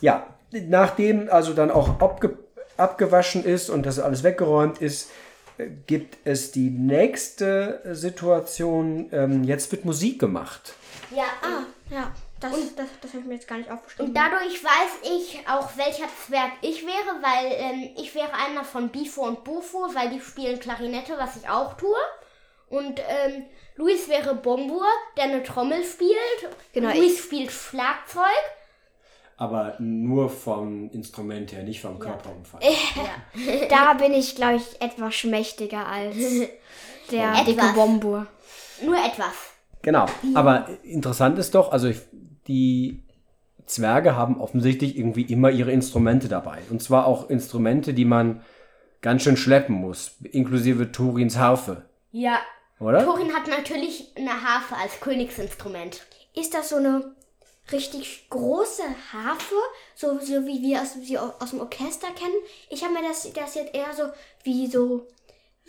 ja 0.03 0.27
nachdem 0.51 1.31
also 1.31 1.55
dann 1.55 1.71
auch 1.71 1.99
abge 2.01 2.37
abgewaschen 2.77 3.43
ist 3.43 3.71
und 3.71 3.87
das 3.87 3.99
alles 3.99 4.23
weggeräumt 4.23 4.83
ist, 4.83 5.11
äh, 5.57 5.69
gibt 5.87 6.19
es 6.25 6.53
die 6.53 6.69
nächste 6.69 7.81
Situation. 7.93 9.09
Ähm, 9.13 9.45
jetzt 9.45 9.73
wird 9.73 9.87
Musik 9.87 10.19
gemacht. 10.19 10.75
Ja. 11.11 11.25
Ah, 11.41 11.63
ja. 11.89 12.13
Das, 12.53 12.75
das, 12.77 12.87
das 13.01 13.11
habe 13.13 13.21
ich 13.21 13.27
mir 13.27 13.35
jetzt 13.35 13.49
gar 13.49 13.59
nicht 13.59 13.71
aufgeschrieben. 13.71 14.09
Und 14.09 14.15
dadurch 14.15 14.63
weiß 14.63 15.11
ich 15.17 15.41
auch, 15.49 15.69
welcher 15.77 16.09
Zwerg 16.27 16.53
ich 16.63 16.85
wäre, 16.87 17.23
weil 17.23 17.53
ähm, 17.53 17.91
ich 17.97 18.15
wäre 18.15 18.33
einer 18.35 18.65
von 18.65 18.89
Bifo 18.91 19.23
und 19.27 19.45
Bufo, 19.45 19.89
weil 19.95 20.11
die 20.11 20.21
spielen 20.21 20.59
Klarinette, 20.61 21.15
was 21.19 21.37
ich 21.37 21.49
auch 21.49 21.75
tue. 21.75 21.97
Und 22.69 22.99
ähm, 23.01 23.45
Luis 23.77 24.09
wäre 24.09 24.35
Bombur, 24.35 24.85
der 25.17 25.25
eine 25.25 25.43
Trommel 25.43 25.85
spielt. 25.85 26.15
Genau, 26.73 26.95
Luis 26.95 27.19
spielt 27.25 27.51
Schlagzeug. 27.53 28.25
Aber 29.37 29.75
nur 29.81 30.31
vom 30.31 30.91
Instrument 30.91 31.53
her, 31.53 31.63
nicht 31.65 31.81
vom 31.81 31.99
Körperumfang. 31.99 32.61
da 33.69 33.95
bin 33.95 34.13
ich, 34.15 34.37
glaube 34.37 34.57
ich, 34.57 34.81
etwas 34.81 35.15
schmächtiger 35.15 35.87
als 35.87 36.17
der 37.11 37.33
Etwas. 37.33 37.45
dicke 37.47 37.73
Bombur. 37.75 38.27
Nur 38.83 38.97
etwas. 38.97 39.33
Genau. 39.83 40.07
Aber 40.35 40.69
interessant 40.83 41.39
ist 41.39 41.55
doch, 41.55 41.73
also 41.73 41.89
ich- 41.89 42.01
die 42.49 43.03
Zwerge 43.67 44.15
haben 44.17 44.41
offensichtlich 44.41 44.97
irgendwie 44.99 45.23
immer 45.23 45.51
ihre 45.51 45.73
Instrumente 45.73 46.29
dabei. 46.29 46.59
Und 46.71 46.83
zwar 46.83 47.07
auch 47.07 47.31
Instrumente, 47.31 47.95
die 47.95 48.05
man 48.05 48.43
ganz 49.01 49.23
schön 49.23 49.37
schleppen 49.37 49.75
muss, 49.75 50.17
inklusive 50.33 50.93
Turins 50.93 51.37
Harfe, 51.37 51.85
Ja. 52.11 52.39
oder? 52.81 53.05
Thorin 53.05 53.33
hat 53.35 53.47
natürlich 53.49 54.13
eine 54.17 54.31
Harfe 54.43 54.77
als 54.77 55.01
Königsinstrument. 55.01 56.07
Ist 56.35 56.55
das 56.55 56.71
so 56.71 56.77
eine 56.77 57.15
richtig 57.73 58.29
große 58.31 58.83
Harfe, 59.13 59.55
so, 59.95 60.19
so 60.21 60.47
wie 60.47 60.63
wir 60.63 60.83
aus, 60.83 60.95
sie 60.95 61.19
aus 61.19 61.51
dem 61.51 61.61
Orchester 61.61 62.09
kennen? 62.09 62.35
Ich 62.71 62.83
habe 62.83 62.95
mir 62.95 63.03
das, 63.03 63.31
das 63.33 63.55
jetzt 63.55 63.75
eher 63.75 63.93
so 63.95 64.05
wie 64.43 64.67
so, 64.67 65.07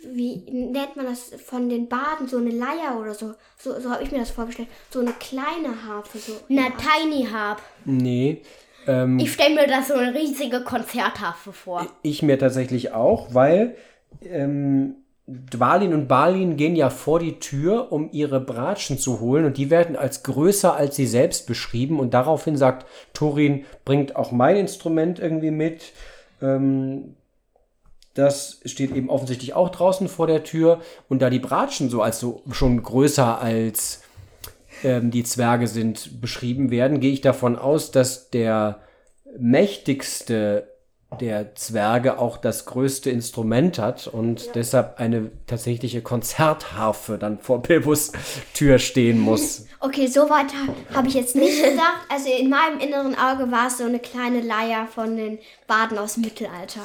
wie 0.04 0.36
nennt 0.50 0.96
man 0.96 1.06
das 1.06 1.32
von 1.44 1.68
den 1.68 1.88
Baden, 1.88 2.28
so 2.28 2.36
eine 2.36 2.50
Leier 2.50 2.98
oder 3.00 3.14
so. 3.14 3.34
So, 3.58 3.78
so 3.80 3.90
habe 3.90 4.02
ich 4.02 4.12
mir 4.12 4.18
das 4.18 4.30
vorgestellt. 4.30 4.68
So 4.90 5.00
eine 5.00 5.12
kleine 5.12 5.84
Harfe. 5.86 6.18
So. 6.18 6.32
Eine 6.48 6.72
Tiny 6.76 7.26
Harp. 7.26 7.60
Nee. 7.84 8.42
Ähm, 8.86 9.18
Ich 9.18 9.32
stelle 9.32 9.54
mir 9.54 9.66
da 9.66 9.82
so 9.82 9.94
eine 9.94 10.14
riesige 10.14 10.60
Konzertharfe 10.62 11.52
vor. 11.52 11.86
ich 12.02 12.22
mir 12.22 12.38
tatsächlich 12.38 12.92
auch, 12.92 13.34
weil 13.34 13.76
ähm, 14.22 14.96
Dwalin 15.26 15.92
und 15.92 16.06
Balin 16.06 16.56
gehen 16.56 16.76
ja 16.76 16.88
vor 16.88 17.18
die 17.18 17.40
Tür, 17.40 17.90
um 17.90 18.10
ihre 18.12 18.38
Bratschen 18.38 18.96
zu 18.96 19.18
holen 19.18 19.44
und 19.44 19.56
die 19.56 19.70
werden 19.70 19.96
als 19.96 20.22
größer 20.22 20.76
als 20.76 20.94
sie 20.94 21.06
selbst 21.06 21.48
beschrieben 21.48 21.98
und 21.98 22.14
daraufhin 22.14 22.56
sagt 22.56 22.86
Turin, 23.12 23.64
bringt 23.84 24.14
auch 24.14 24.30
mein 24.30 24.56
Instrument 24.56 25.18
irgendwie 25.18 25.50
mit. 25.50 25.92
Ähm, 26.40 27.16
das 28.16 28.60
steht 28.64 28.94
eben 28.94 29.10
offensichtlich 29.10 29.54
auch 29.54 29.68
draußen 29.68 30.08
vor 30.08 30.26
der 30.26 30.42
Tür 30.42 30.80
und 31.08 31.20
da 31.20 31.30
die 31.30 31.38
Bratschen 31.38 31.90
so 31.90 32.02
als 32.02 32.18
so 32.18 32.42
schon 32.50 32.82
größer 32.82 33.40
als 33.40 34.02
ähm, 34.82 35.10
die 35.10 35.24
Zwerge 35.24 35.68
sind, 35.68 36.20
beschrieben 36.20 36.70
werden, 36.70 37.00
gehe 37.00 37.12
ich 37.12 37.20
davon 37.20 37.56
aus, 37.56 37.90
dass 37.90 38.30
der 38.30 38.80
mächtigste 39.38 40.68
der 41.20 41.54
Zwerge 41.54 42.18
auch 42.18 42.36
das 42.36 42.66
größte 42.66 43.10
Instrument 43.10 43.78
hat 43.78 44.06
und 44.08 44.46
ja. 44.46 44.52
deshalb 44.54 44.98
eine 44.98 45.30
tatsächliche 45.46 46.02
Konzertharfe 46.02 47.16
dann 47.16 47.38
vor 47.38 47.62
Bilbos 47.62 48.12
Tür 48.54 48.78
stehen 48.78 49.20
muss. 49.20 49.66
Okay, 49.78 50.06
so 50.08 50.22
weit 50.22 50.46
habe 50.94 51.06
ich 51.06 51.14
jetzt 51.14 51.36
nicht 51.36 51.62
gedacht. 51.62 52.06
Also 52.08 52.28
in 52.30 52.48
meinem 52.48 52.80
inneren 52.80 53.14
Auge 53.14 53.52
war 53.52 53.68
es 53.68 53.78
so 53.78 53.84
eine 53.84 54.00
kleine 54.00 54.40
Leier 54.40 54.88
von 54.88 55.16
den 55.16 55.38
Baden 55.68 55.98
aus 55.98 56.14
dem 56.14 56.22
Mittelalter. 56.22 56.80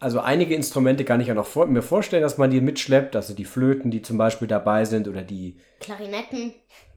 Also 0.00 0.20
einige 0.20 0.54
Instrumente 0.54 1.04
kann 1.04 1.20
ich 1.20 1.28
ja 1.28 1.34
noch 1.34 1.46
vor, 1.46 1.66
mir 1.66 1.82
vorstellen, 1.82 2.22
dass 2.22 2.38
man 2.38 2.50
die 2.50 2.60
mitschleppt, 2.60 3.16
also 3.16 3.34
die 3.34 3.44
Flöten, 3.44 3.90
die 3.90 4.02
zum 4.02 4.16
Beispiel 4.16 4.46
dabei 4.46 4.84
sind 4.84 5.08
oder 5.08 5.22
die 5.22 5.56
Klarinetten 5.80 6.54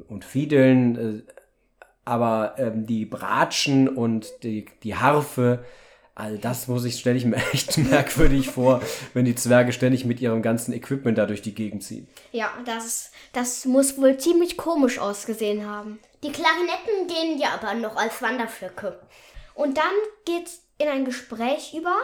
und 0.07 0.23
Fiedeln, 0.23 1.25
äh, 1.25 1.33
aber 2.05 2.55
ähm, 2.57 2.85
die 2.85 3.05
Bratschen 3.05 3.87
und 3.87 4.43
die, 4.43 4.65
die 4.83 4.95
Harfe, 4.95 5.63
all 6.15 6.37
das 6.37 6.67
muss 6.67 6.85
ich, 6.85 6.99
stelle 6.99 7.17
ich 7.17 7.25
mir 7.25 7.37
echt 7.53 7.77
merkwürdig 7.77 8.49
vor, 8.49 8.81
wenn 9.13 9.25
die 9.25 9.35
Zwerge 9.35 9.73
ständig 9.73 10.05
mit 10.05 10.21
ihrem 10.21 10.41
ganzen 10.41 10.73
Equipment 10.73 11.17
da 11.17 11.25
durch 11.25 11.41
die 11.41 11.55
Gegend 11.55 11.83
ziehen. 11.83 12.07
Ja, 12.31 12.51
das, 12.65 13.11
das 13.33 13.65
muss 13.65 13.97
wohl 13.97 14.17
ziemlich 14.17 14.57
komisch 14.57 14.99
ausgesehen 14.99 15.67
haben. 15.67 15.99
Die 16.23 16.31
Klarinetten 16.31 17.07
gehen 17.07 17.39
ja 17.39 17.59
aber 17.59 17.73
noch 17.73 17.95
als 17.95 18.21
Wanderflöcke. 18.21 18.99
Und 19.55 19.77
dann 19.77 19.93
geht's 20.25 20.61
in 20.77 20.87
ein 20.87 21.05
Gespräch 21.05 21.73
über, 21.75 21.95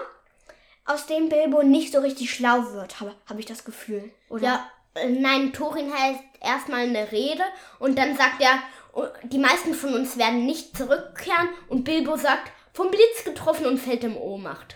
aus 0.88 1.06
dem 1.06 1.30
Bilbo 1.30 1.64
nicht 1.64 1.94
so 1.94 2.00
richtig 2.00 2.34
schlau 2.34 2.72
wird, 2.72 3.00
habe 3.00 3.14
hab 3.28 3.38
ich 3.38 3.46
das 3.46 3.64
Gefühl. 3.64 4.10
Oder? 4.30 4.44
Ja, 4.44 4.72
äh, 4.96 5.10
nein, 5.10 5.54
Thorin 5.54 5.92
hält 5.94 6.20
erstmal 6.42 6.82
eine 6.82 7.12
Rede 7.12 7.44
und 7.80 7.98
dann 7.98 8.16
sagt 8.18 8.42
er, 8.42 8.60
oh, 8.94 9.06
die 9.24 9.38
meisten 9.38 9.74
von 9.74 9.94
uns 9.94 10.18
werden 10.18 10.46
nicht 10.46 10.76
zurückkehren 10.76 11.50
und 11.68 11.84
Bilbo 11.84 12.16
sagt, 12.16 12.52
vom 12.74 12.90
Blitz 12.90 13.24
getroffen 13.26 13.66
und 13.66 13.80
fällt 13.80 14.04
im 14.04 14.16
Ohnmacht. 14.18 14.76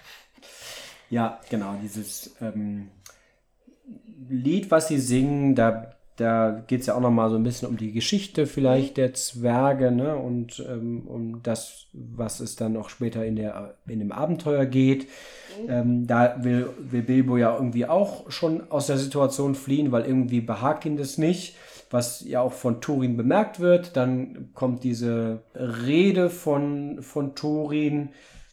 Ja, 1.10 1.40
genau, 1.50 1.76
dieses 1.82 2.36
ähm, 2.42 2.90
Lied, 4.30 4.72
was 4.72 4.88
sie 4.88 5.00
singen, 5.00 5.56
da, 5.56 5.91
da 6.22 6.64
geht 6.68 6.82
es 6.82 6.88
ja 6.88 6.96
auch 6.96 7.02
nochmal 7.02 7.30
so 7.30 7.36
ein 7.36 7.44
bisschen 7.44 7.68
um 7.68 7.78
die 7.78 7.92
Geschichte 7.92 8.46
vielleicht 8.46 8.98
der 8.98 9.14
Zwerge 9.14 9.92
ne? 9.92 10.16
und 10.16 10.64
ähm, 10.70 11.08
um 11.08 11.44
das, 11.44 11.88
was 11.94 12.40
es 12.40 12.56
dann 12.56 12.74
noch 12.74 12.90
später 12.90 13.26
in, 13.26 13.36
der, 13.36 13.76
in 13.88 14.00
dem 14.00 14.12
Abenteuer 14.12 14.66
geht. 14.66 15.08
Ähm, 15.68 16.08
da 16.08 16.44
will, 16.44 16.70
will 16.80 17.02
Bilbo 17.02 17.38
ja 17.38 17.56
irgendwie 17.56 17.86
auch 17.86 18.30
schon 18.32 18.70
aus 18.70 18.88
der 18.88 18.98
Situation 18.98 19.56
fliehen, 19.56 19.92
weil 19.92 20.06
irgendwie 20.06 20.42
behagt 20.42 20.86
ihm 20.86 20.98
das 20.98 21.18
nicht 21.18 21.56
was 21.94 22.24
ja 22.26 22.40
auch 22.40 22.54
von 22.54 22.80
Turin 22.80 23.18
bemerkt 23.18 23.60
wird. 23.60 23.98
Dann 23.98 24.52
kommt 24.54 24.86
diese 24.86 25.44
Rede 25.54 26.30
von, 26.30 27.02
von 27.02 27.36
Turin, 27.36 28.12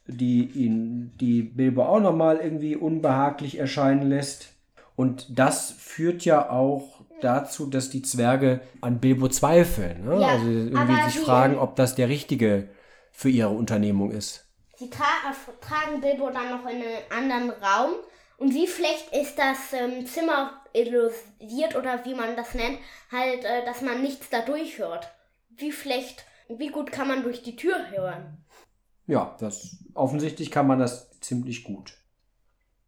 die 0.08 0.44
ihn, 0.54 1.12
die 1.20 1.42
Bilbo 1.42 1.84
auch 1.84 2.00
nochmal 2.00 2.38
irgendwie 2.38 2.74
unbehaglich 2.74 3.58
erscheinen 3.58 4.08
lässt. 4.08 4.54
Und 4.96 5.38
das 5.38 5.70
führt 5.70 6.24
ja 6.24 6.50
auch 6.50 6.97
dazu, 7.20 7.66
dass 7.66 7.90
die 7.90 8.02
Zwerge 8.02 8.60
an 8.80 9.00
Bilbo 9.00 9.28
zweifeln. 9.28 10.04
Ne? 10.04 10.20
Ja, 10.20 10.28
also 10.28 10.46
irgendwie 10.46 11.10
sich 11.10 11.20
fragen, 11.20 11.58
ob 11.58 11.76
das 11.76 11.94
der 11.94 12.08
richtige 12.08 12.68
für 13.10 13.28
ihre 13.28 13.50
Unternehmung 13.50 14.10
ist. 14.10 14.46
Sie 14.76 14.90
tra 14.90 15.04
tragen 15.60 16.00
Bilbo 16.00 16.30
dann 16.30 16.50
noch 16.50 16.64
in 16.66 16.76
einen 16.76 17.10
anderen 17.10 17.50
Raum 17.62 17.94
und 18.36 18.54
wie 18.54 18.68
schlecht 18.68 19.12
ist 19.12 19.36
das 19.36 19.72
ähm, 19.72 20.06
Zimmer 20.06 20.62
illusiert 20.72 21.74
oder 21.76 22.04
wie 22.04 22.14
man 22.14 22.36
das 22.36 22.54
nennt, 22.54 22.78
halt, 23.10 23.44
äh, 23.44 23.64
dass 23.64 23.82
man 23.82 24.02
nichts 24.02 24.28
dadurch 24.30 24.78
hört. 24.78 25.12
Wie 25.50 25.72
schlecht, 25.72 26.24
wie 26.48 26.68
gut 26.68 26.92
kann 26.92 27.08
man 27.08 27.24
durch 27.24 27.42
die 27.42 27.56
Tür 27.56 27.90
hören? 27.90 28.44
Ja, 29.06 29.36
das 29.40 29.78
offensichtlich 29.94 30.50
kann 30.50 30.66
man 30.66 30.78
das 30.78 31.10
ziemlich 31.20 31.64
gut. 31.64 31.94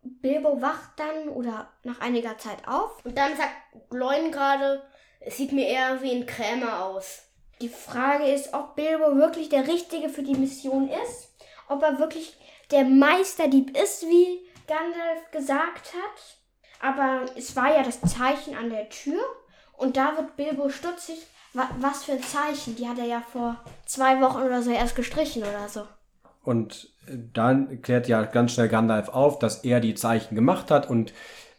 Bilbo 0.03 0.61
wacht 0.63 0.93
dann 0.97 1.29
oder 1.29 1.69
nach 1.83 2.01
einiger 2.01 2.39
Zeit 2.39 2.67
auf. 2.67 3.05
Und 3.05 3.17
dann 3.17 3.37
sagt 3.37 3.53
Gloin 3.91 4.33
gerade, 4.33 4.83
es 5.21 5.37
sieht 5.37 5.53
mir 5.53 5.67
eher 5.67 6.03
wie 6.03 6.13
ein 6.13 6.27
Krämer 6.27 6.85
aus. 6.85 7.23
Die 7.61 7.69
Frage 7.69 8.25
ist, 8.25 8.55
ob 8.55 8.77
Bilbo 8.77 9.17
wirklich 9.17 9.51
der 9.51 9.69
Richtige 9.69 10.09
für 10.09 10.23
die 10.23 10.35
Mission 10.35 10.89
ist. 10.89 11.35
Ob 11.69 11.83
er 11.83 11.99
wirklich 11.99 12.37
der 12.71 12.85
Meisterdieb 12.85 13.77
ist, 13.77 14.03
wie 14.05 14.47
Gandalf 14.67 15.31
gesagt 15.31 15.93
hat. 15.93 16.39
Aber 16.81 17.27
es 17.37 17.55
war 17.57 17.77
ja 17.77 17.83
das 17.83 18.01
Zeichen 18.01 18.57
an 18.57 18.71
der 18.71 18.89
Tür. 18.89 19.23
Und 19.77 19.97
da 19.97 20.17
wird 20.17 20.37
Bilbo 20.37 20.71
stutzig. 20.71 21.27
Was 21.53 22.05
für 22.05 22.13
ein 22.13 22.23
Zeichen? 22.23 22.77
Die 22.77 22.89
hat 22.89 22.99
er 22.99 23.05
ja 23.05 23.21
vor 23.21 23.63
zwei 23.85 24.21
Wochen 24.21 24.43
oder 24.43 24.63
so 24.63 24.71
erst 24.71 24.97
gestrichen 24.97 25.43
oder 25.43 25.69
so. 25.69 25.87
Und 26.43 26.91
äh, 27.07 27.17
dann 27.33 27.83
klärt 27.83 28.09
ja 28.09 28.23
ganz 28.23 28.53
schnell 28.53 28.69
Gandalf 28.69 29.09
auf, 29.09 29.39
dass 29.39 29.65
er 29.65 29.81
die 29.81 29.95
Zeichen 29.95 30.35
gemacht 30.35 30.71
hat 30.71 30.89
und 30.89 31.13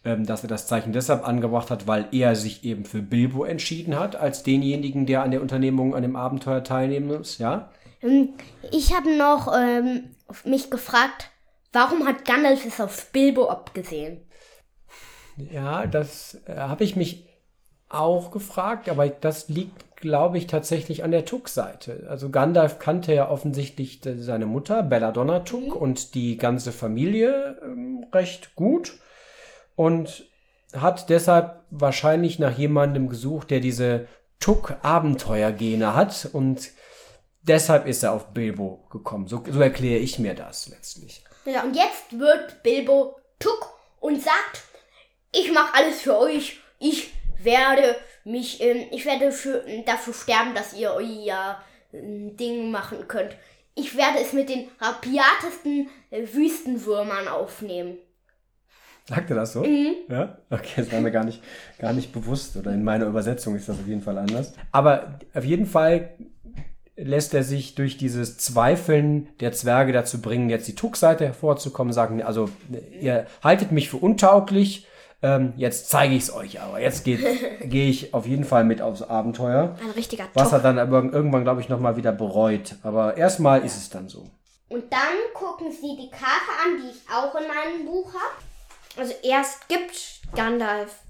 ähm, 0.04 0.26
dass 0.26 0.44
er 0.44 0.50
das 0.50 0.68
Zeichen 0.68 0.94
deshalb 0.94 1.28
angebracht 1.28 1.70
hat, 1.70 1.88
weil 1.88 2.08
er 2.12 2.36
sich 2.36 2.64
eben 2.64 2.86
für 2.86 3.02
Bilbo 3.02 3.44
entschieden 3.44 4.00
hat, 4.00 4.16
als 4.16 4.44
denjenigen, 4.44 5.06
der 5.06 5.24
an 5.24 5.32
der 5.32 5.42
Unternehmung, 5.42 5.94
an 5.94 6.02
dem 6.02 6.16
Abenteuer 6.16 6.64
teilnehmen 6.64 7.08
muss, 7.08 7.38
ja? 7.38 7.70
Ähm, 8.02 8.30
ich 8.72 8.96
habe 8.96 9.16
noch 9.16 9.54
ähm, 9.56 10.16
mich 10.44 10.72
gefragt, 10.72 11.32
Warum 11.74 12.06
hat 12.06 12.26
Gandalf 12.26 12.66
es 12.66 12.82
auf 12.82 13.12
Bilbo 13.12 13.48
abgesehen? 13.50 14.22
Ja, 15.38 15.88
das 15.88 16.38
äh, 16.46 16.58
habe 16.58 16.84
ich 16.84 16.96
mich 16.96 17.26
auch 17.88 18.32
gefragt, 18.32 18.90
aber 18.90 19.08
das 19.08 19.48
liegt, 19.48 19.86
glaube 20.02 20.38
ich, 20.38 20.48
tatsächlich 20.48 21.04
an 21.04 21.12
der 21.12 21.26
Tuck-Seite. 21.26 22.08
Also 22.10 22.30
Gandalf 22.30 22.80
kannte 22.80 23.14
ja 23.14 23.30
offensichtlich 23.30 24.02
seine 24.04 24.46
Mutter, 24.46 24.84
Belladonna 24.84 25.40
Tuck, 25.40 25.68
mhm. 25.68 25.82
und 25.82 26.16
die 26.16 26.38
ganze 26.38 26.72
Familie 26.72 27.60
ähm, 27.64 28.06
recht 28.12 28.56
gut 28.56 28.94
und 29.76 30.26
hat 30.76 31.10
deshalb 31.10 31.64
wahrscheinlich 31.70 32.40
nach 32.40 32.58
jemandem 32.58 33.10
gesucht, 33.10 33.52
der 33.52 33.60
diese 33.60 34.08
Tuck-Abenteuergene 34.40 35.96
hat 35.96 36.30
und 36.34 36.72
deshalb 37.42 37.88
ist 37.88 38.04
er 38.04 38.14
auf 38.14 38.34
Bilbo 38.34 38.86
gekommen. 38.90 39.28
So, 39.28 39.44
so 39.48 39.62
erkläre 39.62 40.00
ich 40.00 40.20
mir 40.20 40.34
das 40.34 40.68
letztlich. 40.68 41.24
Ja, 41.46 41.64
und 41.64 41.76
jetzt 41.76 42.18
wird 42.18 42.64
Bilbo 42.64 43.18
Tuck 43.40 43.74
und 44.00 44.22
sagt, 44.22 44.64
ich 45.32 45.52
mache 45.52 45.74
alles 45.76 46.02
für 46.02 46.18
euch. 46.18 46.60
Ich 46.80 47.14
werde 47.40 47.96
mich, 48.24 48.62
ähm, 48.62 48.86
ich 48.92 49.06
werde 49.06 49.32
für, 49.32 49.64
dafür 49.86 50.14
sterben, 50.14 50.54
dass 50.56 50.74
ihr 50.74 50.92
euer 50.92 51.58
äh, 51.92 52.32
Ding 52.32 52.72
machen 52.72 53.08
könnt. 53.08 53.36
Ich 53.76 53.96
werde 53.96 54.20
es 54.22 54.34
mit 54.34 54.50
den 54.50 54.68
rapiatesten 54.80 55.90
äh, 56.10 56.22
Wüstenwürmern 56.34 57.28
aufnehmen. 57.28 57.98
Sagt 59.08 59.30
er 59.30 59.36
das 59.36 59.54
so? 59.54 59.64
Mhm. 59.64 59.96
Ja? 60.10 60.38
Okay, 60.50 60.74
das 60.78 60.92
war 60.92 61.02
mir 61.02 61.12
gar 61.12 61.24
nicht, 61.24 61.42
gar 61.80 61.94
nicht 61.94 62.14
bewusst. 62.14 62.56
Oder 62.56 62.72
in 62.74 62.84
meiner 62.84 63.08
Übersetzung 63.08 63.56
ist 63.56 63.68
das 63.68 63.80
auf 63.80 63.88
jeden 63.88 64.02
Fall 64.02 64.18
anders. 64.18 64.54
Aber 64.72 65.20
auf 65.34 65.44
jeden 65.44 65.66
Fall 65.66 66.12
lässt 66.96 67.34
er 67.34 67.44
sich 67.44 67.76
durch 67.76 67.98
dieses 67.98 68.38
Zweifeln 68.38 69.30
der 69.40 69.52
Zwerge 69.54 69.92
dazu 69.92 70.22
bringen, 70.22 70.50
jetzt 70.50 70.68
die 70.68 70.76
Tuck-Seite 70.76 71.26
hervorzukommen, 71.26 71.94
sagen, 71.94 72.22
also 72.22 72.50
ihr 73.00 73.26
haltet 73.44 73.72
mich 73.72 73.90
für 73.90 73.98
untauglich, 73.98 74.88
ähm, 75.22 75.54
jetzt 75.56 75.90
zeige 75.90 76.16
ich 76.16 76.24
es 76.24 76.34
euch 76.34 76.62
aber. 76.62 76.80
Jetzt 76.80 77.04
gehe 77.06 77.90
ich 77.90 78.14
auf 78.14 78.26
jeden 78.26 78.44
Fall 78.44 78.64
mit 78.64 78.82
aufs 78.82 79.02
Abenteuer. 79.02 79.76
Ein 79.82 79.92
richtiger 79.92 80.26
Tuck. 80.26 80.36
Was 80.36 80.52
er 80.52 80.60
dann 80.60 80.80
aber 80.80 81.04
irgendwann, 81.04 81.44
glaube 81.44 81.62
ich, 81.62 81.70
nochmal 81.70 81.96
wieder 81.96 82.12
bereut. 82.12 82.76
Aber 82.84 83.18
erstmal 83.18 83.60
ja. 83.60 83.66
ist 83.66 83.78
es 83.78 83.90
dann 83.90 84.10
so. 84.10 84.30
Und 84.70 84.92
dann 84.92 85.00
gucken 85.34 85.72
sie 85.72 85.98
die 85.98 86.10
Karte 86.10 86.52
an, 86.64 86.82
die 86.82 86.92
ich 86.92 87.10
auch 87.14 87.36
in 87.36 87.48
meinem 87.48 87.86
Buch 87.86 88.14
habe. 88.14 88.34
Also 88.98 89.14
erst 89.24 89.68
gibt 89.68 90.22
Gandalf 90.36 91.02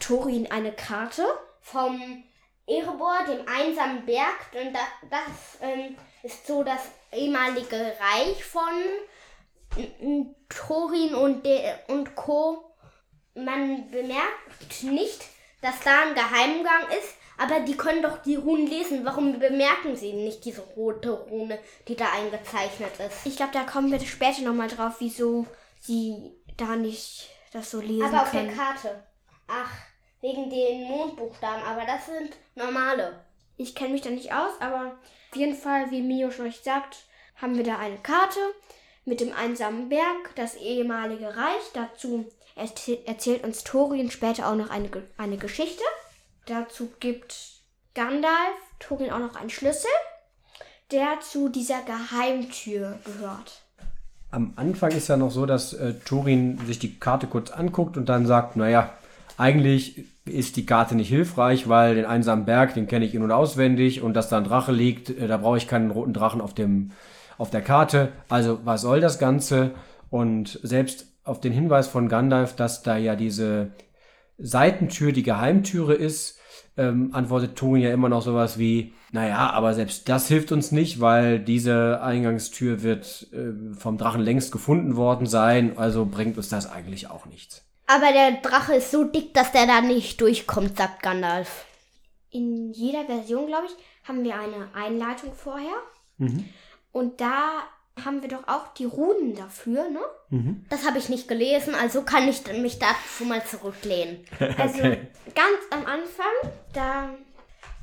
Thorin 0.00 0.50
eine 0.50 0.72
Karte 0.72 1.24
vom 1.60 2.24
Erebor, 2.66 3.18
dem 3.26 3.46
einsamen 3.46 4.04
Berg. 4.04 4.52
Und 4.52 4.74
das, 4.74 5.10
das 5.10 5.58
ähm, 5.62 5.96
ist 6.22 6.46
so 6.46 6.62
das 6.62 6.80
ehemalige 7.12 7.76
Reich 7.76 8.44
von 8.44 8.62
Thorin 10.48 11.14
und, 11.14 11.44
De 11.44 11.60
und 11.88 12.14
Co. 12.14 12.67
Man 13.44 13.90
bemerkt 13.90 14.82
nicht, 14.82 15.24
dass 15.60 15.80
da 15.80 16.02
ein 16.02 16.14
Geheimgang 16.14 16.88
ist, 16.98 17.14
aber 17.36 17.60
die 17.60 17.76
können 17.76 18.02
doch 18.02 18.18
die 18.22 18.34
Runen 18.34 18.66
lesen. 18.66 19.04
Warum 19.04 19.38
bemerken 19.38 19.94
sie 19.96 20.12
nicht 20.12 20.44
diese 20.44 20.62
rote 20.76 21.12
Rune, 21.12 21.58
die 21.86 21.96
da 21.96 22.06
eingezeichnet 22.12 22.92
ist? 22.98 23.24
Ich 23.24 23.36
glaube, 23.36 23.52
da 23.52 23.62
kommen 23.62 23.90
wir 23.92 24.00
später 24.00 24.42
nochmal 24.42 24.68
drauf, 24.68 24.96
wieso 24.98 25.46
sie 25.80 26.32
da 26.56 26.76
nicht 26.76 27.28
das 27.52 27.70
so 27.70 27.80
lesen 27.80 28.02
aber 28.02 28.28
können. 28.28 28.50
Aber 28.50 28.70
auf 28.70 28.82
der 28.82 28.90
Karte. 28.90 29.04
Ach, 29.46 29.70
wegen 30.20 30.50
den 30.50 30.84
Mondbuchstaben, 30.84 31.62
aber 31.62 31.84
das 31.86 32.06
sind 32.06 32.36
normale. 32.54 33.24
Ich 33.56 33.74
kenne 33.74 33.92
mich 33.92 34.02
da 34.02 34.10
nicht 34.10 34.32
aus, 34.32 34.52
aber 34.60 34.98
auf 35.30 35.36
jeden 35.36 35.54
Fall, 35.54 35.90
wie 35.90 36.02
Mio 36.02 36.30
schon 36.30 36.46
euch 36.46 36.60
sagt, 36.60 36.96
haben 37.36 37.56
wir 37.56 37.64
da 37.64 37.78
eine 37.78 37.98
Karte 37.98 38.40
mit 39.04 39.20
dem 39.20 39.32
einsamen 39.32 39.88
Berg, 39.88 40.34
das 40.34 40.56
ehemalige 40.56 41.36
Reich. 41.36 41.62
Dazu 41.72 42.26
erzählt 42.58 43.44
uns 43.44 43.64
Thorin 43.64 44.10
später 44.10 44.48
auch 44.48 44.56
noch 44.56 44.70
eine, 44.70 44.88
eine 45.16 45.36
Geschichte. 45.36 45.82
Dazu 46.46 46.90
gibt 47.00 47.34
Gandalf 47.94 48.56
Thorin 48.78 49.10
auch 49.10 49.18
noch 49.18 49.36
einen 49.36 49.50
Schlüssel, 49.50 49.90
der 50.90 51.20
zu 51.20 51.48
dieser 51.48 51.80
Geheimtür 51.82 52.98
gehört. 53.04 53.62
Am 54.30 54.52
Anfang 54.56 54.90
ist 54.90 55.08
ja 55.08 55.16
noch 55.16 55.30
so, 55.30 55.46
dass 55.46 55.72
äh, 55.72 55.94
Thorin 56.04 56.58
sich 56.66 56.78
die 56.78 56.98
Karte 56.98 57.26
kurz 57.26 57.50
anguckt 57.50 57.96
und 57.96 58.08
dann 58.08 58.26
sagt, 58.26 58.56
naja, 58.56 58.92
eigentlich 59.38 60.04
ist 60.26 60.56
die 60.56 60.66
Karte 60.66 60.94
nicht 60.94 61.08
hilfreich, 61.08 61.68
weil 61.68 61.94
den 61.94 62.04
einsamen 62.04 62.44
Berg, 62.44 62.74
den 62.74 62.86
kenne 62.86 63.06
ich 63.06 63.14
in- 63.14 63.22
und 63.22 63.32
auswendig 63.32 64.02
und 64.02 64.14
dass 64.14 64.28
da 64.28 64.38
ein 64.38 64.44
Drache 64.44 64.72
liegt, 64.72 65.10
äh, 65.10 65.26
da 65.26 65.38
brauche 65.38 65.56
ich 65.56 65.68
keinen 65.68 65.90
roten 65.90 66.12
Drachen 66.12 66.40
auf, 66.40 66.54
dem, 66.54 66.90
auf 67.38 67.50
der 67.50 67.62
Karte. 67.62 68.12
Also 68.28 68.60
was 68.64 68.82
soll 68.82 69.00
das 69.00 69.18
Ganze? 69.18 69.70
Und 70.10 70.60
selbst 70.62 71.06
auf 71.28 71.40
den 71.40 71.52
Hinweis 71.52 71.88
von 71.88 72.08
Gandalf, 72.08 72.56
dass 72.56 72.82
da 72.82 72.96
ja 72.96 73.16
diese 73.16 73.72
Seitentür 74.38 75.12
die 75.12 75.22
Geheimtüre 75.22 75.94
ist, 75.94 76.38
ähm, 76.76 77.10
antwortet 77.12 77.56
Thorin 77.56 77.82
ja 77.82 77.92
immer 77.92 78.08
noch 78.08 78.22
sowas 78.22 78.58
wie, 78.58 78.94
naja, 79.10 79.50
aber 79.50 79.74
selbst 79.74 80.08
das 80.08 80.28
hilft 80.28 80.52
uns 80.52 80.70
nicht, 80.70 81.00
weil 81.00 81.40
diese 81.40 82.00
Eingangstür 82.02 82.82
wird 82.82 83.26
äh, 83.32 83.74
vom 83.74 83.98
Drachen 83.98 84.20
längst 84.20 84.52
gefunden 84.52 84.96
worden 84.96 85.26
sein, 85.26 85.76
also 85.76 86.06
bringt 86.06 86.36
uns 86.36 86.48
das 86.48 86.70
eigentlich 86.70 87.10
auch 87.10 87.26
nichts. 87.26 87.64
Aber 87.86 88.12
der 88.12 88.40
Drache 88.42 88.74
ist 88.74 88.90
so 88.90 89.04
dick, 89.04 89.34
dass 89.34 89.50
der 89.50 89.66
da 89.66 89.80
nicht 89.80 90.20
durchkommt, 90.20 90.76
sagt 90.76 91.02
Gandalf. 91.02 91.64
In 92.30 92.72
jeder 92.72 93.04
Version, 93.06 93.46
glaube 93.46 93.66
ich, 93.66 94.08
haben 94.08 94.22
wir 94.24 94.34
eine 94.34 94.68
Einleitung 94.74 95.32
vorher. 95.32 95.74
Und 96.92 97.20
da 97.20 97.62
haben 98.04 98.22
wir 98.22 98.28
doch 98.28 98.46
auch 98.46 98.74
die 98.74 98.84
Runen 98.84 99.34
dafür, 99.34 99.88
ne? 99.88 100.00
Das 100.70 100.86
habe 100.86 100.98
ich 100.98 101.08
nicht 101.08 101.28
gelesen, 101.28 101.74
also 101.74 102.02
kann 102.02 102.28
ich 102.28 102.46
mich 102.52 102.78
dazu 102.78 103.24
mal 103.24 103.44
zurücklehnen. 103.44 104.24
Also 104.58 104.82
ganz 104.82 105.60
am 105.70 105.86
Anfang, 105.86 106.52
da 106.72 107.10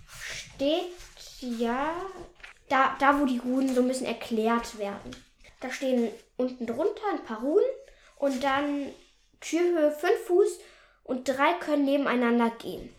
steht 0.07 0.91
ja, 1.39 1.93
da, 2.69 2.95
da 2.99 3.19
wo 3.19 3.25
die 3.25 3.39
Runen 3.39 3.73
so 3.73 3.81
ein 3.81 3.87
bisschen 3.87 4.07
erklärt 4.07 4.77
werden. 4.79 5.15
Da 5.59 5.71
stehen 5.71 6.09
unten 6.37 6.65
drunter 6.65 7.03
ein 7.11 7.23
paar 7.23 7.39
Runen 7.41 7.65
und 8.17 8.43
dann 8.43 8.87
Türhöhe 9.41 9.91
5 9.91 10.11
Fuß 10.27 10.59
und 11.03 11.27
drei 11.27 11.53
können 11.59 11.85
nebeneinander 11.85 12.51
gehen. 12.51 12.89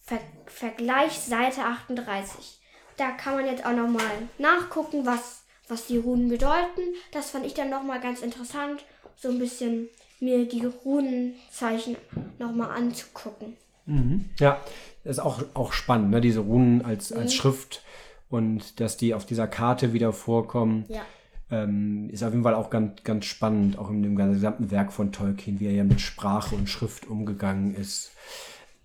Ver 0.00 0.20
Vergleich 0.46 1.18
Seite 1.18 1.62
38. 1.62 2.60
Da 2.96 3.10
kann 3.12 3.34
man 3.36 3.46
jetzt 3.46 3.64
auch 3.64 3.72
nochmal 3.72 4.28
nachgucken, 4.38 5.06
was, 5.06 5.43
was 5.68 5.86
die 5.86 5.98
Runen 5.98 6.28
bedeuten. 6.28 6.82
Das 7.12 7.30
fand 7.30 7.46
ich 7.46 7.54
dann 7.54 7.70
nochmal 7.70 8.00
ganz 8.00 8.22
interessant, 8.22 8.84
so 9.16 9.28
ein 9.28 9.38
bisschen 9.38 9.88
mir 10.20 10.46
die 10.46 10.64
Runenzeichen 10.84 11.96
nochmal 12.38 12.70
anzugucken. 12.76 13.56
Ja, 14.38 14.60
das 15.04 15.18
ist 15.18 15.22
auch, 15.22 15.42
auch 15.54 15.72
spannend, 15.72 16.10
ne? 16.10 16.20
diese 16.20 16.40
Runen 16.40 16.84
als, 16.84 17.12
als 17.12 17.34
Schrift 17.34 17.82
und 18.30 18.80
dass 18.80 18.96
die 18.96 19.14
auf 19.14 19.26
dieser 19.26 19.46
Karte 19.46 19.92
wieder 19.92 20.12
vorkommen. 20.12 20.86
Ja. 20.88 21.02
Ähm, 21.50 22.08
ist 22.10 22.22
auf 22.22 22.30
jeden 22.30 22.42
Fall 22.42 22.54
auch 22.54 22.70
ganz, 22.70 23.04
ganz 23.04 23.26
spannend, 23.26 23.78
auch 23.78 23.90
in 23.90 24.02
dem 24.02 24.16
gesamten 24.16 24.70
Werk 24.70 24.92
von 24.92 25.12
Tolkien, 25.12 25.60
wie 25.60 25.66
er 25.66 25.72
ja 25.72 25.84
mit 25.84 26.00
Sprache 26.00 26.54
und 26.54 26.70
Schrift 26.70 27.06
umgegangen 27.06 27.74
ist. 27.74 28.12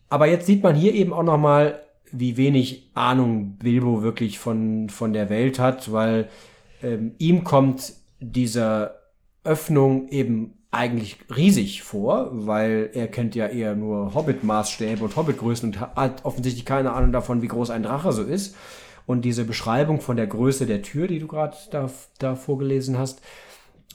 Aber 0.10 0.28
jetzt 0.28 0.46
sieht 0.46 0.62
man 0.62 0.76
hier 0.76 0.94
eben 0.94 1.14
auch 1.14 1.24
nochmal, 1.24 1.82
wie 2.12 2.36
wenig 2.36 2.90
Ahnung 2.96 3.58
Bilbo 3.58 4.04
wirklich 4.04 4.40
von, 4.40 4.90
von 4.90 5.14
der 5.14 5.30
Welt 5.30 5.58
hat, 5.58 5.92
weil 5.92 6.28
ähm, 6.82 7.16
ihm 7.18 7.44
kommt 7.44 7.94
diese 8.20 8.96
Öffnung 9.44 10.10
eben 10.10 10.54
eigentlich 10.72 11.18
riesig 11.36 11.82
vor, 11.82 12.30
weil 12.32 12.92
er 12.94 13.08
kennt 13.08 13.34
ja 13.36 13.48
eher 13.48 13.76
nur 13.76 14.14
Hobbit-Maßstäbe 14.14 15.04
und 15.04 15.16
Hobbit-Größen 15.16 15.70
und 15.70 15.80
hat 15.80 16.26
offensichtlich 16.26 16.66
keine 16.66 16.94
Ahnung 16.94 17.12
davon, 17.12 17.42
wie 17.42 17.48
groß 17.48 17.72
ein 17.72 17.84
Drache 17.84 18.12
so 18.12 18.22
ist. 18.22 18.56
Und 19.08 19.26
diese 19.26 19.46
Beschreibung 19.46 20.02
von 20.02 20.18
der 20.18 20.28
Größe 20.28 20.68
der 20.68 20.84
Tür, 20.84 21.08
die 21.08 21.18
du 21.18 21.28
gerade 21.28 21.58
da, 21.72 21.90
da 22.20 22.36
vorgelesen 22.36 23.00
hast, 23.00 23.22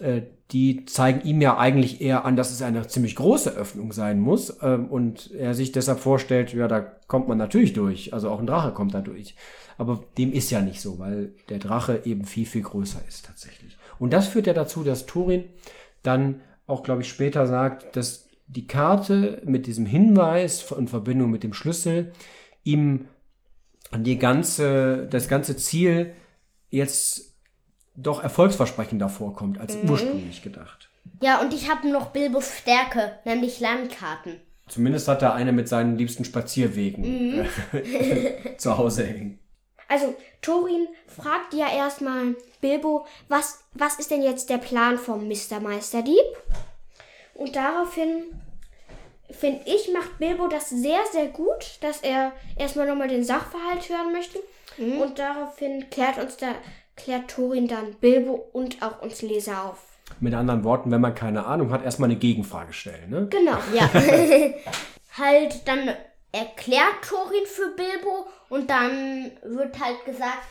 äh, 0.00 0.22
die 0.50 0.84
zeigen 0.86 1.20
ihm 1.22 1.40
ja 1.40 1.56
eigentlich 1.56 2.00
eher 2.00 2.24
an, 2.24 2.34
dass 2.34 2.50
es 2.50 2.62
eine 2.62 2.86
ziemlich 2.88 3.14
große 3.14 3.50
Öffnung 3.50 3.92
sein 3.92 4.20
muss. 4.20 4.56
Ähm, 4.60 4.88
und 4.88 5.30
er 5.32 5.54
sich 5.54 5.70
deshalb 5.70 6.00
vorstellt, 6.00 6.52
ja, 6.52 6.66
da 6.66 6.80
kommt 6.80 7.28
man 7.28 7.38
natürlich 7.38 7.72
durch. 7.74 8.12
Also 8.12 8.28
auch 8.28 8.40
ein 8.40 8.46
Drache 8.48 8.72
kommt 8.72 8.94
da 8.94 9.00
durch. 9.00 9.36
Aber 9.78 10.04
dem 10.18 10.32
ist 10.32 10.50
ja 10.50 10.60
nicht 10.60 10.80
so, 10.80 10.98
weil 10.98 11.32
der 11.48 11.58
Drache 11.58 12.02
eben 12.04 12.24
viel, 12.24 12.46
viel 12.46 12.62
größer 12.62 13.00
ist 13.08 13.26
tatsächlich. 13.26 13.76
Und 13.98 14.12
das 14.12 14.28
führt 14.28 14.46
ja 14.46 14.52
dazu, 14.52 14.84
dass 14.84 15.06
Thorin 15.06 15.44
dann 16.02 16.40
auch, 16.66 16.82
glaube 16.82 17.02
ich, 17.02 17.08
später 17.08 17.46
sagt, 17.46 17.96
dass 17.96 18.28
die 18.46 18.66
Karte 18.66 19.42
mit 19.44 19.66
diesem 19.66 19.86
Hinweis 19.86 20.70
in 20.72 20.88
Verbindung 20.88 21.30
mit 21.30 21.42
dem 21.42 21.54
Schlüssel 21.54 22.12
ihm 22.62 23.06
die 23.96 24.18
ganze, 24.18 25.06
das 25.08 25.28
ganze 25.28 25.56
Ziel 25.56 26.14
jetzt 26.70 27.34
doch 27.96 28.22
erfolgsversprechender 28.22 29.08
vorkommt 29.08 29.58
als 29.58 29.76
ursprünglich 29.88 30.42
gedacht. 30.42 30.90
Ja, 31.22 31.40
und 31.40 31.54
ich 31.54 31.70
habe 31.70 31.88
noch 31.88 32.10
Bilbos 32.10 32.50
Stärke, 32.58 33.12
nämlich 33.24 33.60
Landkarten. 33.60 34.40
Zumindest 34.66 35.08
hat 35.08 35.22
er 35.22 35.34
eine 35.34 35.52
mit 35.52 35.68
seinen 35.68 35.96
liebsten 35.96 36.24
Spazierwegen 36.24 37.44
äh, 37.72 38.56
zu 38.56 38.78
Hause 38.78 39.06
hängen. 39.06 39.38
Also, 39.94 40.12
Thorin 40.42 40.88
fragt 41.06 41.54
ja 41.54 41.72
erstmal 41.72 42.34
Bilbo, 42.60 43.06
was, 43.28 43.62
was 43.74 44.00
ist 44.00 44.10
denn 44.10 44.22
jetzt 44.22 44.50
der 44.50 44.58
Plan 44.58 44.98
vom 44.98 45.28
Mr. 45.28 45.60
Meisterdieb? 45.62 46.18
Und 47.34 47.54
daraufhin, 47.54 48.24
finde 49.30 49.60
ich, 49.66 49.92
macht 49.92 50.18
Bilbo 50.18 50.48
das 50.48 50.68
sehr, 50.68 50.98
sehr 51.12 51.26
gut, 51.26 51.78
dass 51.80 52.00
er 52.00 52.32
erstmal 52.56 52.88
nochmal 52.88 53.06
den 53.06 53.22
Sachverhalt 53.22 53.88
hören 53.88 54.12
möchte. 54.12 54.40
Und 55.00 55.20
daraufhin 55.20 55.88
klärt 55.90 56.18
uns 56.18 56.38
da, 56.38 56.48
klärt 56.96 57.30
Thorin 57.30 57.68
dann 57.68 57.94
Bilbo 58.00 58.48
und 58.52 58.82
auch 58.82 59.00
uns 59.00 59.22
Leser 59.22 59.62
auf. 59.62 59.78
Mit 60.18 60.34
anderen 60.34 60.64
Worten, 60.64 60.90
wenn 60.90 61.02
man 61.02 61.14
keine 61.14 61.46
Ahnung 61.46 61.70
hat, 61.70 61.84
erstmal 61.84 62.10
eine 62.10 62.18
Gegenfrage 62.18 62.72
stellen. 62.72 63.10
Ne? 63.10 63.28
Genau. 63.30 63.58
Ja. 63.72 63.88
halt, 65.16 65.68
dann 65.68 65.94
erklärt 66.34 67.02
Thorin 67.08 67.46
für 67.46 67.68
Bilbo 67.76 68.26
und 68.48 68.68
dann 68.68 69.30
wird 69.44 69.78
halt 69.78 70.04
gesagt, 70.04 70.42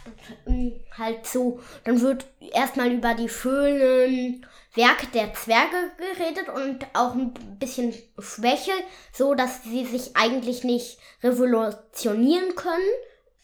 ähm, 0.48 0.80
halt 0.98 1.28
so, 1.28 1.60
dann 1.84 2.00
wird 2.00 2.26
erstmal 2.40 2.92
über 2.92 3.14
die 3.14 3.28
schönen 3.28 4.46
Werke 4.74 5.08
der 5.08 5.34
Zwerge 5.34 5.92
geredet 5.98 6.48
und 6.48 6.88
auch 6.94 7.14
ein 7.14 7.34
bisschen 7.60 7.94
Schwäche, 8.18 8.72
so 9.12 9.36
dass 9.36 9.64
sie 9.64 9.86
sich 9.86 10.16
eigentlich 10.16 10.64
nicht 10.64 11.00
revolutionieren 11.22 12.56
können. 12.56 12.90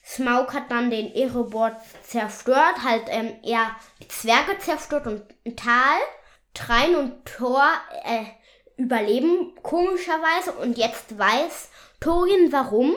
Smaug 0.05 0.53
hat 0.53 0.71
dann 0.71 0.89
den 0.89 1.13
Erebor 1.13 1.77
zerstört, 2.03 2.83
halt 2.83 3.03
ähm, 3.09 3.33
eher 3.43 3.75
die 4.01 4.07
Zwerge 4.07 4.57
zerstört 4.59 5.07
und 5.07 5.57
Tal. 5.57 5.99
Trein 6.55 6.95
und 6.95 7.25
Thor 7.25 7.69
äh, 8.03 8.25
überleben 8.77 9.53
komischerweise 9.61 10.53
und 10.53 10.77
jetzt 10.77 11.17
weiß 11.17 11.69
Thorin 11.99 12.51
warum. 12.51 12.95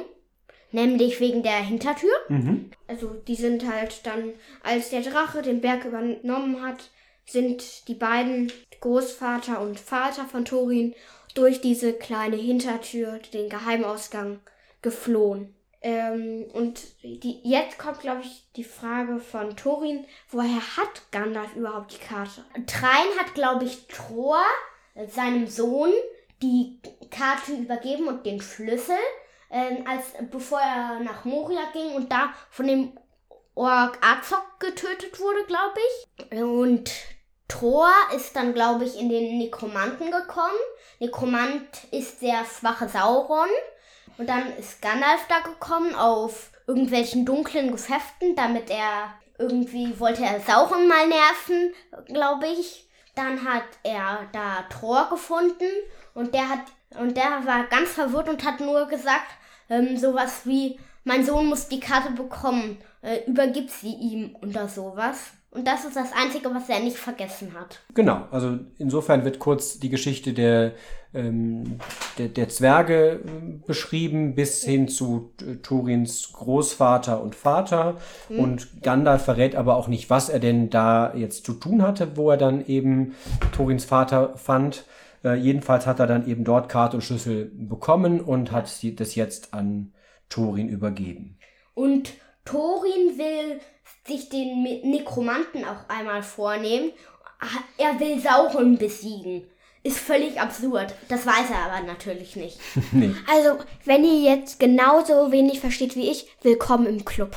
Nämlich 0.75 1.21
wegen 1.21 1.43
der 1.43 1.59
Hintertür. 1.59 2.15
Also 2.87 3.09
die 3.29 3.35
sind 3.35 3.71
halt 3.71 4.07
dann, 4.07 4.33
als 4.63 4.89
der 4.89 5.03
Drache 5.03 5.43
den 5.43 5.61
Berg 5.61 5.85
übernommen 5.85 6.63
hat, 6.63 6.91
sind 7.27 7.89
die 7.89 7.95
beiden 7.95 8.51
Großvater 8.81 9.61
und 9.61 9.79
Vater 9.79 10.25
von 10.25 10.47
Thorin 10.47 10.95
durch 11.35 11.61
diese 11.61 11.93
kleine 11.93 12.37
Hintertür, 12.37 13.21
den 13.33 13.49
Geheimausgang, 13.49 14.41
geflohen. 14.81 15.55
Ähm, 15.83 16.45
und 16.53 16.81
die, 17.03 17.41
jetzt 17.43 17.79
kommt, 17.79 18.01
glaube 18.01 18.23
ich, 18.23 18.45
die 18.57 18.65
Frage 18.65 19.19
von 19.19 19.57
Thorin, 19.57 20.05
woher 20.31 20.77
hat 20.77 21.03
Gandalf 21.11 21.57
überhaupt 21.57 21.93
die 21.93 22.05
Karte? 22.05 22.45
Trein 22.67 23.09
hat, 23.19 23.35
glaube 23.35 23.65
ich, 23.65 23.87
Thor, 23.89 24.43
seinem 25.09 25.47
Sohn, 25.47 25.93
die 26.43 26.81
Karte 27.11 27.53
übergeben 27.53 28.09
und 28.09 28.27
den 28.27 28.41
Schlüssel, 28.41 28.97
ähm, 29.51 29.85
als 29.87 30.15
bevor 30.31 30.61
er 30.61 31.01
nach 31.01 31.25
Moria 31.25 31.71
ging 31.73 31.95
und 31.95 32.11
da 32.11 32.35
von 32.51 32.67
dem 32.67 32.99
Ork 33.55 33.99
Azog 34.01 34.59
getötet 34.59 35.21
wurde, 35.21 35.45
glaube 35.47 35.79
ich. 35.79 36.43
Und 36.43 36.91
Thor 37.49 37.91
ist 38.17 38.35
dann, 38.35 38.55
glaube 38.55 38.85
ich, 38.85 38.99
in 38.99 39.11
den 39.11 39.39
Nekromanten 39.39 40.11
gekommen. 40.11 40.59
Nekromant 41.01 41.85
ist 41.91 42.23
der 42.23 42.45
schwache 42.45 42.89
Sauron. 42.89 43.49
Und 44.17 44.29
dann 44.29 44.57
ist 44.57 44.81
Gandalf 44.81 45.27
da 45.29 45.41
gekommen 45.41 45.95
auf 45.95 46.51
irgendwelchen 46.67 47.27
dunklen 47.27 47.73
Geschäften, 47.73 48.35
damit 48.37 48.71
er 48.71 49.15
irgendwie 49.39 49.99
wollte 49.99 50.25
er 50.25 50.41
Sauron 50.41 50.87
mal 50.89 51.07
nerven, 51.09 51.75
glaube 52.07 52.47
ich. 52.47 52.89
Dann 53.15 53.45
hat 53.45 53.65
er 53.83 54.27
da 54.33 54.63
Thor 54.71 55.09
gefunden 55.11 55.71
und 56.15 56.35
der 56.35 56.49
hat 56.49 56.61
und 56.99 57.17
der 57.17 57.45
war 57.45 57.65
ganz 57.65 57.91
verwirrt 57.91 58.29
und 58.29 58.45
hat 58.45 58.61
nur 58.61 58.87
gesagt 58.87 59.29
ähm, 59.69 59.97
sowas 59.97 60.43
wie 60.45 60.79
mein 61.05 61.25
Sohn 61.25 61.47
muss 61.47 61.69
die 61.69 61.81
Karte 61.81 62.13
bekommen, 62.13 62.79
äh, 63.03 63.25
übergib 63.27 63.71
sie 63.71 63.93
ihm 63.95 64.37
oder 64.41 64.69
sowas. 64.69 65.33
Und 65.55 65.67
das 65.67 65.85
ist 65.85 65.97
das 65.97 66.13
Einzige, 66.15 66.49
was 66.55 66.71
er 66.71 66.81
nicht 66.81 66.97
vergessen 66.97 67.53
hat. 67.53 67.81
Genau, 67.93 68.27
also 68.31 68.59
insofern 68.79 69.27
wird 69.27 69.39
kurz 69.39 69.79
die 69.79 69.91
Geschichte 69.91 70.33
der, 70.33 70.73
ähm, 71.13 71.79
der, 72.17 72.29
der 72.29 72.49
Zwerge 72.49 73.21
äh, 73.23 73.67
beschrieben, 73.67 74.35
bis 74.35 74.65
hin 74.65 74.89
zu 74.89 75.35
Turins 75.63 76.33
Großvater 76.33 77.23
und 77.23 77.35
Vater. 77.35 77.99
Mhm. 78.31 78.39
Und 78.39 78.83
Gandalf 78.83 79.27
verrät 79.27 79.55
aber 79.55 79.77
auch 79.77 79.89
nicht, 79.89 80.09
was 80.09 80.31
er 80.31 80.41
denn 80.41 80.71
da 80.71 81.13
jetzt 81.15 81.45
zu 81.45 81.53
tun 81.53 81.83
hatte, 81.83 82.17
wo 82.17 82.31
er 82.31 82.39
dann 82.39 82.65
eben 82.65 83.15
Turins 83.55 83.85
Vater 83.85 84.39
fand. 84.39 84.87
Äh, 85.23 85.35
jedenfalls 85.35 85.87
hat 85.87 86.01
er 86.01 86.07
dann 86.07 86.27
eben 86.27 86.45
dort 86.45 86.71
Karte 86.71 86.97
und 86.97 87.03
Schlüssel 87.03 87.53
bekommen 87.55 88.23
und 88.23 88.53
hat 88.53 88.73
das 88.99 89.15
jetzt 89.15 89.53
an 89.53 89.93
Thorin 90.31 90.71
übergeben. 90.71 91.37
Und 91.75 92.15
Thorin 92.47 93.19
will 93.19 93.61
sich 94.07 94.29
den 94.29 94.63
Nekromanten 94.63 95.65
auch 95.65 95.89
einmal 95.89 96.23
vornehmen. 96.23 96.91
Er 97.77 97.99
will 98.01 98.21
Sauron 98.21 98.79
besiegen. 98.79 99.45
Ist 99.85 99.99
völlig 99.99 100.41
absurd. 100.41 100.95
Das 101.09 101.27
weiß 101.27 101.51
er 101.51 101.73
aber 101.73 101.85
natürlich 101.85 102.37
nicht. 102.37 102.59
nee. 102.93 103.15
Also, 103.29 103.59
wenn 103.85 104.05
ihr 104.05 104.21
jetzt 104.21 104.61
genauso 104.61 105.33
wenig 105.33 105.59
versteht 105.59 105.97
wie 105.97 106.09
ich, 106.09 106.29
willkommen 106.43 106.87
im 106.87 107.05
Club. 107.05 107.37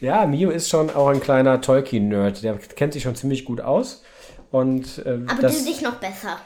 ja, 0.00 0.26
Mio 0.26 0.50
ist 0.50 0.70
schon 0.70 0.88
auch 0.90 1.08
ein 1.08 1.20
kleiner 1.20 1.60
Tolkien-Nerd. 1.60 2.42
Der 2.42 2.56
kennt 2.56 2.94
sich 2.94 3.02
schon 3.02 3.16
ziemlich 3.16 3.44
gut 3.44 3.60
aus. 3.60 4.02
Und, 4.50 4.98
äh, 5.04 5.20
aber 5.26 5.42
das, 5.42 5.58
du 5.58 5.70
dich 5.70 5.82
noch 5.82 5.96
besser 5.96 6.38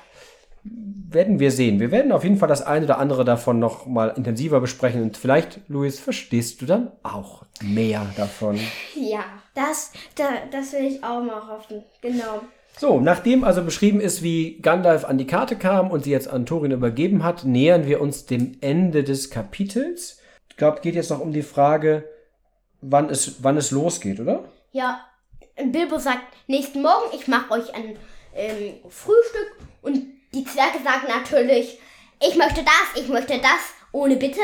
werden 0.64 1.38
wir 1.38 1.50
sehen. 1.50 1.78
Wir 1.78 1.90
werden 1.90 2.12
auf 2.12 2.24
jeden 2.24 2.38
Fall 2.38 2.48
das 2.48 2.62
eine 2.62 2.86
oder 2.86 2.98
andere 2.98 3.24
davon 3.24 3.58
noch 3.58 3.86
mal 3.86 4.08
intensiver 4.08 4.60
besprechen 4.60 5.02
und 5.02 5.16
vielleicht, 5.16 5.60
Luis, 5.68 6.00
verstehst 6.00 6.60
du 6.60 6.66
dann 6.66 6.90
auch 7.02 7.44
mehr 7.62 8.06
davon. 8.16 8.58
Ja, 8.94 9.24
das, 9.54 9.92
da, 10.16 10.24
das 10.50 10.72
will 10.72 10.84
ich 10.84 11.04
auch 11.04 11.22
mal 11.22 11.46
hoffen. 11.46 11.84
Genau. 12.00 12.40
So, 12.76 13.00
nachdem 13.00 13.44
also 13.44 13.62
beschrieben 13.62 14.00
ist, 14.00 14.22
wie 14.22 14.58
Gandalf 14.60 15.04
an 15.04 15.18
die 15.18 15.26
Karte 15.26 15.54
kam 15.54 15.90
und 15.90 16.04
sie 16.04 16.10
jetzt 16.10 16.28
an 16.28 16.44
Thorin 16.44 16.72
übergeben 16.72 17.22
hat, 17.22 17.44
nähern 17.44 17.86
wir 17.86 18.00
uns 18.00 18.26
dem 18.26 18.56
Ende 18.60 19.04
des 19.04 19.30
Kapitels. 19.30 20.20
Ich 20.50 20.56
glaube, 20.56 20.80
geht 20.80 20.96
jetzt 20.96 21.10
noch 21.10 21.20
um 21.20 21.32
die 21.32 21.42
Frage, 21.42 22.08
wann 22.80 23.10
es, 23.10 23.44
wann 23.44 23.56
es 23.56 23.70
losgeht, 23.70 24.18
oder? 24.18 24.44
Ja, 24.72 25.00
Bilbo 25.56 25.98
sagt, 25.98 26.24
nächsten 26.48 26.82
Morgen, 26.82 27.14
ich 27.14 27.28
mache 27.28 27.52
euch 27.52 27.72
ein 27.74 27.96
ähm, 28.34 28.74
Frühstück 28.88 29.56
und 29.82 30.02
die 30.35 30.45
Zwerge 30.45 30.78
sagen 30.82 31.07
natürlich, 31.09 31.78
ich 32.20 32.37
möchte 32.37 32.62
das, 32.64 33.03
ich 33.03 33.09
möchte 33.09 33.39
das, 33.39 33.74
ohne 33.93 34.16
Bitte. 34.16 34.41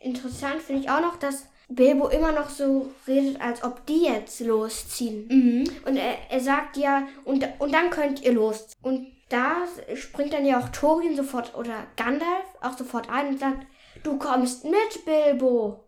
Interessant 0.00 0.60
finde 0.60 0.82
ich 0.82 0.90
auch 0.90 1.00
noch, 1.00 1.16
dass 1.16 1.46
Bilbo 1.68 2.08
immer 2.08 2.32
noch 2.32 2.50
so 2.50 2.92
redet, 3.06 3.40
als 3.40 3.62
ob 3.62 3.86
die 3.86 4.04
jetzt 4.04 4.40
losziehen. 4.40 5.28
Mhm. 5.28 5.64
Und 5.86 5.96
er, 5.96 6.16
er 6.30 6.40
sagt 6.40 6.76
ja, 6.76 7.06
und, 7.24 7.46
und 7.58 7.72
dann 7.72 7.90
könnt 7.90 8.22
ihr 8.22 8.32
los. 8.32 8.66
Und 8.82 9.06
da 9.28 9.64
springt 9.94 10.32
dann 10.32 10.44
ja 10.44 10.60
auch 10.60 10.68
Thorin 10.68 11.16
sofort 11.16 11.54
oder 11.54 11.86
Gandalf 11.96 12.44
auch 12.60 12.76
sofort 12.76 13.08
ein 13.08 13.28
und 13.28 13.40
sagt, 13.40 13.66
du 14.02 14.18
kommst 14.18 14.64
mit, 14.64 15.04
Bilbo. 15.04 15.84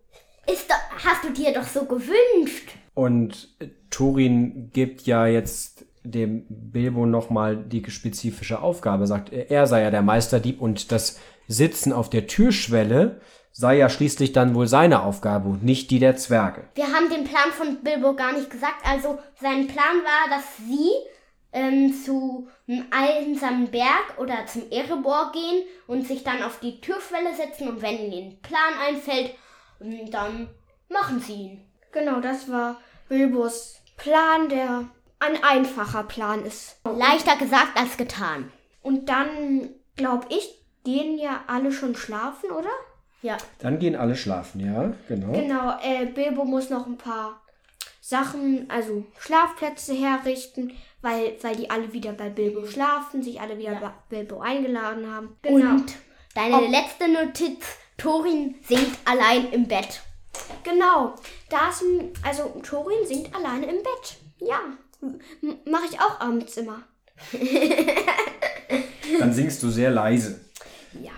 Ist 0.50 0.70
doch, 0.70 1.04
hast 1.04 1.24
du 1.24 1.30
dir 1.30 1.52
doch 1.52 1.66
so 1.66 1.84
gewünscht. 1.84 2.70
Und 2.94 3.54
Thorin 3.90 4.70
gibt 4.72 5.02
ja 5.02 5.26
jetzt 5.26 5.84
dem 6.04 6.44
Bilbo 6.48 7.06
nochmal 7.06 7.56
die 7.56 7.82
spezifische 7.90 8.60
Aufgabe, 8.60 9.06
sagt, 9.06 9.32
er 9.32 9.66
sei 9.66 9.82
ja 9.82 9.90
der 9.90 10.02
Meisterdieb 10.02 10.60
und 10.60 10.92
das 10.92 11.18
Sitzen 11.48 11.92
auf 11.92 12.10
der 12.10 12.26
Türschwelle 12.26 13.20
sei 13.52 13.76
ja 13.78 13.88
schließlich 13.88 14.32
dann 14.32 14.54
wohl 14.54 14.66
seine 14.66 15.02
Aufgabe 15.02 15.48
und 15.48 15.62
nicht 15.62 15.90
die 15.90 16.00
der 16.00 16.16
Zwerge. 16.16 16.64
Wir 16.74 16.92
haben 16.92 17.08
den 17.08 17.24
Plan 17.24 17.50
von 17.52 17.82
Bilbo 17.82 18.14
gar 18.14 18.32
nicht 18.32 18.50
gesagt. 18.50 18.84
Also 18.84 19.18
sein 19.40 19.68
Plan 19.68 19.96
war, 20.02 20.36
dass 20.36 20.56
sie 20.56 20.90
ähm, 21.52 21.94
zu 21.94 22.48
einem 22.66 22.84
einsamen 22.90 23.70
Berg 23.70 24.18
oder 24.18 24.44
zum 24.46 24.62
Erebor 24.70 25.30
gehen 25.32 25.62
und 25.86 26.06
sich 26.06 26.24
dann 26.24 26.42
auf 26.42 26.58
die 26.58 26.80
Türschwelle 26.80 27.34
setzen 27.34 27.68
und 27.68 27.80
wenn 27.80 27.96
ihnen 27.96 28.10
den 28.10 28.42
Plan 28.42 28.74
einfällt, 28.86 29.34
ähm, 29.80 30.10
dann 30.10 30.48
machen 30.88 31.20
sie 31.20 31.32
ihn. 31.32 31.64
Genau, 31.92 32.20
das 32.20 32.50
war 32.50 32.80
Bilbos 33.08 33.80
Plan, 33.96 34.48
der 34.48 34.88
ein 35.26 35.42
einfacher 35.42 36.04
Plan 36.04 36.44
ist. 36.44 36.76
Leichter 36.84 37.36
gesagt 37.36 37.76
als 37.76 37.96
getan. 37.96 38.50
Und 38.82 39.08
dann, 39.08 39.70
glaube 39.96 40.26
ich, 40.28 40.64
gehen 40.84 41.18
ja 41.18 41.44
alle 41.46 41.72
schon 41.72 41.94
schlafen, 41.96 42.50
oder? 42.50 42.70
Ja. 43.22 43.38
Dann 43.58 43.78
gehen 43.78 43.96
alle 43.96 44.16
schlafen, 44.16 44.60
ja, 44.60 44.92
genau. 45.08 45.32
Genau, 45.32 45.78
äh, 45.82 46.06
Bilbo 46.06 46.44
muss 46.44 46.68
noch 46.68 46.86
ein 46.86 46.98
paar 46.98 47.40
Sachen, 48.00 48.68
also 48.68 49.06
Schlafplätze 49.18 49.94
herrichten, 49.94 50.72
weil, 51.00 51.38
weil 51.40 51.56
die 51.56 51.70
alle 51.70 51.94
wieder 51.94 52.12
bei 52.12 52.28
Bilbo 52.28 52.66
schlafen, 52.66 53.22
sich 53.22 53.40
alle 53.40 53.56
wieder 53.56 53.72
ja. 53.72 53.80
bei 53.80 53.92
Bilbo 54.10 54.40
eingeladen 54.40 55.10
haben. 55.10 55.36
Genau. 55.40 55.70
Und 55.70 55.94
deine 56.34 56.56
Ob 56.56 56.70
letzte 56.70 57.08
Notiz, 57.08 57.64
Thorin 57.96 58.56
singt 58.62 58.98
allein 59.06 59.50
im 59.52 59.66
Bett. 59.66 60.02
Genau, 60.62 61.14
da 61.48 61.70
ist 61.70 61.80
ein, 61.80 62.12
also 62.22 62.60
Thorin 62.62 63.06
singt 63.06 63.34
alleine 63.34 63.64
im 63.66 63.82
Bett. 63.82 64.16
Ja. 64.38 64.60
Mache 65.70 65.84
ich 65.90 66.00
auch 66.00 66.20
abends 66.20 66.56
immer. 66.56 66.82
Dann 69.18 69.32
singst 69.32 69.62
du 69.62 69.70
sehr 69.70 69.90
leise. 69.90 70.40
Ja. 71.02 71.12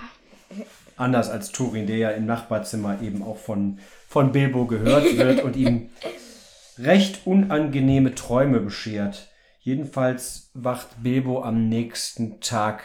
Anders 0.96 1.28
als 1.30 1.52
Turin, 1.52 1.86
der 1.86 1.96
ja 1.96 2.10
im 2.10 2.26
Nachbarzimmer 2.26 3.00
eben 3.02 3.22
auch 3.22 3.38
von, 3.38 3.78
von 4.08 4.32
Bilbo 4.32 4.66
gehört 4.66 5.16
wird 5.16 5.42
und 5.44 5.56
ihm 5.56 5.90
recht 6.78 7.26
unangenehme 7.26 8.14
Träume 8.14 8.60
beschert. 8.60 9.28
Jedenfalls 9.60 10.50
wacht 10.54 11.02
Bilbo 11.02 11.42
am 11.42 11.68
nächsten 11.68 12.40
Tag 12.40 12.84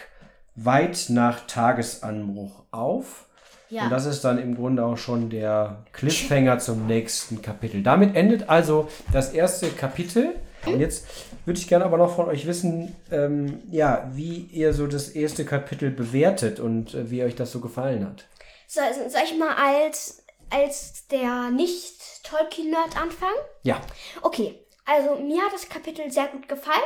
weit 0.55 1.05
nach 1.09 1.45
Tagesanbruch 1.47 2.63
auf. 2.71 3.27
Ja. 3.69 3.83
Und 3.83 3.91
das 3.91 4.05
ist 4.05 4.25
dann 4.25 4.37
im 4.37 4.55
Grunde 4.55 4.83
auch 4.83 4.97
schon 4.97 5.29
der 5.29 5.85
Cliffhanger 5.93 6.59
zum 6.59 6.87
nächsten 6.87 7.41
Kapitel. 7.41 7.83
Damit 7.83 8.15
endet 8.15 8.49
also 8.49 8.89
das 9.13 9.31
erste 9.31 9.69
Kapitel. 9.69 10.35
Und 10.65 10.79
jetzt 10.79 11.05
würde 11.45 11.59
ich 11.59 11.67
gerne 11.67 11.85
aber 11.85 11.97
noch 11.97 12.15
von 12.15 12.27
euch 12.27 12.45
wissen, 12.45 12.95
ähm, 13.11 13.63
ja, 13.71 14.09
wie 14.13 14.47
ihr 14.51 14.73
so 14.73 14.87
das 14.87 15.09
erste 15.09 15.45
Kapitel 15.45 15.89
bewertet 15.89 16.59
und 16.59 16.93
äh, 16.93 17.09
wie 17.09 17.23
euch 17.23 17.35
das 17.35 17.51
so 17.51 17.59
gefallen 17.59 18.05
hat. 18.05 18.25
So, 18.67 18.81
soll 19.09 19.21
ich 19.25 19.37
mal 19.37 19.55
als, 19.55 20.23
als 20.49 21.07
der 21.07 21.49
Nicht-Tolkien-Nerd 21.49 22.95
anfangen? 23.01 23.35
Ja. 23.63 23.81
Okay, 24.21 24.59
also 24.85 25.15
mir 25.15 25.41
hat 25.41 25.53
das 25.53 25.67
Kapitel 25.67 26.11
sehr 26.11 26.27
gut 26.27 26.47
gefallen. 26.47 26.79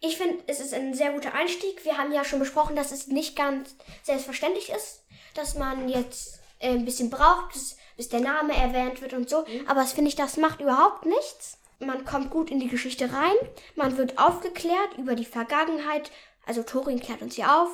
Ich 0.00 0.16
finde, 0.16 0.42
es 0.46 0.60
ist 0.60 0.72
ein 0.72 0.94
sehr 0.94 1.12
guter 1.12 1.34
Einstieg. 1.34 1.84
Wir 1.84 1.98
haben 1.98 2.12
ja 2.12 2.24
schon 2.24 2.38
besprochen, 2.38 2.76
dass 2.76 2.92
es 2.92 3.08
nicht 3.08 3.36
ganz 3.36 3.74
selbstverständlich 4.02 4.70
ist, 4.70 5.04
dass 5.34 5.56
man 5.56 5.88
jetzt 5.88 6.40
äh, 6.58 6.70
ein 6.70 6.86
bisschen 6.86 7.10
braucht, 7.10 7.52
bis, 7.52 7.76
bis 7.96 8.08
der 8.08 8.20
Name 8.20 8.54
erwähnt 8.54 9.02
wird 9.02 9.12
und 9.12 9.28
so. 9.28 9.40
Mhm. 9.42 9.68
Aber 9.68 9.80
das 9.80 9.92
finde 9.92 10.08
ich, 10.08 10.16
das 10.16 10.38
macht 10.38 10.60
überhaupt 10.60 11.04
nichts 11.04 11.59
man 11.80 12.04
kommt 12.04 12.30
gut 12.30 12.50
in 12.50 12.60
die 12.60 12.68
Geschichte 12.68 13.12
rein, 13.12 13.34
man 13.74 13.96
wird 13.96 14.18
aufgeklärt 14.18 14.96
über 14.98 15.14
die 15.14 15.24
Vergangenheit, 15.24 16.10
also 16.46 16.62
Thorin 16.62 17.00
klärt 17.00 17.22
uns 17.22 17.36
hier 17.36 17.54
auf. 17.54 17.70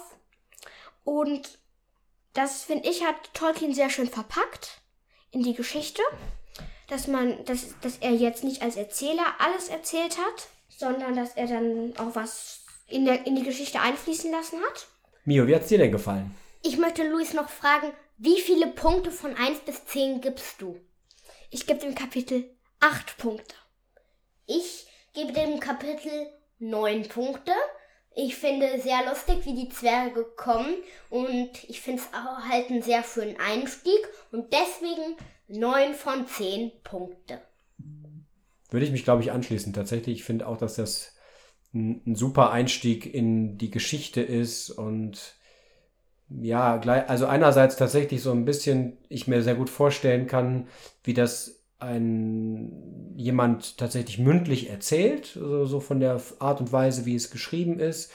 Und 1.04 1.58
das 2.32 2.64
finde 2.64 2.88
ich 2.88 3.04
hat 3.04 3.32
Tolkien 3.34 3.74
sehr 3.74 3.90
schön 3.90 4.08
verpackt 4.08 4.82
in 5.30 5.42
die 5.42 5.54
Geschichte, 5.54 6.02
dass 6.88 7.06
man, 7.06 7.44
dass, 7.44 7.74
dass 7.80 7.98
er 7.98 8.12
jetzt 8.12 8.44
nicht 8.44 8.62
als 8.62 8.76
Erzähler 8.76 9.34
alles 9.38 9.68
erzählt 9.68 10.18
hat, 10.18 10.48
sondern 10.68 11.16
dass 11.16 11.36
er 11.36 11.46
dann 11.46 11.94
auch 11.96 12.14
was 12.14 12.64
in, 12.86 13.04
der, 13.04 13.26
in 13.26 13.36
die 13.36 13.42
Geschichte 13.42 13.80
einfließen 13.80 14.30
lassen 14.30 14.60
hat. 14.60 14.86
Mio, 15.24 15.46
wie 15.46 15.54
hat 15.54 15.62
es 15.62 15.68
dir 15.68 15.78
denn 15.78 15.92
gefallen? 15.92 16.34
Ich 16.62 16.78
möchte 16.78 17.08
Luis 17.08 17.32
noch 17.32 17.48
fragen, 17.48 17.92
wie 18.18 18.40
viele 18.40 18.68
Punkte 18.68 19.10
von 19.10 19.34
1 19.34 19.60
bis 19.60 19.84
10 19.86 20.20
gibst 20.20 20.60
du? 20.60 20.80
Ich 21.50 21.66
gebe 21.66 21.80
dem 21.80 21.94
Kapitel 21.94 22.56
8 22.80 23.16
Punkte. 23.18 23.54
Ich 24.46 24.86
gebe 25.14 25.32
dem 25.32 25.60
Kapitel 25.60 26.10
neun 26.58 27.08
Punkte. 27.08 27.52
Ich 28.14 28.36
finde 28.36 28.80
sehr 28.80 29.04
lustig, 29.08 29.44
wie 29.44 29.54
die 29.54 29.68
Zwerge 29.68 30.24
kommen 30.36 30.74
und 31.10 31.50
ich 31.68 31.80
finde 31.80 32.02
es 32.02 32.08
auch 32.14 32.48
halt 32.48 32.70
ein 32.70 32.80
sehr 32.80 33.02
schönen 33.02 33.36
Einstieg 33.38 34.00
und 34.32 34.52
deswegen 34.52 35.16
neun 35.48 35.94
von 35.94 36.26
zehn 36.26 36.72
Punkte. 36.82 37.42
Würde 38.70 38.86
ich 38.86 38.92
mich, 38.92 39.04
glaube 39.04 39.22
ich, 39.22 39.32
anschließen. 39.32 39.72
Tatsächlich, 39.72 40.20
ich 40.20 40.24
finde 40.24 40.46
auch, 40.46 40.56
dass 40.56 40.76
das 40.76 41.14
ein, 41.74 42.02
ein 42.06 42.14
super 42.14 42.50
Einstieg 42.50 43.12
in 43.12 43.58
die 43.58 43.70
Geschichte 43.70 44.22
ist 44.22 44.70
und 44.70 45.36
ja, 46.28 46.80
also 46.80 47.26
einerseits 47.26 47.76
tatsächlich 47.76 48.22
so 48.22 48.32
ein 48.32 48.44
bisschen, 48.44 48.98
ich 49.08 49.28
mir 49.28 49.42
sehr 49.42 49.54
gut 49.54 49.70
vorstellen 49.70 50.26
kann, 50.26 50.68
wie 51.04 51.14
das 51.14 51.55
ein 51.78 53.14
jemand 53.16 53.78
tatsächlich 53.78 54.18
mündlich 54.18 54.70
erzählt, 54.70 55.26
so, 55.26 55.64
so 55.66 55.80
von 55.80 56.00
der 56.00 56.20
Art 56.38 56.60
und 56.60 56.72
Weise, 56.72 57.06
wie 57.06 57.14
es 57.14 57.30
geschrieben 57.30 57.78
ist. 57.78 58.12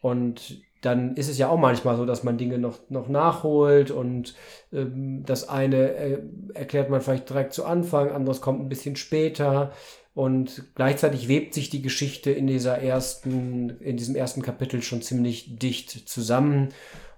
Und 0.00 0.62
dann 0.80 1.16
ist 1.16 1.28
es 1.28 1.38
ja 1.38 1.48
auch 1.48 1.58
manchmal 1.58 1.96
so, 1.96 2.06
dass 2.06 2.22
man 2.22 2.38
Dinge 2.38 2.58
noch, 2.58 2.78
noch 2.90 3.08
nachholt 3.08 3.90
und 3.90 4.34
ähm, 4.72 5.24
das 5.26 5.48
eine 5.48 5.94
äh, 5.94 6.18
erklärt 6.54 6.90
man 6.90 7.00
vielleicht 7.00 7.28
direkt 7.28 7.54
zu 7.54 7.64
Anfang, 7.64 8.10
anderes 8.10 8.40
kommt 8.40 8.60
ein 8.60 8.68
bisschen 8.68 8.96
später. 8.96 9.72
Und 10.14 10.64
gleichzeitig 10.74 11.28
webt 11.28 11.52
sich 11.52 11.68
die 11.68 11.82
Geschichte 11.82 12.30
in 12.30 12.46
dieser 12.46 12.78
ersten, 12.78 13.78
in 13.80 13.98
diesem 13.98 14.16
ersten 14.16 14.40
Kapitel 14.40 14.80
schon 14.80 15.02
ziemlich 15.02 15.58
dicht 15.58 16.08
zusammen. 16.08 16.70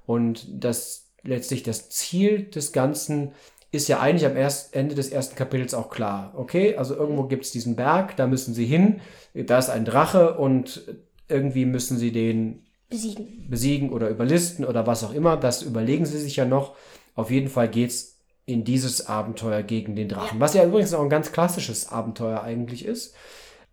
Und 0.05 0.47
das 0.51 1.07
letztlich 1.23 1.63
das 1.63 1.91
Ziel 1.91 2.45
des 2.45 2.73
Ganzen 2.73 3.33
ist 3.71 3.89
ja 3.89 4.01
eigentlich 4.01 4.27
am 4.27 4.37
erst, 4.37 4.75
Ende 4.75 4.95
des 4.95 5.11
ersten 5.11 5.37
Kapitels 5.37 5.75
auch 5.75 5.91
klar. 5.91 6.33
Okay, 6.37 6.77
also 6.77 6.95
irgendwo 6.95 7.25
gibt 7.25 7.45
es 7.45 7.51
diesen 7.51 7.77
Berg, 7.77 8.17
da 8.17 8.27
müssen 8.27 8.55
sie 8.55 8.65
hin, 8.65 9.01
da 9.35 9.59
ist 9.59 9.69
ein 9.69 9.85
Drache 9.85 10.39
und 10.39 10.83
irgendwie 11.29 11.67
müssen 11.67 11.99
sie 11.99 12.13
den 12.13 12.67
Besiegen. 12.89 13.47
besiegen 13.51 13.93
oder 13.93 14.09
überlisten 14.09 14.65
oder 14.65 14.87
was 14.87 15.05
auch 15.05 15.13
immer. 15.13 15.37
Das 15.37 15.63
überlegen 15.63 16.07
sie 16.07 16.19
sich 16.19 16.37
ja 16.37 16.47
noch. 16.47 16.75
Auf 17.15 17.31
jeden 17.31 17.49
Fall 17.49 17.69
geht's 17.69 18.19
in 18.47 18.65
dieses 18.65 19.07
Abenteuer 19.07 19.63
gegen 19.63 19.95
den 19.95 20.09
Drachen. 20.09 20.41
Was 20.41 20.55
ja 20.55 20.65
übrigens 20.65 20.95
auch 20.95 21.03
ein 21.03 21.11
ganz 21.11 21.33
klassisches 21.33 21.91
Abenteuer 21.91 22.43
eigentlich 22.43 22.87
ist. 22.87 23.15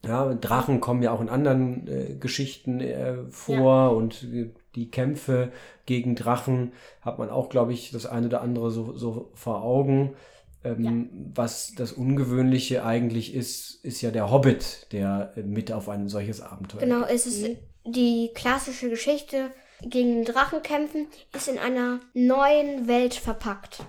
Ja, 0.06 0.34
Drachen 0.34 0.82
kommen 0.82 1.02
ja 1.02 1.12
auch 1.12 1.22
in 1.22 1.30
anderen 1.30 1.88
äh, 1.88 2.16
Geschichten 2.16 2.82
äh, 2.82 3.16
vor 3.30 3.96
und 3.96 4.24
äh, 4.24 4.52
die 4.76 4.91
Kämpfe 4.91 5.51
gegen 5.86 6.15
Drachen 6.15 6.73
hat 7.01 7.19
man 7.19 7.30
auch, 7.30 7.49
glaube 7.49 7.73
ich, 7.73 7.91
das 7.91 8.05
eine 8.05 8.28
oder 8.28 8.41
andere 8.41 8.71
so, 8.71 8.95
so 8.97 9.32
vor 9.34 9.63
Augen. 9.63 10.15
Ähm, 10.63 11.09
Was 11.34 11.73
das 11.76 11.91
Ungewöhnliche 11.91 12.84
eigentlich 12.84 13.34
ist, 13.34 13.84
ist 13.84 14.01
ja 14.01 14.11
der 14.11 14.32
Hobbit, 14.32 14.88
der 14.91 15.34
äh, 15.36 15.43
mit 15.43 15.71
auf 15.71 15.89
ein 15.89 16.09
solches 16.09 16.41
Abenteuer 16.41 16.82
Genau, 16.82 17.05
es 17.05 17.28
ist 17.28 17.57
die 17.86 18.32
klassische 18.34 18.89
Geschichte 18.89 19.51
gegen 19.82 20.15
den 20.15 20.26
Drachen 20.26 20.63
kämpfen, 20.63 21.07
ist 21.36 21.47
in 21.47 21.59
einer 21.59 21.99
neuen 22.13 22.88
Welt 22.88 23.13
verpackt. 23.13 23.84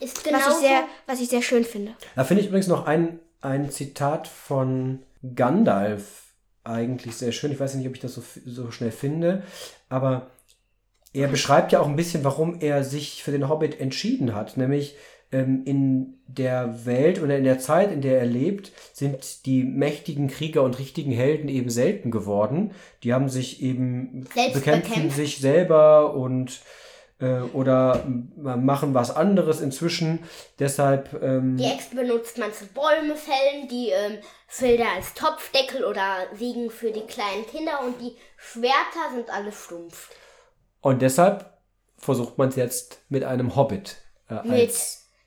Ist 0.00 0.24
Was 0.32 0.48
ich, 0.48 0.54
sehr, 0.54 0.84
was 1.06 1.20
ich 1.20 1.28
sehr 1.28 1.42
schön 1.42 1.64
finde. 1.64 1.92
Da 2.16 2.24
finde 2.24 2.42
ich 2.42 2.48
übrigens 2.48 2.66
noch 2.66 2.86
ein, 2.86 3.20
ein 3.40 3.70
Zitat 3.70 4.26
von 4.26 5.00
Gandalf 5.36 6.31
eigentlich 6.64 7.16
sehr 7.16 7.32
schön. 7.32 7.52
Ich 7.52 7.60
weiß 7.60 7.74
nicht, 7.74 7.86
ob 7.86 7.94
ich 7.94 8.00
das 8.00 8.14
so, 8.14 8.22
so 8.44 8.70
schnell 8.70 8.92
finde, 8.92 9.42
aber 9.88 10.30
er 11.12 11.28
beschreibt 11.28 11.72
ja 11.72 11.80
auch 11.80 11.88
ein 11.88 11.96
bisschen, 11.96 12.24
warum 12.24 12.60
er 12.60 12.84
sich 12.84 13.22
für 13.22 13.32
den 13.32 13.48
Hobbit 13.48 13.80
entschieden 13.80 14.34
hat. 14.34 14.56
Nämlich 14.56 14.96
ähm, 15.30 15.62
in 15.64 16.14
der 16.26 16.86
Welt 16.86 17.20
oder 17.20 17.36
in 17.36 17.44
der 17.44 17.58
Zeit, 17.58 17.92
in 17.92 18.00
der 18.00 18.20
er 18.20 18.26
lebt, 18.26 18.72
sind 18.92 19.44
die 19.46 19.64
mächtigen 19.64 20.28
Krieger 20.28 20.62
und 20.62 20.78
richtigen 20.78 21.12
Helden 21.12 21.48
eben 21.48 21.70
selten 21.70 22.10
geworden. 22.10 22.72
Die 23.02 23.12
haben 23.12 23.28
sich 23.28 23.62
eben 23.62 24.26
Selbst 24.34 24.54
bekämpfen 24.54 24.90
bekämpft. 24.90 25.16
sich 25.16 25.38
selber 25.38 26.14
und 26.14 26.60
oder 27.52 28.02
m- 28.04 28.32
machen 28.64 28.94
was 28.94 29.14
anderes 29.14 29.60
inzwischen. 29.60 30.20
Deshalb 30.58 31.12
ähm, 31.22 31.56
Die 31.56 31.64
Äxte 31.64 31.96
benutzt 31.96 32.38
man 32.38 32.52
zu 32.52 32.66
Bäume 32.66 33.16
fällen, 33.16 33.68
die 33.68 33.90
ähm, 33.90 34.18
Felder 34.48 34.86
als 34.96 35.14
Topfdeckel 35.14 35.84
oder 35.84 36.16
Siegen 36.34 36.70
für 36.70 36.90
die 36.90 37.02
kleinen 37.06 37.46
Kinder 37.46 37.80
und 37.84 38.00
die 38.00 38.16
Schwerter 38.36 39.14
sind 39.14 39.30
alle 39.30 39.52
stumpf. 39.52 40.10
Und 40.80 41.00
deshalb 41.02 41.58
versucht 41.96 42.38
man 42.38 42.48
es 42.48 42.56
jetzt 42.56 43.00
mit 43.08 43.22
einem 43.24 43.54
Hobbit 43.54 43.96
äh, 44.28 44.34
Mit 44.46 44.74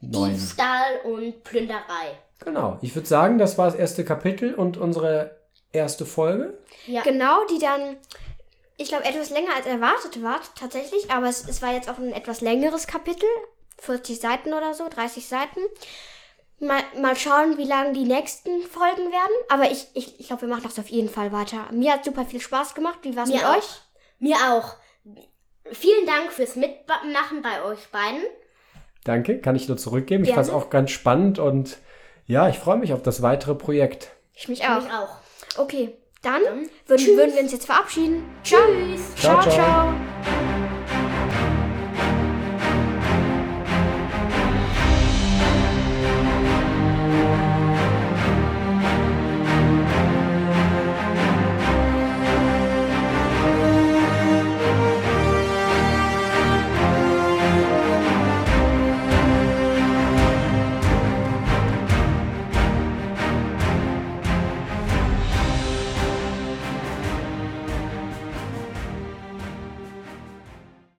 neuen. 0.02 0.34
Diebstahl 0.34 1.00
und 1.06 1.44
Plünderei. 1.44 2.18
Genau. 2.44 2.78
Ich 2.82 2.94
würde 2.96 3.08
sagen, 3.08 3.38
das 3.38 3.58
war 3.58 3.66
das 3.68 3.76
erste 3.76 4.04
Kapitel 4.04 4.54
und 4.54 4.76
unsere 4.76 5.38
erste 5.72 6.06
Folge. 6.06 6.58
Ja. 6.86 7.02
Genau, 7.04 7.46
die 7.50 7.60
dann, 7.60 7.96
ich 8.78 8.90
glaube, 8.90 9.06
etwas 9.06 9.30
länger 9.30 9.56
als 9.56 9.66
erwartet 9.66 10.22
war, 10.22 10.40
tatsächlich. 10.56 11.10
Aber 11.12 11.28
es, 11.28 11.48
es 11.48 11.62
war 11.62 11.74
jetzt 11.74 11.90
auch 11.90 11.98
ein 11.98 12.12
etwas 12.14 12.42
längeres 12.42 12.88
Kapitel. 12.88 13.28
40 13.80 14.20
Seiten 14.20 14.54
oder 14.54 14.74
so, 14.74 14.88
30 14.90 15.28
Seiten. 15.28 15.60
Mal, 16.60 16.82
mal 17.02 17.16
schauen, 17.16 17.58
wie 17.58 17.66
lang 17.66 17.94
die 17.94 18.06
nächsten 18.06 18.62
Folgen 18.64 19.12
werden. 19.12 19.36
Aber 19.50 19.70
ich, 19.72 19.88
ich, 19.94 20.20
ich 20.20 20.28
glaube, 20.28 20.44
wir 20.44 20.50
machen 20.50 20.64
das 20.64 20.80
auf 20.80 20.88
jeden 20.88 21.10
Fall 21.10 21.32
weiter. 21.32 21.68
Mir 21.72 21.94
hat 21.94 22.06
super 22.06 22.26
viel 22.26 22.40
Spaß 22.40 22.74
gemacht. 22.76 23.00
Wie 23.04 23.16
war 23.16 23.24
es 23.24 23.30
Mir 23.30 23.38
mit 23.38 23.46
auch. 23.46 23.58
euch? 23.58 23.82
Mir 24.20 24.38
auch. 24.50 24.76
Vielen 25.72 26.06
Dank 26.06 26.32
fürs 26.32 26.56
Mitmachen 26.56 27.42
bei 27.42 27.64
euch 27.64 27.88
beiden. 27.90 28.22
Danke, 29.04 29.40
kann 29.40 29.56
ich 29.56 29.68
nur 29.68 29.78
zurückgeben. 29.78 30.24
Ich 30.24 30.30
Gerne. 30.30 30.46
fand 30.46 30.48
es 30.48 30.64
auch 30.64 30.70
ganz 30.70 30.92
spannend 30.92 31.40
und 31.40 31.78
ja, 32.26 32.50
ich 32.50 32.58
freue 32.58 32.78
mich 32.78 32.94
auf 32.94 33.04
das 33.04 33.22
weitere 33.22 33.56
Projekt. 33.56 34.12
Ich 34.34 34.48
mich 34.48 34.64
auch. 34.66 34.82
Mich 34.82 34.92
auch. 34.92 35.18
Okay, 35.58 35.96
dann 36.26 36.42
Dann 36.88 37.00
würden, 37.00 37.18
würden 37.18 37.34
wir 37.36 37.42
uns 37.44 37.52
jetzt 37.52 37.66
verabschieden. 37.66 38.24
Tschüss. 38.44 39.16
Ciao. 39.16 39.42
ciao. 39.42 39.54
ciao. 39.54 39.94